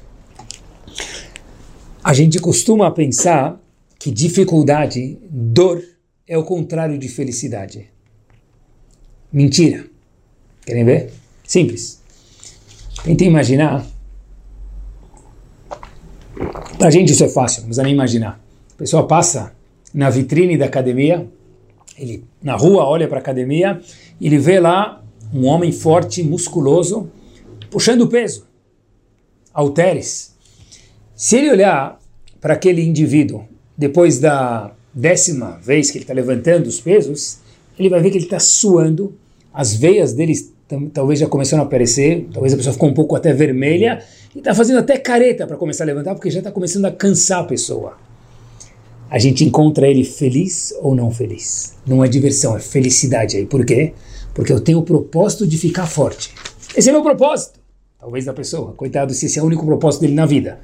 A 2.03 2.15
gente 2.15 2.39
costuma 2.39 2.91
pensar 2.91 3.61
que 3.99 4.11
dificuldade, 4.11 5.19
dor, 5.29 5.83
é 6.27 6.39
o 6.39 6.45
contrário 6.45 6.97
de 6.99 7.09
felicidade. 7.09 7.91
Mentira. 9.31 9.85
Querem 10.65 10.85
ver? 10.85 11.11
Simples. 11.47 11.98
Tentem 13.05 13.29
imaginar. 13.29 13.85
Para 16.79 16.89
a 16.89 16.91
gente 16.91 17.13
isso 17.13 17.25
é 17.25 17.29
fácil, 17.29 17.61
não 17.61 17.69
precisa 17.69 17.83
nem 17.83 17.93
imaginar. 17.93 18.41
A 18.75 18.79
pessoa 18.79 19.07
passa 19.07 19.53
na 19.93 20.11
vitrine 20.11 20.57
da 20.57 20.67
academia, 20.67 21.27
ele 21.99 22.25
na 22.43 22.55
rua 22.55 22.85
olha 22.85 23.09
para 23.09 23.19
a 23.19 23.21
academia 23.21 23.81
e 24.21 24.27
ele 24.27 24.39
vê 24.39 24.61
lá 24.61 25.03
um 25.33 25.47
homem 25.47 25.73
forte, 25.73 26.23
musculoso, 26.23 27.11
puxando 27.71 28.09
peso, 28.09 28.47
halteres. 29.53 30.35
Se 31.17 31.37
ele 31.37 31.51
olhar 31.51 32.01
para 32.41 32.55
aquele 32.55 32.83
indivíduo 32.83 33.45
depois 33.77 34.19
da 34.21 34.73
décima 34.95 35.59
vez 35.63 35.91
que 35.91 35.99
ele 35.99 36.05
está 36.05 36.15
levantando 36.15 36.67
os 36.67 36.81
pesos, 36.81 37.41
ele 37.79 37.89
vai 37.89 38.01
ver 38.01 38.11
que 38.11 38.19
ele 38.19 38.25
está 38.25 38.39
suando, 38.39 39.15
as 39.53 39.75
veias 39.75 40.13
dele 40.13 40.33
talvez 40.93 41.21
já 41.21 41.27
começaram 41.27 41.63
a 41.63 41.67
aparecer, 41.67 42.29
talvez 42.33 42.53
a 42.53 42.57
pessoa 42.57 42.73
ficou 42.73 42.89
um 42.89 42.95
pouco 42.95 43.17
até 43.17 43.33
vermelha, 43.33 44.03
e 44.35 44.39
está 44.39 44.55
fazendo 44.55 44.79
até 44.79 44.99
careta 44.99 45.47
para 45.47 45.57
começar 45.57 45.85
a 45.85 45.87
levantar, 45.87 46.15
porque 46.15 46.31
já 46.31 46.39
está 46.41 46.51
começando 46.51 46.85
a 46.85 46.93
cansar 46.93 47.41
a 47.41 47.45
pessoa. 47.45 47.97
A 49.11 49.19
gente 49.19 49.43
encontra 49.43 49.89
ele 49.89 50.05
feliz 50.05 50.75
ou 50.83 50.95
não 50.95 51.11
feliz. 51.11 51.75
Não 51.87 52.05
é 52.05 52.09
diversão, 52.09 52.55
é 52.57 52.61
felicidade 52.61 53.39
aí. 53.39 53.47
Por 53.47 53.65
quê? 53.65 53.95
Porque 54.35 54.53
eu 54.53 54.61
tenho 54.61 54.79
o 54.79 54.83
propósito 54.83 55.47
de 55.47 55.57
ficar 55.57 55.87
forte. 55.87 56.35
Esse 56.77 56.91
é 56.91 56.93
meu 56.93 57.03
propósito. 57.03 57.59
Talvez 57.99 58.27
da 58.27 58.35
pessoa. 58.35 58.73
Coitado, 58.73 59.15
se 59.15 59.27
esse 59.27 59.39
é 59.39 59.43
o 59.43 59.47
único 59.47 59.65
propósito 59.65 60.03
dele 60.03 60.15
na 60.15 60.27
vida. 60.27 60.61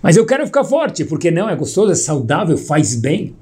Mas 0.00 0.16
eu 0.16 0.24
quero 0.24 0.46
ficar 0.46 0.64
forte, 0.64 1.04
porque 1.04 1.30
não, 1.30 1.50
é 1.50 1.56
gostoso, 1.56 1.90
é 1.90 1.96
saudável, 1.96 2.56
faz 2.56 2.94
bem. 2.94 3.34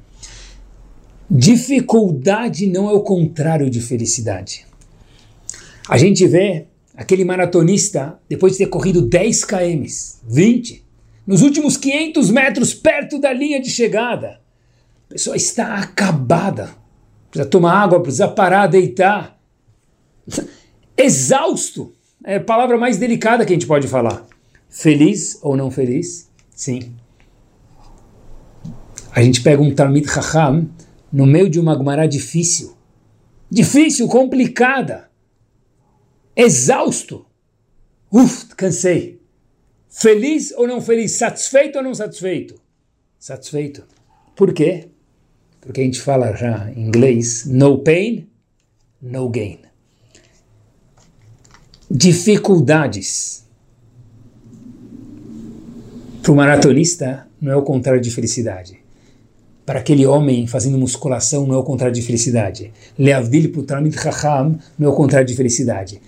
Dificuldade 1.30 2.66
não 2.66 2.88
é 2.88 2.92
o 2.94 3.02
contrário 3.02 3.68
de 3.68 3.82
felicidade. 3.82 4.67
A 5.88 5.96
gente 5.96 6.26
vê 6.26 6.66
aquele 6.94 7.24
maratonista, 7.24 8.20
depois 8.28 8.52
de 8.52 8.58
ter 8.58 8.66
corrido 8.66 9.00
10 9.00 9.44
km, 9.44 9.84
20, 10.26 10.84
nos 11.26 11.42
últimos 11.42 11.76
500 11.76 12.30
metros 12.30 12.74
perto 12.74 13.18
da 13.18 13.32
linha 13.32 13.60
de 13.60 13.70
chegada, 13.70 14.40
a 15.06 15.12
pessoa 15.14 15.36
está 15.36 15.76
acabada. 15.76 16.76
Precisa 17.30 17.48
tomar 17.48 17.72
água, 17.82 18.02
precisa 18.02 18.28
parar, 18.28 18.66
deitar. 18.66 19.38
Exausto. 20.96 21.94
É 22.24 22.36
a 22.36 22.40
palavra 22.40 22.76
mais 22.76 22.98
delicada 22.98 23.46
que 23.46 23.52
a 23.52 23.56
gente 23.56 23.66
pode 23.66 23.88
falar. 23.88 24.26
Feliz 24.68 25.38
ou 25.40 25.56
não 25.56 25.70
feliz? 25.70 26.28
Sim. 26.50 26.94
A 29.12 29.22
gente 29.22 29.40
pega 29.40 29.62
um 29.62 29.74
Talmid 29.74 30.06
Chacham 30.10 30.68
no 31.10 31.24
meio 31.24 31.48
de 31.48 31.58
uma 31.58 31.76
Gemara 31.76 32.06
difícil. 32.06 32.76
Difícil, 33.50 34.06
complicada. 34.08 35.07
Exausto. 36.38 37.26
Uf, 38.12 38.46
cansei. 38.54 39.20
Feliz 39.88 40.52
ou 40.52 40.68
não 40.68 40.80
feliz? 40.80 41.10
Satisfeito 41.12 41.78
ou 41.78 41.82
não 41.82 41.92
satisfeito? 41.92 42.54
Satisfeito. 43.18 43.82
Por 44.36 44.52
quê? 44.52 44.86
Porque 45.60 45.80
a 45.80 45.84
gente 45.84 46.00
fala 46.00 46.36
já 46.36 46.70
em 46.70 46.86
inglês, 46.86 47.44
no 47.44 47.80
pain, 47.80 48.28
no 49.02 49.28
gain. 49.28 49.58
Dificuldades. 51.90 53.44
Para 56.22 56.32
o 56.32 56.36
maratonista, 56.36 57.26
não 57.40 57.50
é 57.50 57.56
o 57.56 57.62
contrário 57.62 58.00
de 58.00 58.12
felicidade. 58.12 58.78
Para 59.66 59.80
aquele 59.80 60.06
homem 60.06 60.46
fazendo 60.46 60.78
musculação, 60.78 61.48
não 61.48 61.56
é 61.56 61.58
o 61.58 61.64
contrário 61.64 61.94
de 61.94 62.02
felicidade. 62.02 62.72
Leavdil 62.96 63.64
Talmid 63.64 64.00
Chacham, 64.00 64.56
não 64.78 64.88
é 64.88 64.92
o 64.92 64.94
contrário 64.94 65.26
de 65.26 65.34
felicidade. 65.34 66.00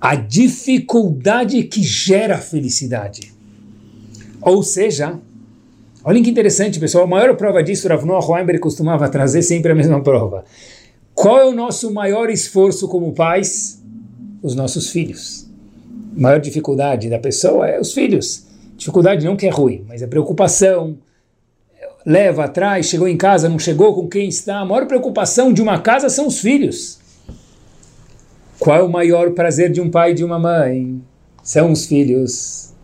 A 0.00 0.14
dificuldade 0.14 1.62
que 1.64 1.82
gera 1.82 2.38
felicidade. 2.38 3.32
Ou 4.40 4.62
seja, 4.62 5.18
olhem 6.04 6.22
que 6.22 6.30
interessante, 6.30 6.78
pessoal. 6.78 7.04
A 7.04 7.08
maior 7.08 7.36
prova 7.36 7.62
disso, 7.62 7.88
Rav 7.88 8.04
Noah 8.04 8.26
Weinberg 8.26 8.60
costumava 8.60 9.08
trazer 9.08 9.42
sempre 9.42 9.72
a 9.72 9.74
mesma 9.74 10.00
prova. 10.02 10.44
Qual 11.14 11.38
é 11.38 11.44
o 11.44 11.52
nosso 11.52 11.92
maior 11.92 12.30
esforço 12.30 12.86
como 12.86 13.12
pais? 13.12 13.82
Os 14.40 14.54
nossos 14.54 14.90
filhos. 14.90 15.48
A 16.16 16.20
maior 16.20 16.40
dificuldade 16.40 17.10
da 17.10 17.18
pessoa 17.18 17.68
é 17.68 17.80
os 17.80 17.92
filhos. 17.92 18.46
Dificuldade 18.76 19.24
não 19.24 19.36
que 19.36 19.46
é 19.46 19.50
ruim, 19.50 19.84
mas 19.88 20.00
é 20.00 20.06
preocupação. 20.06 20.96
Leva 22.06 22.44
atrás, 22.44 22.86
chegou 22.86 23.08
em 23.08 23.16
casa, 23.16 23.48
não 23.48 23.58
chegou 23.58 23.92
com 23.94 24.06
quem 24.06 24.28
está. 24.28 24.60
A 24.60 24.64
maior 24.64 24.86
preocupação 24.86 25.52
de 25.52 25.60
uma 25.60 25.80
casa 25.80 26.08
são 26.08 26.28
os 26.28 26.38
filhos. 26.38 27.00
Qual 28.58 28.76
é 28.76 28.82
o 28.82 28.90
maior 28.90 29.30
prazer 29.34 29.70
de 29.70 29.80
um 29.80 29.88
pai 29.88 30.10
e 30.10 30.14
de 30.14 30.24
uma 30.24 30.38
mãe? 30.38 31.00
São 31.44 31.70
os 31.70 31.86
filhos. 31.86 32.74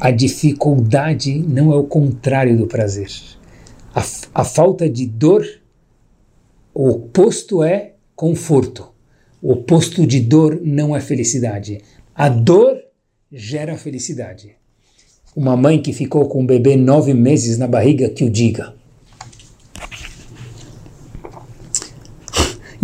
A 0.00 0.10
dificuldade 0.10 1.38
não 1.38 1.72
é 1.72 1.76
o 1.76 1.84
contrário 1.84 2.56
do 2.56 2.66
prazer. 2.66 3.10
A, 3.94 4.02
a 4.34 4.44
falta 4.44 4.88
de 4.88 5.06
dor, 5.06 5.46
o 6.72 6.88
oposto 6.88 7.62
é 7.62 7.92
conforto. 8.14 8.88
O 9.42 9.52
oposto 9.52 10.06
de 10.06 10.20
dor 10.20 10.58
não 10.62 10.96
é 10.96 11.00
felicidade. 11.00 11.82
A 12.14 12.30
dor 12.30 12.78
gera 13.30 13.76
felicidade. 13.76 14.56
Uma 15.34 15.54
mãe 15.54 15.82
que 15.82 15.92
ficou 15.92 16.26
com 16.28 16.40
um 16.40 16.46
bebê 16.46 16.76
nove 16.76 17.12
meses 17.12 17.58
na 17.58 17.66
barriga, 17.66 18.08
que 18.08 18.24
o 18.24 18.30
diga. 18.30 18.74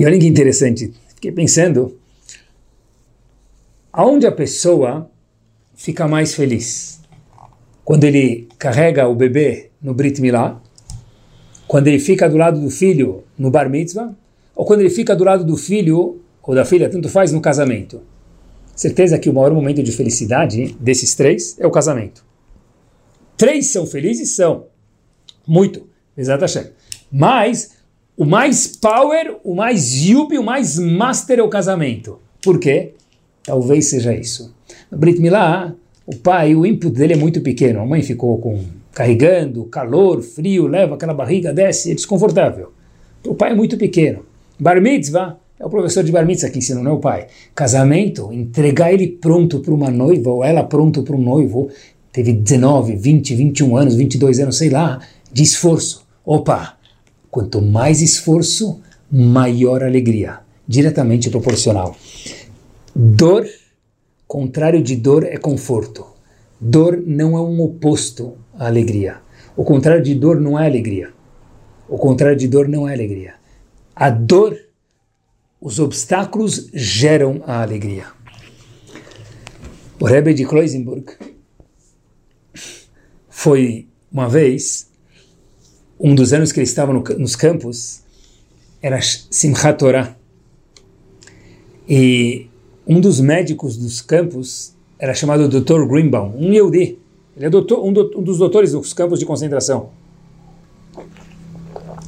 E 0.02 0.04
olha 0.04 0.18
que 0.18 0.26
interessante, 0.26 0.92
fiquei 1.14 1.30
pensando, 1.30 1.96
aonde 3.92 4.26
a 4.26 4.32
pessoa 4.32 5.08
fica 5.76 6.08
mais 6.08 6.34
feliz? 6.34 7.00
Quando 7.84 8.02
ele 8.02 8.48
carrega 8.58 9.06
o 9.06 9.14
bebê 9.14 9.70
no 9.80 9.94
Brit 9.94 10.20
Milá, 10.20 10.60
quando 11.68 11.86
ele 11.86 12.00
fica 12.00 12.28
do 12.28 12.36
lado 12.36 12.60
do 12.60 12.68
filho 12.68 13.22
no 13.38 13.48
Bar 13.48 13.70
Mitzvah, 13.70 14.12
ou 14.56 14.66
quando 14.66 14.80
ele 14.80 14.90
fica 14.90 15.14
do 15.14 15.22
lado 15.22 15.44
do 15.44 15.56
filho 15.56 16.20
ou 16.42 16.52
da 16.52 16.64
filha, 16.64 16.90
tanto 16.90 17.08
faz, 17.08 17.30
no 17.30 17.40
casamento. 17.40 18.00
Certeza 18.74 19.20
que 19.20 19.30
o 19.30 19.32
maior 19.32 19.54
momento 19.54 19.84
de 19.84 19.92
felicidade 19.92 20.76
desses 20.80 21.14
três 21.14 21.56
é 21.60 21.64
o 21.64 21.70
casamento. 21.70 22.24
Três 23.36 23.70
são 23.70 23.86
felizes? 23.86 24.34
São. 24.34 24.66
Muito. 25.46 25.86
Exato, 26.16 26.44
Mas 27.08 27.81
o 28.16 28.24
mais 28.24 28.66
power, 28.66 29.36
o 29.42 29.54
mais 29.54 29.92
yuppie, 30.04 30.38
o 30.38 30.44
mais 30.44 30.78
master 30.78 31.38
é 31.38 31.42
o 31.42 31.48
casamento. 31.48 32.18
Por 32.42 32.58
quê? 32.58 32.92
Talvez 33.42 33.88
seja 33.90 34.14
isso. 34.14 34.54
No 34.90 34.98
Brit 34.98 35.20
Milá, 35.20 35.74
o 36.06 36.16
pai, 36.16 36.54
o 36.54 36.66
input 36.66 36.90
dele 36.90 37.14
é 37.14 37.16
muito 37.16 37.40
pequeno. 37.40 37.80
A 37.80 37.86
mãe 37.86 38.02
ficou 38.02 38.38
com 38.38 38.64
carregando, 38.92 39.64
calor, 39.64 40.22
frio, 40.22 40.66
leva 40.66 40.94
aquela 40.94 41.14
barriga, 41.14 41.52
desce, 41.52 41.90
é 41.90 41.94
desconfortável. 41.94 42.72
O 43.26 43.34
pai 43.34 43.52
é 43.52 43.54
muito 43.54 43.76
pequeno. 43.78 44.24
Bar 44.60 44.80
mitzvah, 44.80 45.38
é 45.58 45.64
o 45.64 45.70
professor 45.70 46.04
de 46.04 46.12
bar 46.12 46.26
mitzvah 46.26 46.50
que 46.50 46.58
ensina, 46.58 46.82
não 46.82 46.90
é 46.90 46.94
o 46.94 46.98
pai. 46.98 47.28
Casamento, 47.54 48.30
entregar 48.32 48.92
ele 48.92 49.08
pronto 49.08 49.60
para 49.60 49.72
uma 49.72 49.90
noiva 49.90 50.30
ou 50.30 50.44
ela 50.44 50.62
pronto 50.62 51.02
para 51.02 51.16
um 51.16 51.22
noivo, 51.22 51.70
teve 52.12 52.32
19, 52.32 52.94
20, 52.96 53.34
21 53.34 53.76
anos, 53.76 53.94
22 53.94 54.40
anos, 54.40 54.58
sei 54.58 54.68
lá, 54.68 55.00
de 55.32 55.42
esforço. 55.42 56.06
Opa, 56.24 56.76
quanto 57.32 57.62
mais 57.62 58.02
esforço, 58.02 58.82
maior 59.10 59.82
alegria, 59.82 60.40
diretamente 60.68 61.30
proporcional. 61.30 61.96
Dor, 62.94 63.46
contrário 64.28 64.82
de 64.82 64.96
dor 64.96 65.24
é 65.24 65.38
conforto. 65.38 66.04
Dor 66.60 67.02
não 67.06 67.34
é 67.34 67.40
um 67.40 67.58
oposto 67.62 68.34
à 68.52 68.66
alegria. 68.66 69.22
O 69.56 69.64
contrário 69.64 70.02
de 70.02 70.14
dor 70.14 70.38
não 70.38 70.60
é 70.60 70.66
alegria. 70.66 71.08
O 71.88 71.96
contrário 71.96 72.36
de 72.36 72.46
dor 72.46 72.68
não 72.68 72.86
é 72.86 72.92
alegria. 72.92 73.34
A 73.96 74.10
dor 74.10 74.54
os 75.58 75.78
obstáculos 75.78 76.68
geram 76.74 77.42
a 77.46 77.62
alegria. 77.62 78.08
O 79.98 80.04
Rebbe 80.04 80.34
de 80.34 80.44
Kloisenburg 80.44 81.06
foi 83.30 83.88
uma 84.12 84.28
vez 84.28 84.91
um 86.02 86.16
dos 86.16 86.32
anos 86.32 86.50
que 86.50 86.58
ele 86.58 86.66
estava 86.66 86.92
no, 86.92 87.00
nos 87.16 87.36
campos 87.36 88.02
era 88.82 89.00
Simchat 89.00 89.78
Torah. 89.78 90.16
E 91.88 92.48
um 92.84 93.00
dos 93.00 93.20
médicos 93.20 93.76
dos 93.76 94.00
campos 94.00 94.74
era 94.98 95.14
chamado 95.14 95.48
Dr. 95.48 95.86
Greenbaum, 95.86 96.34
um 96.36 96.52
Yehudi. 96.52 96.98
Ele 97.36 97.46
é 97.46 97.48
doutor, 97.48 97.84
um, 97.84 97.92
do, 97.92 98.18
um, 98.18 98.22
dos 98.22 98.38
doutores 98.38 98.72
dos 98.72 98.92
campos 98.92 99.20
de 99.20 99.24
concentração. 99.24 99.90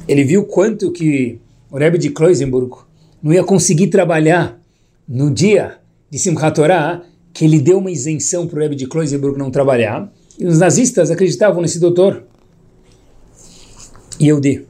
Ele 0.05 0.25
viu 0.25 0.43
quanto 0.43 0.91
que 0.91 1.39
o 1.71 1.77
Rebbe 1.77 1.97
de 1.97 2.09
Kloisenburg 2.09 2.75
não 3.23 3.33
ia 3.33 3.43
conseguir 3.43 3.87
trabalhar 3.87 4.59
no 5.07 5.31
dia 5.31 5.79
de 6.09 6.19
Simchat 6.19 6.53
Torah, 6.53 7.01
que 7.33 7.45
ele 7.45 7.59
deu 7.59 7.77
uma 7.77 7.89
isenção 7.89 8.45
para 8.45 8.57
o 8.57 8.61
Rebbe 8.61 8.75
de 8.75 8.87
Kloisenburg 8.87 9.37
não 9.37 9.49
trabalhar. 9.49 10.11
E 10.37 10.45
os 10.45 10.59
nazistas 10.59 11.09
acreditavam 11.09 11.61
nesse 11.61 11.79
doutor. 11.79 12.23
Yehudi. 14.21 14.65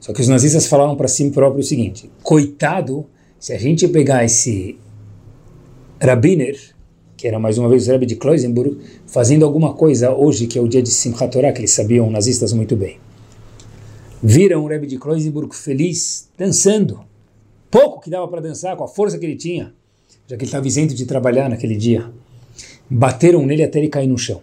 Só 0.00 0.12
que 0.12 0.20
os 0.20 0.28
nazistas 0.28 0.66
falavam 0.66 0.96
para 0.96 1.08
si 1.08 1.30
próprio 1.30 1.60
o 1.60 1.64
seguinte: 1.64 2.10
coitado, 2.22 3.06
se 3.38 3.52
a 3.52 3.58
gente 3.58 3.86
pegar 3.88 4.24
esse 4.24 4.78
Rabiner, 6.00 6.58
que 7.16 7.26
era 7.26 7.38
mais 7.38 7.58
uma 7.58 7.68
vez 7.68 7.88
o 7.88 7.90
Rebbe 7.90 8.06
de 8.06 8.16
Kloisenburg, 8.16 8.78
fazendo 9.06 9.44
alguma 9.44 9.74
coisa 9.74 10.14
hoje, 10.14 10.46
que 10.46 10.58
é 10.58 10.62
o 10.62 10.68
dia 10.68 10.80
de 10.80 10.88
Simchat 10.88 11.32
Torah, 11.32 11.52
que 11.52 11.60
eles 11.60 11.72
sabiam, 11.72 12.08
nazistas, 12.10 12.52
muito 12.52 12.76
bem. 12.76 12.98
Viram 14.22 14.64
o 14.64 14.68
Rebbe 14.68 14.86
de 14.86 14.98
Kloisenburg 14.98 15.54
feliz, 15.54 16.28
dançando. 16.38 17.00
Pouco 17.70 18.00
que 18.00 18.08
dava 18.08 18.26
para 18.28 18.40
dançar, 18.40 18.76
com 18.76 18.84
a 18.84 18.88
força 18.88 19.18
que 19.18 19.26
ele 19.26 19.36
tinha, 19.36 19.74
já 20.26 20.36
que 20.36 20.42
ele 20.42 20.48
estava 20.48 20.66
isento 20.66 20.94
de 20.94 21.04
trabalhar 21.06 21.50
naquele 21.50 21.76
dia. 21.76 22.10
Bateram 22.88 23.44
nele 23.44 23.62
até 23.62 23.78
ele 23.78 23.88
cair 23.88 24.06
no 24.06 24.16
chão. 24.16 24.40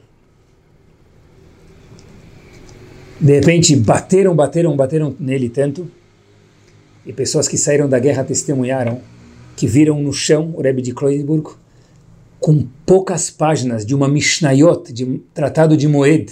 De 3.19 3.39
repente, 3.39 3.75
bateram, 3.75 4.35
bateram, 4.35 4.75
bateram 4.75 5.15
nele 5.19 5.49
tanto, 5.49 5.89
e 7.05 7.13
pessoas 7.13 7.47
que 7.47 7.57
saíram 7.57 7.87
da 7.87 7.99
guerra 7.99 8.23
testemunharam 8.23 9.01
que 9.55 9.67
viram 9.67 10.01
no 10.01 10.11
chão 10.11 10.53
o 10.55 10.61
Rebbe 10.61 10.81
de 10.81 10.93
Kloisenburg 10.93 11.51
com 12.39 12.67
poucas 12.85 13.29
páginas 13.29 13.85
de 13.85 13.95
uma 13.95 14.07
Mishnayot, 14.07 14.91
de 14.91 15.21
tratado 15.33 15.77
de 15.77 15.87
Moed, 15.87 16.31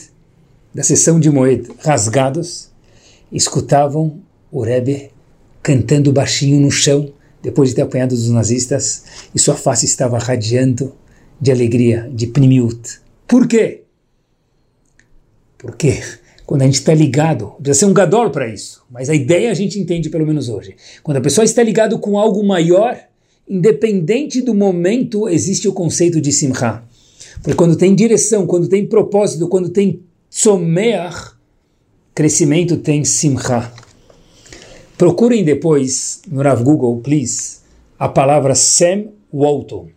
da 0.74 0.84
sessão 0.84 1.20
de 1.20 1.30
Moed, 1.30 1.70
rasgados, 1.80 2.70
escutavam 3.32 4.20
o 4.52 4.62
Rebbe 4.62 5.10
cantando 5.62 6.12
baixinho 6.12 6.60
no 6.60 6.70
chão, 6.70 7.12
depois 7.42 7.70
de 7.70 7.76
ter 7.76 7.82
apanhado 7.82 8.16
dos 8.16 8.30
nazistas, 8.30 9.06
e 9.34 9.40
sua 9.40 9.56
face 9.56 9.86
estava 9.86 10.18
radiando 10.18 10.94
de 11.40 11.52
alegria, 11.52 12.10
de 12.14 12.28
pnimiut. 12.28 13.00
Por 13.28 13.48
quê? 13.48 13.84
Porque 15.58 16.02
quando 16.46 16.64
a 16.64 16.66
gente 16.66 16.76
está 16.76 16.94
ligado, 16.94 17.54
precisa 17.62 17.86
ser 17.86 17.86
um 17.86 17.94
gadol 17.94 18.30
para 18.30 18.48
isso, 18.48 18.84
mas 18.92 19.10
a 19.10 19.16
ideia 19.16 19.50
a 19.50 19.54
gente 19.54 19.80
entende 19.80 20.10
pelo 20.10 20.26
menos 20.26 20.50
hoje. 20.50 20.76
Quando 21.02 21.18
a 21.18 21.22
pessoa 21.22 21.46
está 21.46 21.64
ligado 21.64 21.98
com 22.00 22.20
algo 22.20 22.44
maior, 22.44 22.98
independente 23.48 24.42
do 24.42 24.54
momento, 24.54 25.30
existe 25.30 25.68
o 25.68 25.74
conceito 25.74 26.20
de 26.20 26.32
simcha. 26.32 26.84
Porque 27.36 27.56
quando 27.56 27.78
tem 27.78 27.96
direção, 27.96 28.46
quando 28.46 28.68
tem 28.68 28.86
propósito, 28.86 29.48
quando 29.48 29.70
tem 29.70 30.02
tzomeach, 30.30 31.34
crescimento 32.14 32.78
tem 32.78 33.04
simcha. 33.06 33.72
Procurem 34.98 35.44
depois 35.44 36.22
no 36.30 36.42
Rav 36.42 36.62
Google, 36.62 37.00
please, 37.02 37.60
a 37.98 38.08
palavra 38.08 38.54
Sem 38.54 39.12
Walton. 39.34 39.88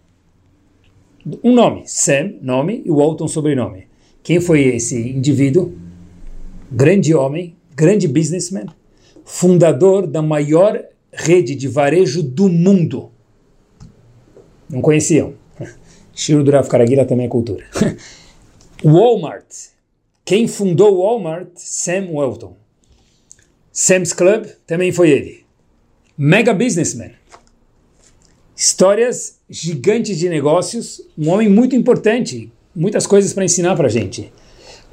Um 1.43 1.53
nome, 1.53 1.83
Sem, 1.87 2.39
nome, 2.41 2.83
e 2.85 2.91
Walton, 2.91 3.27
sobrenome. 3.27 3.87
Quem 4.23 4.41
foi 4.41 4.63
esse 4.63 5.11
indivíduo? 5.11 5.86
Grande 6.71 7.15
homem, 7.15 7.57
grande 7.75 8.09
businessman, 8.09 8.67
fundador 9.25 10.07
da 10.07 10.23
maior 10.23 10.83
rede 11.13 11.55
de 11.55 11.69
varejo 11.69 12.23
do 12.23 12.49
mundo. 12.49 13.11
Não 14.69 14.81
conheciam? 14.81 15.35
Shiro 16.15 16.45
Durav 16.45 16.69
Karagira 16.69 17.05
também 17.05 17.27
é 17.27 17.29
cultura. 17.29 17.65
Walmart. 18.85 19.47
Quem 20.25 20.49
fundou 20.49 20.99
Walmart? 20.99 21.49
Sam 21.55 22.09
Walton. 22.13 22.57
Sam's 23.73 24.13
Club 24.13 24.47
também 24.67 24.91
foi 24.91 25.11
ele. 25.11 25.45
Mega 26.17 26.53
businessman. 26.53 27.13
Histórias 28.57 29.39
gigantes 29.49 30.19
de 30.19 30.29
negócios. 30.29 31.03
Um 31.17 31.29
homem 31.29 31.49
muito 31.49 31.77
importante. 31.77 32.51
Muitas 32.75 33.07
coisas 33.07 33.33
para 33.33 33.45
ensinar 33.45 33.77
para 33.77 33.87
a 33.87 33.91
gente. 33.91 34.33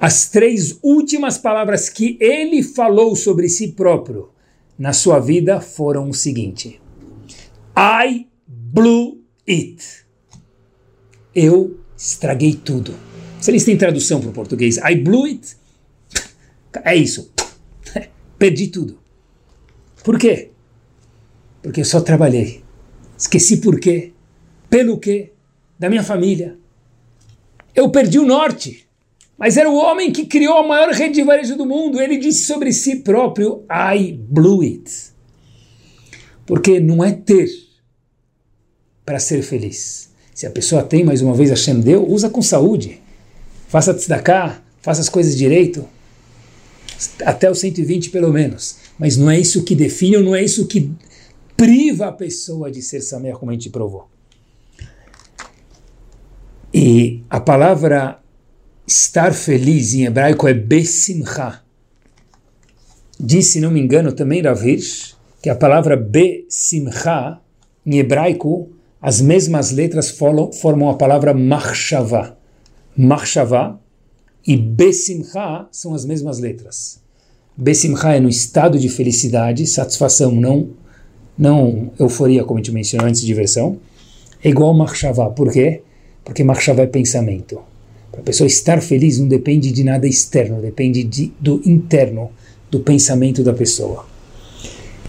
As 0.04 0.28
três 0.28 0.78
últimas 0.84 1.38
palavras 1.38 1.88
que 1.88 2.18
ele 2.20 2.62
falou 2.62 3.16
sobre 3.16 3.48
si 3.48 3.70
próprio 3.70 4.32
na 4.78 4.92
sua 4.92 5.18
vida 5.18 5.62
foram 5.62 6.10
o 6.10 6.14
seguinte: 6.14 6.82
I 7.74 8.28
blew 8.46 9.24
it. 9.48 9.82
Eu 11.34 11.80
estraguei 11.96 12.54
tudo. 12.54 12.94
Se 13.40 13.50
eles 13.50 13.64
têm 13.64 13.78
tradução 13.78 14.20
para 14.20 14.30
o 14.30 14.34
português, 14.34 14.76
I 14.76 14.94
blew 14.96 15.24
it. 15.24 15.56
É 16.84 16.98
isso. 16.98 17.32
Perdi 18.38 18.68
tudo. 18.68 19.00
Por 20.04 20.20
quê? 20.20 20.52
Porque 21.62 21.80
eu 21.80 21.86
só 21.86 22.02
trabalhei. 22.02 22.62
Esqueci 23.18 23.62
por 23.62 23.80
quê. 23.80 24.12
Pelo 24.70 24.98
quê? 24.98 25.32
Da 25.80 25.90
minha 25.90 26.04
família. 26.04 26.58
Eu 27.74 27.90
perdi 27.90 28.20
o 28.20 28.26
norte. 28.26 28.84
Mas 29.38 29.58
era 29.58 29.70
o 29.70 29.76
homem 29.76 30.12
que 30.12 30.26
criou 30.26 30.58
a 30.58 30.68
maior 30.68 30.90
rede 30.92 31.16
de 31.16 31.24
varejo 31.24 31.58
do 31.58 31.66
mundo. 31.66 32.00
Ele 32.00 32.18
disse 32.18 32.46
sobre 32.46 32.72
si 32.72 32.98
próprio: 32.98 33.64
I 33.70 34.12
blew 34.12 34.62
it. 34.62 34.92
Porque 36.46 36.80
não 36.80 37.04
é 37.04 37.12
ter 37.12 37.50
para 39.06 39.20
ser 39.20 39.42
feliz. 39.42 40.12
Se 40.34 40.46
a 40.46 40.52
pessoa 40.52 40.84
tem, 40.84 41.04
mais 41.04 41.22
uma 41.22 41.34
vez, 41.34 41.50
Hashem 41.50 41.80
deu, 41.80 42.08
usa 42.10 42.30
com 42.30 42.42
saúde. 42.42 43.02
Faça 43.68 43.94
tzedakah, 43.94 44.62
faça 44.82 45.02
as 45.02 45.10
coisas 45.10 45.38
direito. 45.38 45.88
Até 47.26 47.50
os 47.50 47.60
120 47.60 48.10
pelo 48.10 48.32
menos. 48.32 48.78
Mas 48.98 49.18
não 49.18 49.30
é 49.30 49.40
isso 49.40 49.64
que 49.64 49.76
define, 49.76 50.18
ou 50.18 50.24
não 50.24 50.36
é 50.36 50.44
isso 50.44 50.68
que 50.68 50.92
priva 51.58 52.08
a 52.08 52.12
pessoa 52.12 52.72
de 52.72 52.82
ser 52.82 53.02
samer, 53.02 53.36
como 53.36 53.52
a 53.52 53.54
gente 53.54 53.70
provou. 53.70 54.10
E 56.74 57.24
a 57.30 57.40
palavra 57.40 58.23
estar 58.86 59.34
feliz 59.34 59.94
em 59.94 60.06
hebraico 60.06 60.48
é 60.48 60.54
besimcha. 60.54 61.62
Diz, 63.20 63.48
se 63.52 63.60
não 63.60 63.72
me 63.72 63.80
engano, 63.80 64.12
também 64.12 64.42
Rav 64.42 64.68
Hirsch, 64.68 65.16
que 65.42 65.50
a 65.50 65.56
palavra 65.56 65.96
besimcha, 65.96 67.40
em 67.86 67.98
hebraico, 67.98 68.70
as 69.02 69.22
mesmas 69.22 69.72
letras 69.72 70.10
formam 70.10 70.90
a 70.90 70.96
palavra 70.96 71.34
machshava. 71.34 72.38
Machshava 72.96 73.80
e 74.46 74.56
besimcha 74.56 75.68
são 75.72 75.94
as 75.94 76.06
mesmas 76.06 76.40
letras. 76.40 77.02
Besimcha 77.56 78.16
é 78.16 78.20
no 78.20 78.30
estado 78.30 78.80
de 78.80 78.90
felicidade, 78.90 79.68
satisfação, 79.68 80.32
não, 80.32 80.70
não 81.38 81.92
euforia, 82.00 82.44
como 82.44 82.60
a 82.60 82.64
gente 82.64 82.74
mencionou 82.74 83.08
antes, 83.08 83.22
diversão. 83.22 83.78
É 84.44 84.50
igual 84.50 84.74
machshava. 84.74 85.30
Por 85.30 85.52
quê? 85.52 85.82
Porque 86.24 86.44
machshava 86.44 86.82
é 86.82 86.88
pensamento. 86.88 87.73
Para 88.14 88.22
a 88.22 88.24
pessoa 88.26 88.46
estar 88.46 88.80
feliz 88.80 89.18
não 89.18 89.28
depende 89.28 89.72
de 89.72 89.84
nada 89.84 90.08
externo, 90.08 90.62
depende 90.62 91.04
de, 91.04 91.34
do 91.40 91.60
interno, 91.66 92.32
do 92.70 92.80
pensamento 92.80 93.44
da 93.44 93.54
pessoa. 93.54 94.06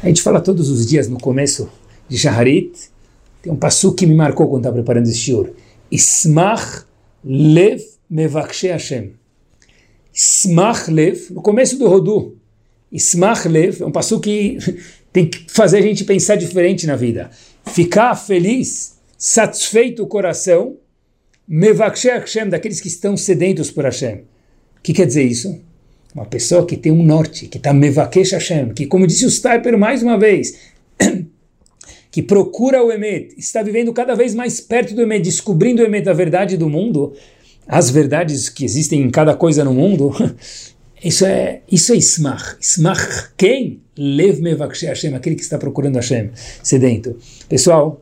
A 0.03 0.09
gente 0.09 0.23
fala 0.23 0.41
todos 0.41 0.71
os 0.71 0.87
dias 0.87 1.07
no 1.07 1.21
começo 1.21 1.69
de 2.09 2.17
Shaharit, 2.17 2.73
tem 3.43 3.53
um 3.53 3.57
passo 3.57 3.93
que 3.93 4.07
me 4.07 4.15
marcou 4.15 4.49
quando 4.49 4.63
estava 4.63 4.77
preparando 4.77 5.07
esse 5.07 5.19
shiur. 5.19 5.51
Ismach 5.91 6.87
lev 7.23 7.83
mevakshe 8.09 8.69
Hashem. 8.69 9.13
Ismach 10.15 10.91
lev, 10.91 11.31
no 11.31 11.43
começo 11.43 11.79
do 11.79 11.87
Rodu. 11.87 12.39
Ismach 12.91 13.47
lev 13.47 13.83
é 13.83 13.85
um 13.85 13.93
passo 13.93 14.19
que 14.19 14.57
tem 15.13 15.29
que 15.29 15.45
fazer 15.53 15.77
a 15.77 15.83
gente 15.83 16.05
pensar 16.05 16.37
diferente 16.37 16.87
na 16.87 16.97
vida. 16.97 17.31
Ficar 17.67 18.15
feliz, 18.15 18.95
satisfeito 19.19 20.03
o 20.03 20.07
coração, 20.07 20.79
Mevakshe 21.47 22.09
Hashem, 22.09 22.49
daqueles 22.49 22.81
que 22.81 22.89
estão 22.89 23.17
sedentos 23.17 23.71
por 23.71 23.85
Hashem. 23.85 24.23
O 24.79 24.83
que 24.83 24.93
quer 24.93 25.07
dizer 25.07 25.25
isso? 25.25 25.61
Uma 26.15 26.25
pessoa 26.25 26.65
que 26.65 26.77
tem 26.77 26.93
um 26.93 27.03
norte, 27.03 27.49
que 27.49 27.59
está 27.59 27.73
Mevakesh 27.73 28.33
Hashem, 28.33 28.73
que, 28.73 28.87
como 28.87 29.07
disse 29.07 29.27
o 29.27 29.31
Stiper 29.31 29.77
mais 29.77 30.03
uma 30.03 30.17
vez, 30.17 30.55
que 32.11 32.23
procura 32.23 32.83
o 32.83 32.93
Emet, 32.93 33.35
está 33.37 33.63
vivendo 33.63 33.93
cada 33.93 34.15
vez 34.15 34.33
mais 34.33 34.61
perto 34.61 34.95
do 34.95 35.03
Emet, 35.03 35.25
descobrindo 35.25 35.83
o 35.83 35.85
Emet, 35.85 36.09
a 36.09 36.13
verdade 36.13 36.57
do 36.57 36.69
mundo, 36.69 37.15
as 37.67 37.91
verdades 37.91 38.49
que 38.49 38.65
existem 38.65 39.03
em 39.03 39.11
cada 39.11 39.35
coisa 39.35 39.65
no 39.65 39.75
mundo, 39.75 40.13
isso 41.03 41.27
é, 41.27 41.63
isso 41.71 41.93
é 41.93 41.97
Ismach. 41.97 42.57
Ismach 42.61 43.31
quem? 43.37 43.81
Lev 43.97 44.41
Mevakshe 44.41 44.87
Hashem, 44.87 45.15
aquele 45.15 45.35
que 45.35 45.43
está 45.43 45.59
procurando 45.59 45.97
Hashem, 45.97 46.31
sedento. 46.63 47.19
Pessoal, 47.49 48.01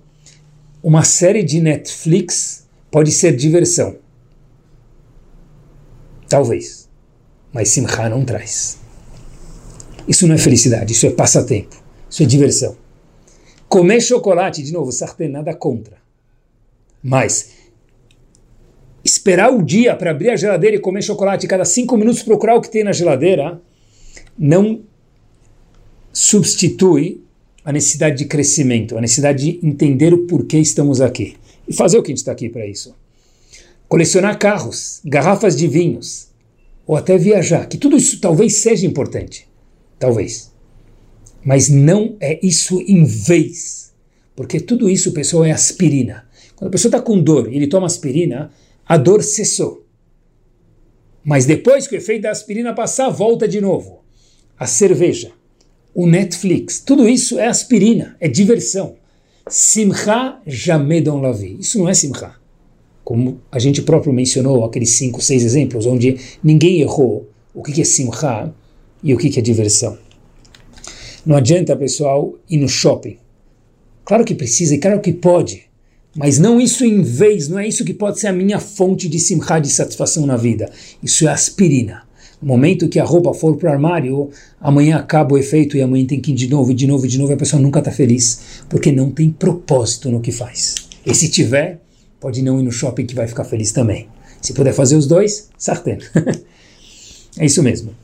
uma 0.82 1.02
série 1.02 1.42
de 1.42 1.60
Netflix 1.62 2.66
Pode 2.92 3.10
ser 3.10 3.34
diversão. 3.34 3.96
Talvez. 6.28 6.88
Mas 7.52 7.70
Simcha 7.70 8.08
não 8.08 8.24
traz. 8.24 8.78
Isso 10.06 10.28
não 10.28 10.34
é 10.34 10.38
felicidade, 10.38 10.92
isso 10.92 11.06
é 11.06 11.10
passatempo, 11.10 11.76
isso 12.08 12.22
é 12.22 12.26
diversão. 12.26 12.76
Comer 13.68 14.00
chocolate, 14.00 14.62
de 14.62 14.72
novo, 14.72 14.92
sartén, 14.92 15.28
nada 15.28 15.54
contra. 15.54 15.96
Mas 17.02 17.52
esperar 19.04 19.50
o 19.50 19.62
dia 19.62 19.96
para 19.96 20.10
abrir 20.10 20.30
a 20.30 20.36
geladeira 20.36 20.76
e 20.76 20.80
comer 20.80 21.02
chocolate, 21.02 21.46
cada 21.46 21.64
cinco 21.64 21.96
minutos 21.96 22.22
procurar 22.22 22.56
o 22.56 22.60
que 22.60 22.70
tem 22.70 22.84
na 22.84 22.92
geladeira, 22.92 23.60
não 24.38 24.82
substitui 26.12 27.24
a 27.64 27.72
necessidade 27.72 28.18
de 28.18 28.26
crescimento, 28.26 28.98
a 28.98 29.00
necessidade 29.00 29.44
de 29.44 29.66
entender 29.66 30.12
o 30.12 30.26
porquê 30.26 30.58
estamos 30.58 31.00
aqui. 31.00 31.36
E 31.66 31.72
fazer 31.72 31.98
o 31.98 32.02
que 32.02 32.10
a 32.10 32.12
gente 32.12 32.18
está 32.18 32.32
aqui 32.32 32.48
para 32.48 32.66
isso. 32.66 32.94
Colecionar 33.88 34.38
carros, 34.38 35.00
garrafas 35.04 35.56
de 35.56 35.68
vinhos, 35.68 36.28
ou 36.86 36.96
até 36.96 37.16
viajar, 37.16 37.66
que 37.66 37.78
tudo 37.78 37.96
isso 37.96 38.20
talvez 38.20 38.62
seja 38.62 38.86
importante. 38.86 39.48
Talvez. 39.98 40.52
Mas 41.44 41.68
não 41.68 42.16
é 42.20 42.38
isso 42.44 42.80
em 42.80 43.04
vez. 43.04 43.92
Porque 44.34 44.60
tudo 44.60 44.88
isso, 44.88 45.12
pessoal, 45.12 45.44
é 45.44 45.50
aspirina. 45.50 46.26
Quando 46.56 46.68
a 46.68 46.72
pessoa 46.72 46.88
está 46.88 47.00
com 47.00 47.20
dor 47.20 47.52
e 47.52 47.56
ele 47.56 47.66
toma 47.66 47.86
aspirina, 47.86 48.50
a 48.86 48.96
dor 48.96 49.22
cessou. 49.22 49.86
Mas 51.24 51.46
depois 51.46 51.86
que 51.86 51.94
o 51.94 51.98
efeito 51.98 52.22
da 52.22 52.30
aspirina 52.30 52.74
passar, 52.74 53.08
volta 53.10 53.46
de 53.46 53.60
novo. 53.60 54.02
A 54.58 54.66
cerveja, 54.66 55.32
o 55.94 56.06
Netflix, 56.06 56.80
tudo 56.80 57.08
isso 57.08 57.38
é 57.38 57.46
aspirina, 57.46 58.16
é 58.20 58.28
diversão. 58.28 58.96
Simcha 59.48 60.38
Jamedon 60.46 61.20
Lavi. 61.20 61.56
Isso 61.58 61.78
não 61.78 61.88
é 61.88 61.94
Simcha. 61.94 62.34
Como 63.04 63.40
a 63.50 63.58
gente 63.58 63.82
próprio 63.82 64.12
mencionou, 64.12 64.64
aqueles 64.64 64.90
cinco, 64.90 65.20
seis 65.20 65.42
exemplos, 65.42 65.86
onde 65.86 66.16
ninguém 66.42 66.80
errou 66.80 67.28
o 67.54 67.62
que 67.62 67.80
é 67.80 67.84
Simcha 67.84 68.52
e 69.02 69.12
o 69.12 69.18
que 69.18 69.38
é 69.38 69.42
diversão. 69.42 69.98
Não 71.26 71.36
adianta, 71.36 71.76
pessoal, 71.76 72.34
ir 72.48 72.58
no 72.58 72.68
shopping. 72.68 73.18
Claro 74.04 74.24
que 74.24 74.34
precisa 74.34 74.74
e 74.74 74.78
claro 74.78 75.00
que 75.00 75.12
pode, 75.12 75.64
mas 76.14 76.38
não 76.38 76.60
isso 76.60 76.84
em 76.84 77.02
vez, 77.02 77.48
não 77.48 77.58
é 77.58 77.66
isso 77.66 77.84
que 77.84 77.94
pode 77.94 78.18
ser 78.18 78.26
a 78.26 78.32
minha 78.32 78.58
fonte 78.58 79.08
de 79.08 79.18
simcha, 79.18 79.58
de 79.58 79.70
satisfação 79.70 80.26
na 80.26 80.36
vida. 80.36 80.70
Isso 81.02 81.26
é 81.26 81.30
aspirina. 81.30 82.02
Momento 82.42 82.88
que 82.88 82.98
a 82.98 83.04
roupa 83.04 83.32
for 83.32 83.56
para 83.56 83.70
o 83.70 83.72
armário, 83.72 84.30
amanhã 84.60 84.96
acaba 84.96 85.34
o 85.34 85.38
efeito 85.38 85.76
e 85.76 85.80
amanhã 85.80 86.04
tem 86.04 86.20
que 86.20 86.32
ir 86.32 86.34
de 86.34 86.48
novo, 86.48 86.74
de 86.74 86.88
novo, 86.88 87.06
de 87.06 87.16
novo, 87.16 87.30
e 87.30 87.34
a 87.34 87.36
pessoa 87.36 87.62
nunca 87.62 87.78
está 87.78 87.92
feliz, 87.92 88.64
porque 88.68 88.90
não 88.90 89.12
tem 89.12 89.30
propósito 89.30 90.10
no 90.10 90.20
que 90.20 90.32
faz. 90.32 90.74
E 91.06 91.14
se 91.14 91.28
tiver, 91.28 91.80
pode 92.18 92.42
não 92.42 92.58
ir 92.58 92.64
no 92.64 92.72
shopping 92.72 93.06
que 93.06 93.14
vai 93.14 93.28
ficar 93.28 93.44
feliz 93.44 93.70
também. 93.70 94.08
Se 94.40 94.52
puder 94.54 94.72
fazer 94.72 94.96
os 94.96 95.06
dois, 95.06 95.50
sartén. 95.56 95.98
é 97.38 97.46
isso 97.46 97.62
mesmo. 97.62 97.94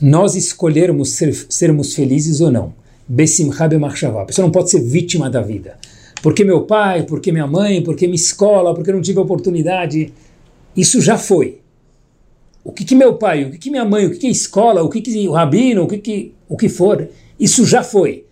Nós 0.00 0.34
escolhermos 0.34 1.12
ser, 1.12 1.32
sermos 1.48 1.94
felizes 1.94 2.40
ou 2.40 2.50
não. 2.50 2.74
Besimcha 3.08 3.68
bemachshavá. 3.68 4.22
A 4.22 4.24
pessoa 4.24 4.44
não 4.44 4.50
pode 4.52 4.70
ser 4.70 4.80
vítima 4.80 5.30
da 5.30 5.40
vida. 5.40 5.78
Porque 6.20 6.44
meu 6.44 6.62
pai, 6.62 7.04
porque 7.04 7.30
minha 7.30 7.46
mãe, 7.46 7.80
porque 7.80 8.08
minha 8.08 8.16
escola, 8.16 8.74
porque 8.74 8.90
não 8.90 9.00
tive 9.00 9.20
oportunidade. 9.20 10.12
Isso 10.76 11.00
já 11.00 11.16
foi 11.16 11.60
o 12.66 12.72
que, 12.72 12.84
que 12.84 12.96
meu 12.96 13.14
pai, 13.14 13.44
o 13.44 13.50
que, 13.52 13.58
que 13.58 13.70
minha 13.70 13.84
mãe, 13.84 14.06
o 14.06 14.10
que, 14.10 14.18
que 14.18 14.28
escola, 14.28 14.82
o 14.82 14.88
que, 14.88 15.00
que 15.00 15.28
o 15.28 15.32
rabino, 15.32 15.84
o 15.84 15.86
que, 15.86 15.98
que 15.98 16.34
o 16.48 16.56
que 16.56 16.68
for, 16.68 17.08
isso 17.38 17.64
já 17.64 17.84
foi. 17.84 18.24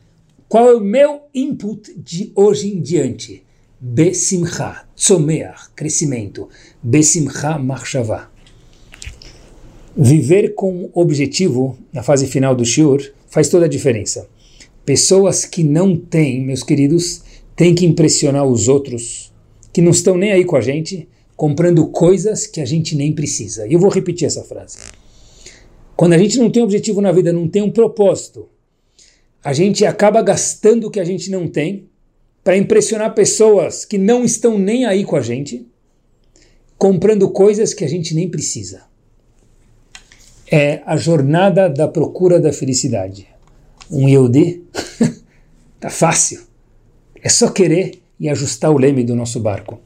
Qual 0.48 0.68
é 0.68 0.74
o 0.74 0.80
meu 0.80 1.20
input 1.32 1.94
de 1.96 2.32
hoje 2.34 2.74
em 2.74 2.80
diante? 2.80 3.44
Besimcha, 3.80 4.86
tzomeach, 4.96 5.70
crescimento. 5.76 6.48
Besimcha 6.82 7.56
machshavá. 7.58 8.28
Viver 9.96 10.54
com 10.54 10.90
objetivo 10.92 11.78
na 11.92 12.02
fase 12.02 12.26
final 12.26 12.56
do 12.56 12.64
shiur 12.64 13.12
faz 13.28 13.48
toda 13.48 13.66
a 13.66 13.68
diferença. 13.68 14.28
Pessoas 14.84 15.44
que 15.44 15.62
não 15.62 15.96
têm, 15.96 16.44
meus 16.44 16.64
queridos, 16.64 17.22
têm 17.54 17.72
que 17.72 17.86
impressionar 17.86 18.44
os 18.44 18.66
outros, 18.66 19.32
que 19.72 19.80
não 19.80 19.92
estão 19.92 20.16
nem 20.16 20.32
aí 20.32 20.44
com 20.44 20.56
a 20.56 20.60
gente, 20.60 21.08
comprando 21.36 21.86
coisas 21.88 22.46
que 22.46 22.60
a 22.60 22.64
gente 22.64 22.94
nem 22.94 23.12
precisa. 23.12 23.66
E 23.66 23.72
eu 23.72 23.78
vou 23.78 23.90
repetir 23.90 24.26
essa 24.26 24.42
frase. 24.42 24.78
Quando 25.96 26.12
a 26.12 26.18
gente 26.18 26.38
não 26.38 26.50
tem 26.50 26.62
objetivo 26.62 27.00
na 27.00 27.12
vida, 27.12 27.32
não 27.32 27.48
tem 27.48 27.62
um 27.62 27.70
propósito, 27.70 28.48
a 29.42 29.52
gente 29.52 29.84
acaba 29.84 30.22
gastando 30.22 30.86
o 30.86 30.90
que 30.90 31.00
a 31.00 31.04
gente 31.04 31.30
não 31.30 31.46
tem 31.46 31.88
para 32.42 32.56
impressionar 32.56 33.14
pessoas 33.14 33.84
que 33.84 33.96
não 33.96 34.24
estão 34.24 34.58
nem 34.58 34.84
aí 34.84 35.04
com 35.04 35.16
a 35.16 35.20
gente, 35.20 35.66
comprando 36.76 37.30
coisas 37.30 37.72
que 37.72 37.84
a 37.84 37.88
gente 37.88 38.14
nem 38.14 38.28
precisa. 38.28 38.82
É 40.50 40.82
a 40.84 40.96
jornada 40.96 41.68
da 41.68 41.88
procura 41.88 42.38
da 42.38 42.52
felicidade. 42.52 43.28
Um 43.90 44.08
Yehudi, 44.08 44.62
tá 45.80 45.90
fácil. 45.90 46.42
É 47.22 47.28
só 47.28 47.50
querer 47.50 48.02
e 48.20 48.28
ajustar 48.28 48.70
o 48.70 48.78
leme 48.78 49.04
do 49.04 49.14
nosso 49.14 49.40
barco. 49.40 49.80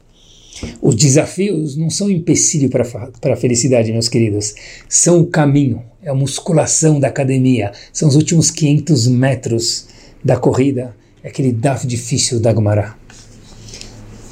Os 0.81 0.95
desafios 0.95 1.75
não 1.75 1.89
são 1.89 2.09
empecilho 2.09 2.69
para 2.69 3.33
a 3.33 3.35
felicidade, 3.35 3.91
meus 3.91 4.09
queridos. 4.09 4.55
São 4.87 5.21
o 5.21 5.27
caminho, 5.27 5.83
é 6.01 6.09
a 6.09 6.15
musculação 6.15 6.99
da 6.99 7.07
academia, 7.07 7.71
são 7.93 8.07
os 8.07 8.15
últimos 8.15 8.51
500 8.51 9.07
metros 9.07 9.87
da 10.23 10.37
corrida, 10.37 10.95
é 11.23 11.29
aquele 11.29 11.51
daf 11.51 11.85
difícil 11.85 12.39
da 12.39 12.53
Gemara. 12.53 12.95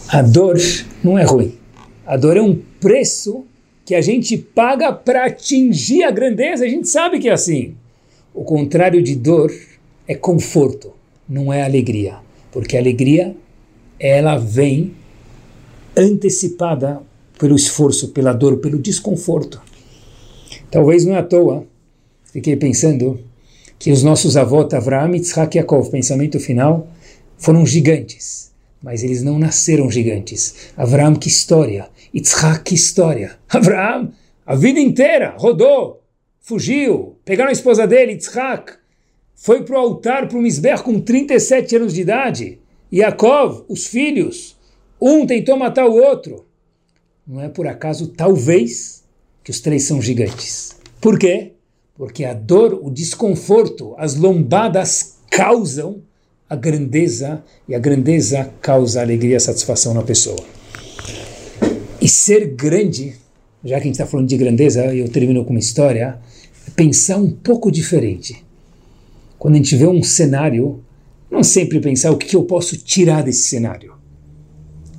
A 0.08 0.22
dor 0.22 0.58
não 1.04 1.18
é 1.18 1.24
ruim. 1.24 1.54
A 2.06 2.16
dor 2.16 2.38
é 2.38 2.42
um 2.42 2.58
preço 2.80 3.46
que 3.86 3.94
a 3.94 4.02
gente 4.02 4.38
paga 4.38 4.94
para 4.94 5.26
atingir 5.26 6.04
a 6.04 6.12
grandeza. 6.12 6.64
A 6.64 6.68
gente 6.68 6.88
sabe 6.88 7.20
que 7.20 7.28
é 7.28 7.34
assim. 7.34 7.76
O 8.34 8.44
contrário 8.44 9.02
de 9.02 9.16
dor 9.16 9.52
é 10.08 10.16
conforto, 10.16 10.94
não 11.28 11.52
é 11.52 11.64
alegria. 11.64 12.18
Porque 12.52 12.78
a 12.78 12.80
alegria, 12.80 13.36
ela 14.00 14.38
vem 14.38 14.94
antecipada 15.98 17.02
pelo 17.40 17.56
esforço, 17.56 18.10
pela 18.10 18.34
dor, 18.34 18.58
pelo 18.58 18.80
desconforto. 18.80 19.62
Talvez 20.70 21.06
não 21.06 21.16
é 21.16 21.20
à 21.20 21.24
toa, 21.24 21.66
fiquei 22.26 22.56
pensando 22.56 23.20
que 23.80 23.92
os 23.92 24.04
nossos 24.04 24.36
avós, 24.36 24.74
Avraham, 24.74 25.16
Yitzhak 25.16 25.56
e 25.56 25.60
Yaakov, 25.60 25.90
pensamento 25.90 26.40
final, 26.40 26.88
foram 27.38 27.66
gigantes, 27.66 28.52
mas 28.82 29.04
eles 29.04 29.22
não 29.22 29.38
nasceram 29.38 29.90
gigantes. 29.90 30.72
Avraham, 30.76 31.16
que 31.16 31.28
história! 31.28 31.88
Yitzhak, 32.14 32.64
que 32.64 32.76
história! 32.76 33.38
Avraham, 33.48 34.12
a 34.46 34.56
vida 34.56 34.80
inteira, 34.80 35.36
rodou, 35.38 36.02
fugiu, 36.42 37.16
pegaram 37.24 37.50
a 37.50 37.54
esposa 37.54 37.86
dele, 37.86 38.14
Yitzhak, 38.14 38.74
foi 39.36 39.64
para 39.64 39.76
o 39.76 39.80
altar, 39.80 40.28
para 40.28 40.38
o 40.38 40.42
Misber 40.42 40.82
com 40.82 41.00
37 41.00 41.76
anos 41.76 41.94
de 41.94 42.02
idade. 42.02 42.60
Yaakov, 42.92 43.66
os 43.70 43.86
filhos, 43.86 44.57
um 45.00 45.26
tentou 45.26 45.58
matar 45.58 45.86
o 45.86 45.96
outro. 45.96 46.46
Não 47.26 47.42
é 47.42 47.50
por 47.50 47.68
acaso, 47.68 48.08
talvez, 48.08 49.04
que 49.44 49.52
os 49.52 49.60
três 49.60 49.84
são 49.84 50.02
gigantes. 50.02 50.76
Por 51.00 51.20
quê? 51.20 51.54
Porque 51.96 52.24
a 52.24 52.34
dor, 52.34 52.80
o 52.82 52.90
desconforto, 52.90 53.94
as 53.98 54.16
lombadas 54.16 55.18
causam 55.30 56.02
a 56.50 56.56
grandeza, 56.56 57.44
e 57.68 57.76
a 57.76 57.80
grandeza 57.80 58.50
causa 58.62 59.02
alegria 59.02 59.36
e 59.36 59.40
satisfação 59.40 59.94
na 59.94 60.02
pessoa. 60.02 60.40
E 62.00 62.08
ser 62.08 62.56
grande, 62.56 63.16
já 63.64 63.76
que 63.76 63.82
a 63.82 63.86
gente 63.86 63.96
está 63.96 64.06
falando 64.06 64.30
de 64.30 64.38
grandeza, 64.38 64.86
eu 64.96 65.10
termino 65.10 65.44
com 65.44 65.52
uma 65.52 65.60
história, 65.60 66.20
é 66.66 66.72
pensar 66.72 67.18
um 67.18 67.30
pouco 67.30 67.70
diferente. 67.70 68.46
Quando 69.38 69.56
a 69.56 69.58
gente 69.58 69.76
vê 69.76 69.86
um 69.86 70.02
cenário, 70.02 70.82
não 71.30 71.44
sempre 71.44 71.82
pensar 71.82 72.12
o 72.12 72.18
que 72.18 72.36
eu 72.36 72.44
posso 72.44 72.78
tirar 72.78 73.24
desse 73.24 73.44
cenário. 73.44 73.97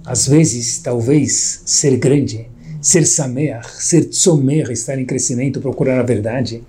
Às 0.09 0.27
vezes, 0.27 0.79
talvez, 0.79 1.61
ser 1.67 1.99
grande, 1.99 2.49
ser 2.81 3.05
sameach, 3.05 3.69
ser 3.79 4.07
tzomer, 4.07 4.71
estar 4.71 4.99
em 4.99 5.05
crescimento, 5.05 5.61
procurar 5.61 6.01
a 6.01 6.03
verdade, 6.03 6.65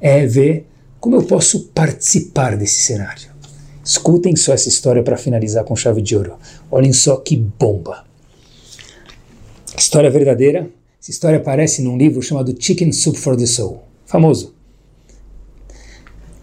é 0.00 0.24
ver 0.24 0.68
como 1.00 1.16
eu 1.16 1.24
posso 1.24 1.64
participar 1.74 2.56
desse 2.56 2.84
cenário. 2.84 3.28
Escutem 3.84 4.36
só 4.36 4.52
essa 4.52 4.68
história 4.68 5.02
para 5.02 5.16
finalizar 5.16 5.64
com 5.64 5.74
chave 5.74 6.00
de 6.00 6.16
ouro. 6.16 6.38
Olhem 6.70 6.92
só 6.92 7.16
que 7.16 7.36
bomba. 7.36 8.04
História 9.76 10.08
verdadeira. 10.08 10.70
Essa 11.02 11.10
história 11.10 11.38
aparece 11.38 11.82
num 11.82 11.98
livro 11.98 12.22
chamado 12.22 12.54
Chicken 12.56 12.92
Soup 12.92 13.16
for 13.16 13.36
the 13.36 13.46
Soul. 13.46 13.82
Famoso. 14.04 14.54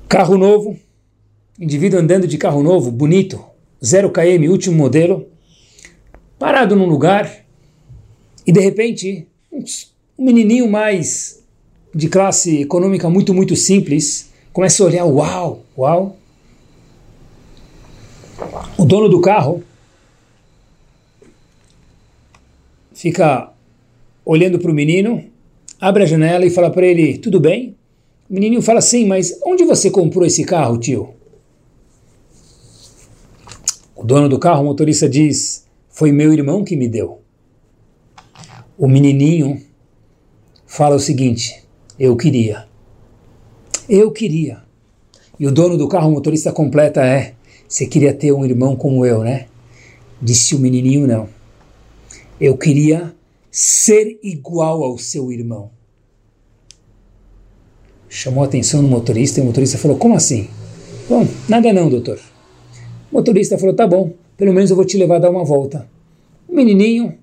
Carro 0.10 0.38
novo. 0.38 0.78
Indivíduo 1.58 2.02
andando 2.02 2.28
de 2.28 2.38
carro 2.38 2.62
novo, 2.62 2.92
bonito. 2.92 3.42
0 3.82 4.12
km, 4.12 4.50
último 4.50 4.76
modelo 4.76 5.33
parado 6.44 6.76
num 6.76 6.86
lugar 6.86 7.46
e 8.46 8.52
de 8.52 8.60
repente 8.60 9.26
um 9.50 10.26
menininho 10.26 10.70
mais 10.70 11.42
de 11.96 12.10
classe 12.10 12.64
econômica 12.64 13.10
muito, 13.10 13.34
muito 13.34 13.56
simples 13.56 14.30
começa 14.52 14.84
a 14.84 14.86
olhar, 14.86 15.06
uau, 15.06 15.64
uau. 15.78 16.18
O 18.78 18.84
dono 18.84 19.08
do 19.08 19.22
carro 19.22 19.64
fica 22.94 23.50
olhando 24.26 24.60
para 24.60 24.70
o 24.70 24.76
menino, 24.76 25.24
abre 25.80 26.04
a 26.04 26.06
janela 26.06 26.46
e 26.46 26.50
fala 26.50 26.70
para 26.70 26.86
ele, 26.86 27.20
tudo 27.20 27.40
bem? 27.40 27.74
O 28.30 28.34
menininho 28.34 28.62
fala 28.62 28.80
assim, 28.80 29.08
mas 29.08 29.40
onde 29.46 29.64
você 29.64 29.90
comprou 29.90 30.26
esse 30.26 30.44
carro, 30.44 30.78
tio? 30.78 31.14
O 33.96 34.04
dono 34.04 34.28
do 34.28 34.38
carro, 34.38 34.64
o 34.64 34.66
motorista, 34.66 35.08
diz, 35.08 35.63
foi 35.94 36.12
meu 36.12 36.34
irmão 36.34 36.64
que 36.64 36.76
me 36.76 36.90
deu. 36.90 37.22
O 38.78 38.88
menininho 38.88 39.62
fala 40.66 40.96
o 40.96 41.00
seguinte, 41.00 41.64
eu 42.00 42.18
queria. 42.18 42.68
Eu 43.88 44.12
queria. 44.12 44.64
E 45.40 45.46
o 45.46 45.52
dono 45.52 45.78
do 45.78 45.88
carro, 45.88 46.10
o 46.10 46.12
motorista, 46.14 46.52
completa, 46.52 47.06
é, 47.06 47.36
você 47.68 47.86
queria 47.86 48.12
ter 48.12 48.32
um 48.32 48.44
irmão 48.44 48.76
como 48.76 49.06
eu, 49.06 49.24
né? 49.24 49.46
Disse 50.20 50.56
o 50.56 50.60
menininho, 50.60 51.06
não. 51.06 51.30
Eu 52.42 52.58
queria 52.58 53.14
ser 53.52 54.20
igual 54.24 54.84
ao 54.84 54.98
seu 54.98 55.32
irmão. 55.32 55.70
Chamou 58.10 58.44
a 58.44 58.48
atenção 58.48 58.82
do 58.82 58.88
motorista 58.88 59.40
e 59.40 59.44
o 59.44 59.46
motorista 59.46 59.78
falou: 59.78 59.98
Como 59.98 60.16
assim? 60.16 60.50
Bom, 61.08 61.28
nada 61.48 61.72
não, 61.72 61.90
doutor. 61.90 62.20
O 63.12 63.16
motorista 63.16 63.58
falou: 63.58 63.76
Tá 63.76 63.86
bom, 63.86 64.14
pelo 64.44 64.54
menos 64.54 64.70
eu 64.70 64.76
vou 64.76 64.84
te 64.84 64.98
levar 64.98 65.16
a 65.16 65.20
dar 65.20 65.30
uma 65.30 65.46
volta. 65.46 65.88
O 66.50 66.54
menininho, 66.54 67.14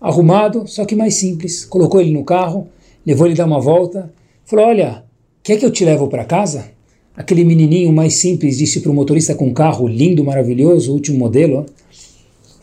arrumado, 0.00 0.66
só 0.66 0.86
que 0.86 0.96
mais 0.96 1.16
simples, 1.16 1.66
colocou 1.66 2.00
ele 2.00 2.10
no 2.12 2.24
carro, 2.24 2.66
levou 3.04 3.26
ele 3.26 3.36
dar 3.36 3.44
uma 3.44 3.60
volta, 3.60 4.10
falou: 4.46 4.64
Olha, 4.64 5.04
quer 5.42 5.58
que 5.58 5.66
eu 5.66 5.70
te 5.70 5.84
levo 5.84 6.08
para 6.08 6.24
casa? 6.24 6.70
Aquele 7.14 7.44
menininho 7.44 7.92
mais 7.92 8.14
simples 8.14 8.56
disse 8.56 8.80
para 8.80 8.90
o 8.90 8.94
motorista 8.94 9.34
com 9.34 9.48
um 9.48 9.52
carro 9.52 9.86
lindo, 9.86 10.24
maravilhoso, 10.24 10.94
último 10.94 11.18
modelo. 11.18 11.66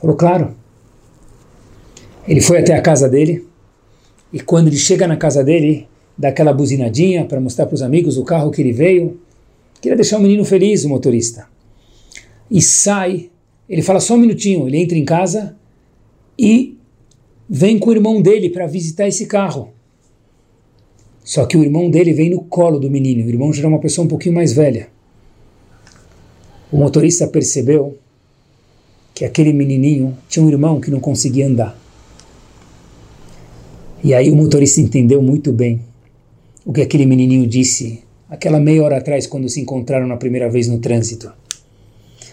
Falou: 0.01 0.15
Claro. 0.15 0.55
Ele 2.27 2.41
foi 2.41 2.61
até 2.61 2.73
a 2.73 2.81
casa 2.81 3.07
dele 3.07 3.45
e 4.33 4.39
quando 4.39 4.69
ele 4.69 4.77
chega 4.77 5.07
na 5.07 5.17
casa 5.17 5.43
dele, 5.43 5.87
dá 6.17 6.29
aquela 6.29 6.51
buzinadinha 6.51 7.25
para 7.25 7.39
mostrar 7.39 7.67
para 7.67 7.75
os 7.75 7.83
amigos 7.83 8.17
o 8.17 8.23
carro 8.23 8.49
que 8.49 8.59
ele 8.59 8.73
veio. 8.73 9.19
Queria 9.79 9.95
deixar 9.95 10.17
o 10.17 10.21
menino 10.21 10.43
feliz, 10.43 10.83
o 10.83 10.89
motorista. 10.89 11.45
E 12.49 12.59
sai, 12.59 13.29
ele 13.69 13.83
fala 13.83 13.99
só 13.99 14.15
um 14.15 14.17
minutinho, 14.17 14.67
ele 14.67 14.77
entra 14.77 14.97
em 14.97 15.05
casa 15.05 15.55
e 16.37 16.77
vem 17.47 17.77
com 17.77 17.91
o 17.91 17.93
irmão 17.93 18.21
dele 18.21 18.49
para 18.49 18.65
visitar 18.65 19.07
esse 19.07 19.27
carro. 19.27 19.69
Só 21.23 21.45
que 21.45 21.55
o 21.55 21.63
irmão 21.63 21.91
dele 21.91 22.11
vem 22.11 22.31
no 22.31 22.41
colo 22.41 22.79
do 22.79 22.89
menino, 22.89 23.23
o 23.23 23.29
irmão 23.29 23.53
já 23.53 23.59
era 23.59 23.67
uma 23.67 23.79
pessoa 23.79 24.05
um 24.05 24.07
pouquinho 24.07 24.33
mais 24.33 24.53
velha. 24.53 24.89
O 26.71 26.77
motorista 26.77 27.27
percebeu 27.27 27.97
que 29.13 29.23
aquele 29.23 29.53
menininho 29.53 30.17
tinha 30.27 30.43
um 30.43 30.49
irmão 30.49 30.79
que 30.79 30.89
não 30.89 30.99
conseguia 30.99 31.45
andar. 31.45 31.77
E 34.03 34.13
aí 34.13 34.31
o 34.31 34.35
motorista 34.35 34.79
entendeu 34.79 35.21
muito 35.21 35.51
bem 35.51 35.81
o 36.65 36.73
que 36.73 36.81
aquele 36.81 37.05
menininho 37.05 37.45
disse 37.45 38.03
aquela 38.29 38.59
meia 38.59 38.83
hora 38.83 38.97
atrás 38.97 39.27
quando 39.27 39.49
se 39.49 39.59
encontraram 39.59 40.07
na 40.07 40.17
primeira 40.17 40.49
vez 40.49 40.67
no 40.67 40.79
trânsito. 40.79 41.31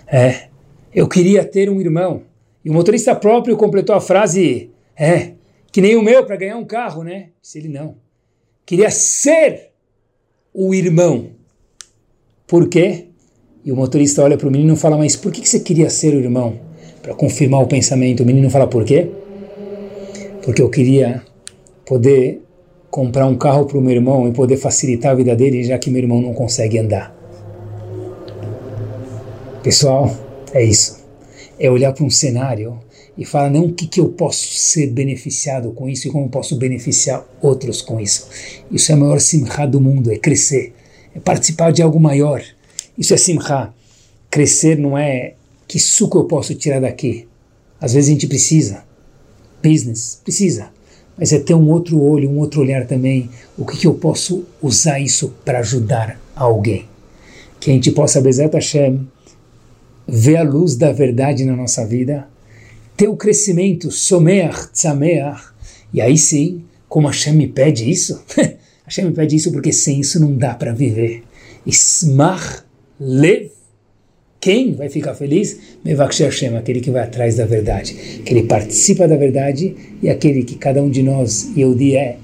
É, 0.07 0.49
eu 0.95 1.09
queria 1.09 1.45
ter 1.45 1.69
um 1.69 1.81
irmão. 1.81 2.23
E 2.65 2.71
o 2.71 2.73
motorista 2.73 3.15
próprio 3.15 3.57
completou 3.57 3.95
a 3.95 4.01
frase: 4.01 4.71
é, 4.99 5.33
que 5.71 5.81
nem 5.81 5.97
o 5.97 6.03
meu 6.03 6.25
para 6.25 6.37
ganhar 6.37 6.57
um 6.57 6.65
carro, 6.65 7.03
né? 7.03 7.29
Se 7.43 7.59
ele 7.59 7.69
não. 7.69 7.97
Queria 8.65 8.91
ser 8.91 9.71
o 10.53 10.75
irmão. 10.75 11.31
Por 12.47 12.69
quê? 12.69 13.07
E 13.65 13.71
o 13.71 13.77
motorista 13.77 14.23
olha 14.23 14.37
para 14.37 14.49
o 14.49 14.51
menino 14.51 14.75
e 14.75 14.77
fala: 14.77 14.97
Mas 14.97 15.17
por 15.17 15.31
que 15.31 15.47
você 15.47 15.61
queria 15.61 15.91
ser 15.91 16.15
o 16.15 16.21
irmão? 16.21 16.59
Para 17.03 17.15
confirmar 17.15 17.63
o 17.63 17.67
pensamento. 17.67 18.23
O 18.23 18.27
menino 18.27 18.49
fala: 18.51 18.67
Por 18.67 18.85
quê? 18.85 19.11
Porque 20.43 20.63
eu 20.63 20.71
queria 20.71 21.23
poder 21.85 22.43
comprar 22.91 23.27
um 23.27 23.37
carro 23.37 23.67
para 23.67 23.77
o 23.77 23.81
meu 23.81 23.95
irmão 23.95 24.27
e 24.27 24.33
poder 24.33 24.57
facilitar 24.57 25.13
a 25.13 25.15
vida 25.15 25.37
dele, 25.37 25.63
já 25.63 25.79
que 25.79 25.91
meu 25.91 26.01
irmão 26.01 26.21
não 26.21 26.33
consegue 26.33 26.79
andar. 26.79 27.15
Pessoal, 29.63 30.11
é 30.53 30.65
isso. 30.65 31.05
É 31.59 31.71
olhar 31.71 31.93
para 31.93 32.05
um 32.05 32.11
cenário 32.11 32.79
e 33.17 33.25
falar 33.25 33.51
não 33.51 33.67
o 33.67 33.73
que, 33.73 33.87
que 33.87 34.01
eu 34.01 34.09
posso 34.11 34.47
ser 34.57 34.89
beneficiado 34.89 35.73
com 35.73 35.89
isso 35.89 36.07
e 36.07 36.11
como 36.11 36.29
posso 36.29 36.57
beneficiar 36.57 37.27
outros 37.41 37.81
com 37.81 38.01
isso. 38.01 38.29
Isso 38.71 38.93
é 38.93 38.95
a 38.95 38.99
maior 38.99 39.21
simcha 39.21 39.67
do 39.67 39.81
mundo, 39.81 40.13
é 40.13 40.19
crescer, 40.19 40.75
é 41.15 41.19
participar 41.19 41.71
de 41.73 41.83
algo 41.83 41.99
maior. 41.99 42.43
Isso 42.97 43.15
é 43.15 43.17
simcha. 43.17 43.73
Crescer 44.31 44.79
não 44.79 44.99
é 44.99 45.35
que 45.67 45.79
suco 45.79 46.19
eu 46.19 46.25
posso 46.25 46.55
tirar 46.55 46.81
daqui. 46.81 47.27
Às 47.81 47.95
vezes 47.95 48.11
a 48.11 48.13
gente 48.13 48.27
precisa. 48.27 48.85
Business, 49.63 50.21
precisa 50.23 50.77
mas 51.17 51.33
é 51.33 51.39
ter 51.39 51.55
um 51.55 51.71
outro 51.71 52.01
olho, 52.01 52.29
um 52.29 52.39
outro 52.39 52.61
olhar 52.61 52.87
também. 52.87 53.31
O 53.57 53.65
que, 53.65 53.79
que 53.79 53.87
eu 53.87 53.95
posso 53.95 54.45
usar 54.61 55.01
isso 55.01 55.35
para 55.45 55.61
ajudar 55.61 56.21
alguém? 56.35 56.87
Que 57.59 57.71
a 57.71 57.75
gente 57.75 57.91
possa, 57.91 58.21
Bezat 58.21 58.53
Hashem, 58.53 59.09
ver 60.07 60.37
a 60.37 60.43
luz 60.43 60.77
da 60.77 60.93
verdade 60.93 61.45
na 61.45 61.57
nossa 61.57 61.87
vida, 61.87 62.29
ter 62.97 63.09
o 63.09 63.17
crescimento, 63.17 63.91
someach, 63.91 64.71
tzameach, 64.73 65.53
e 65.93 66.01
aí 66.01 66.17
sim, 66.17 66.65
como 66.89 67.09
Hashem 67.09 67.35
me 67.35 67.49
pede 67.49 67.91
isso, 67.91 68.23
Hashem 68.85 69.07
me 69.07 69.13
pede 69.13 69.37
isso 69.37 69.53
porque 69.53 69.73
sem 69.73 70.01
isso 70.01 70.21
não 70.21 70.37
dá 70.37 70.55
para 70.55 70.73
viver. 70.73 71.23
Ismach 71.67 72.63
lev 73.01 73.51
quem 74.47 74.75
vai 74.75 74.89
ficar 74.89 75.15
feliz? 75.15 75.59
Mevakshi 75.85 76.23
Hashem, 76.23 76.57
aquele 76.57 76.81
que 76.81 76.91
vai 76.91 77.03
atrás 77.03 77.35
da 77.35 77.45
verdade, 77.45 77.95
que 78.25 78.33
ele 78.33 78.45
participa 78.45 79.09
da 79.09 79.17
verdade 79.17 79.75
e 80.01 80.09
aquele 80.09 80.45
que 80.45 80.55
cada 80.55 80.81
um 80.81 80.89
de 80.89 81.03
nós, 81.03 81.51
Yehudi, 81.57 81.97
é 81.97 82.17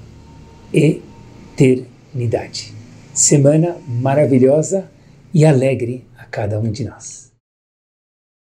eternidade. 0.73 2.73
Semana 3.13 3.75
maravilhosa 3.87 4.89
e 5.33 5.43
alegre 5.43 6.05
a 6.17 6.23
cada 6.23 6.57
um 6.59 6.71
de 6.71 6.85
nós. 6.85 7.32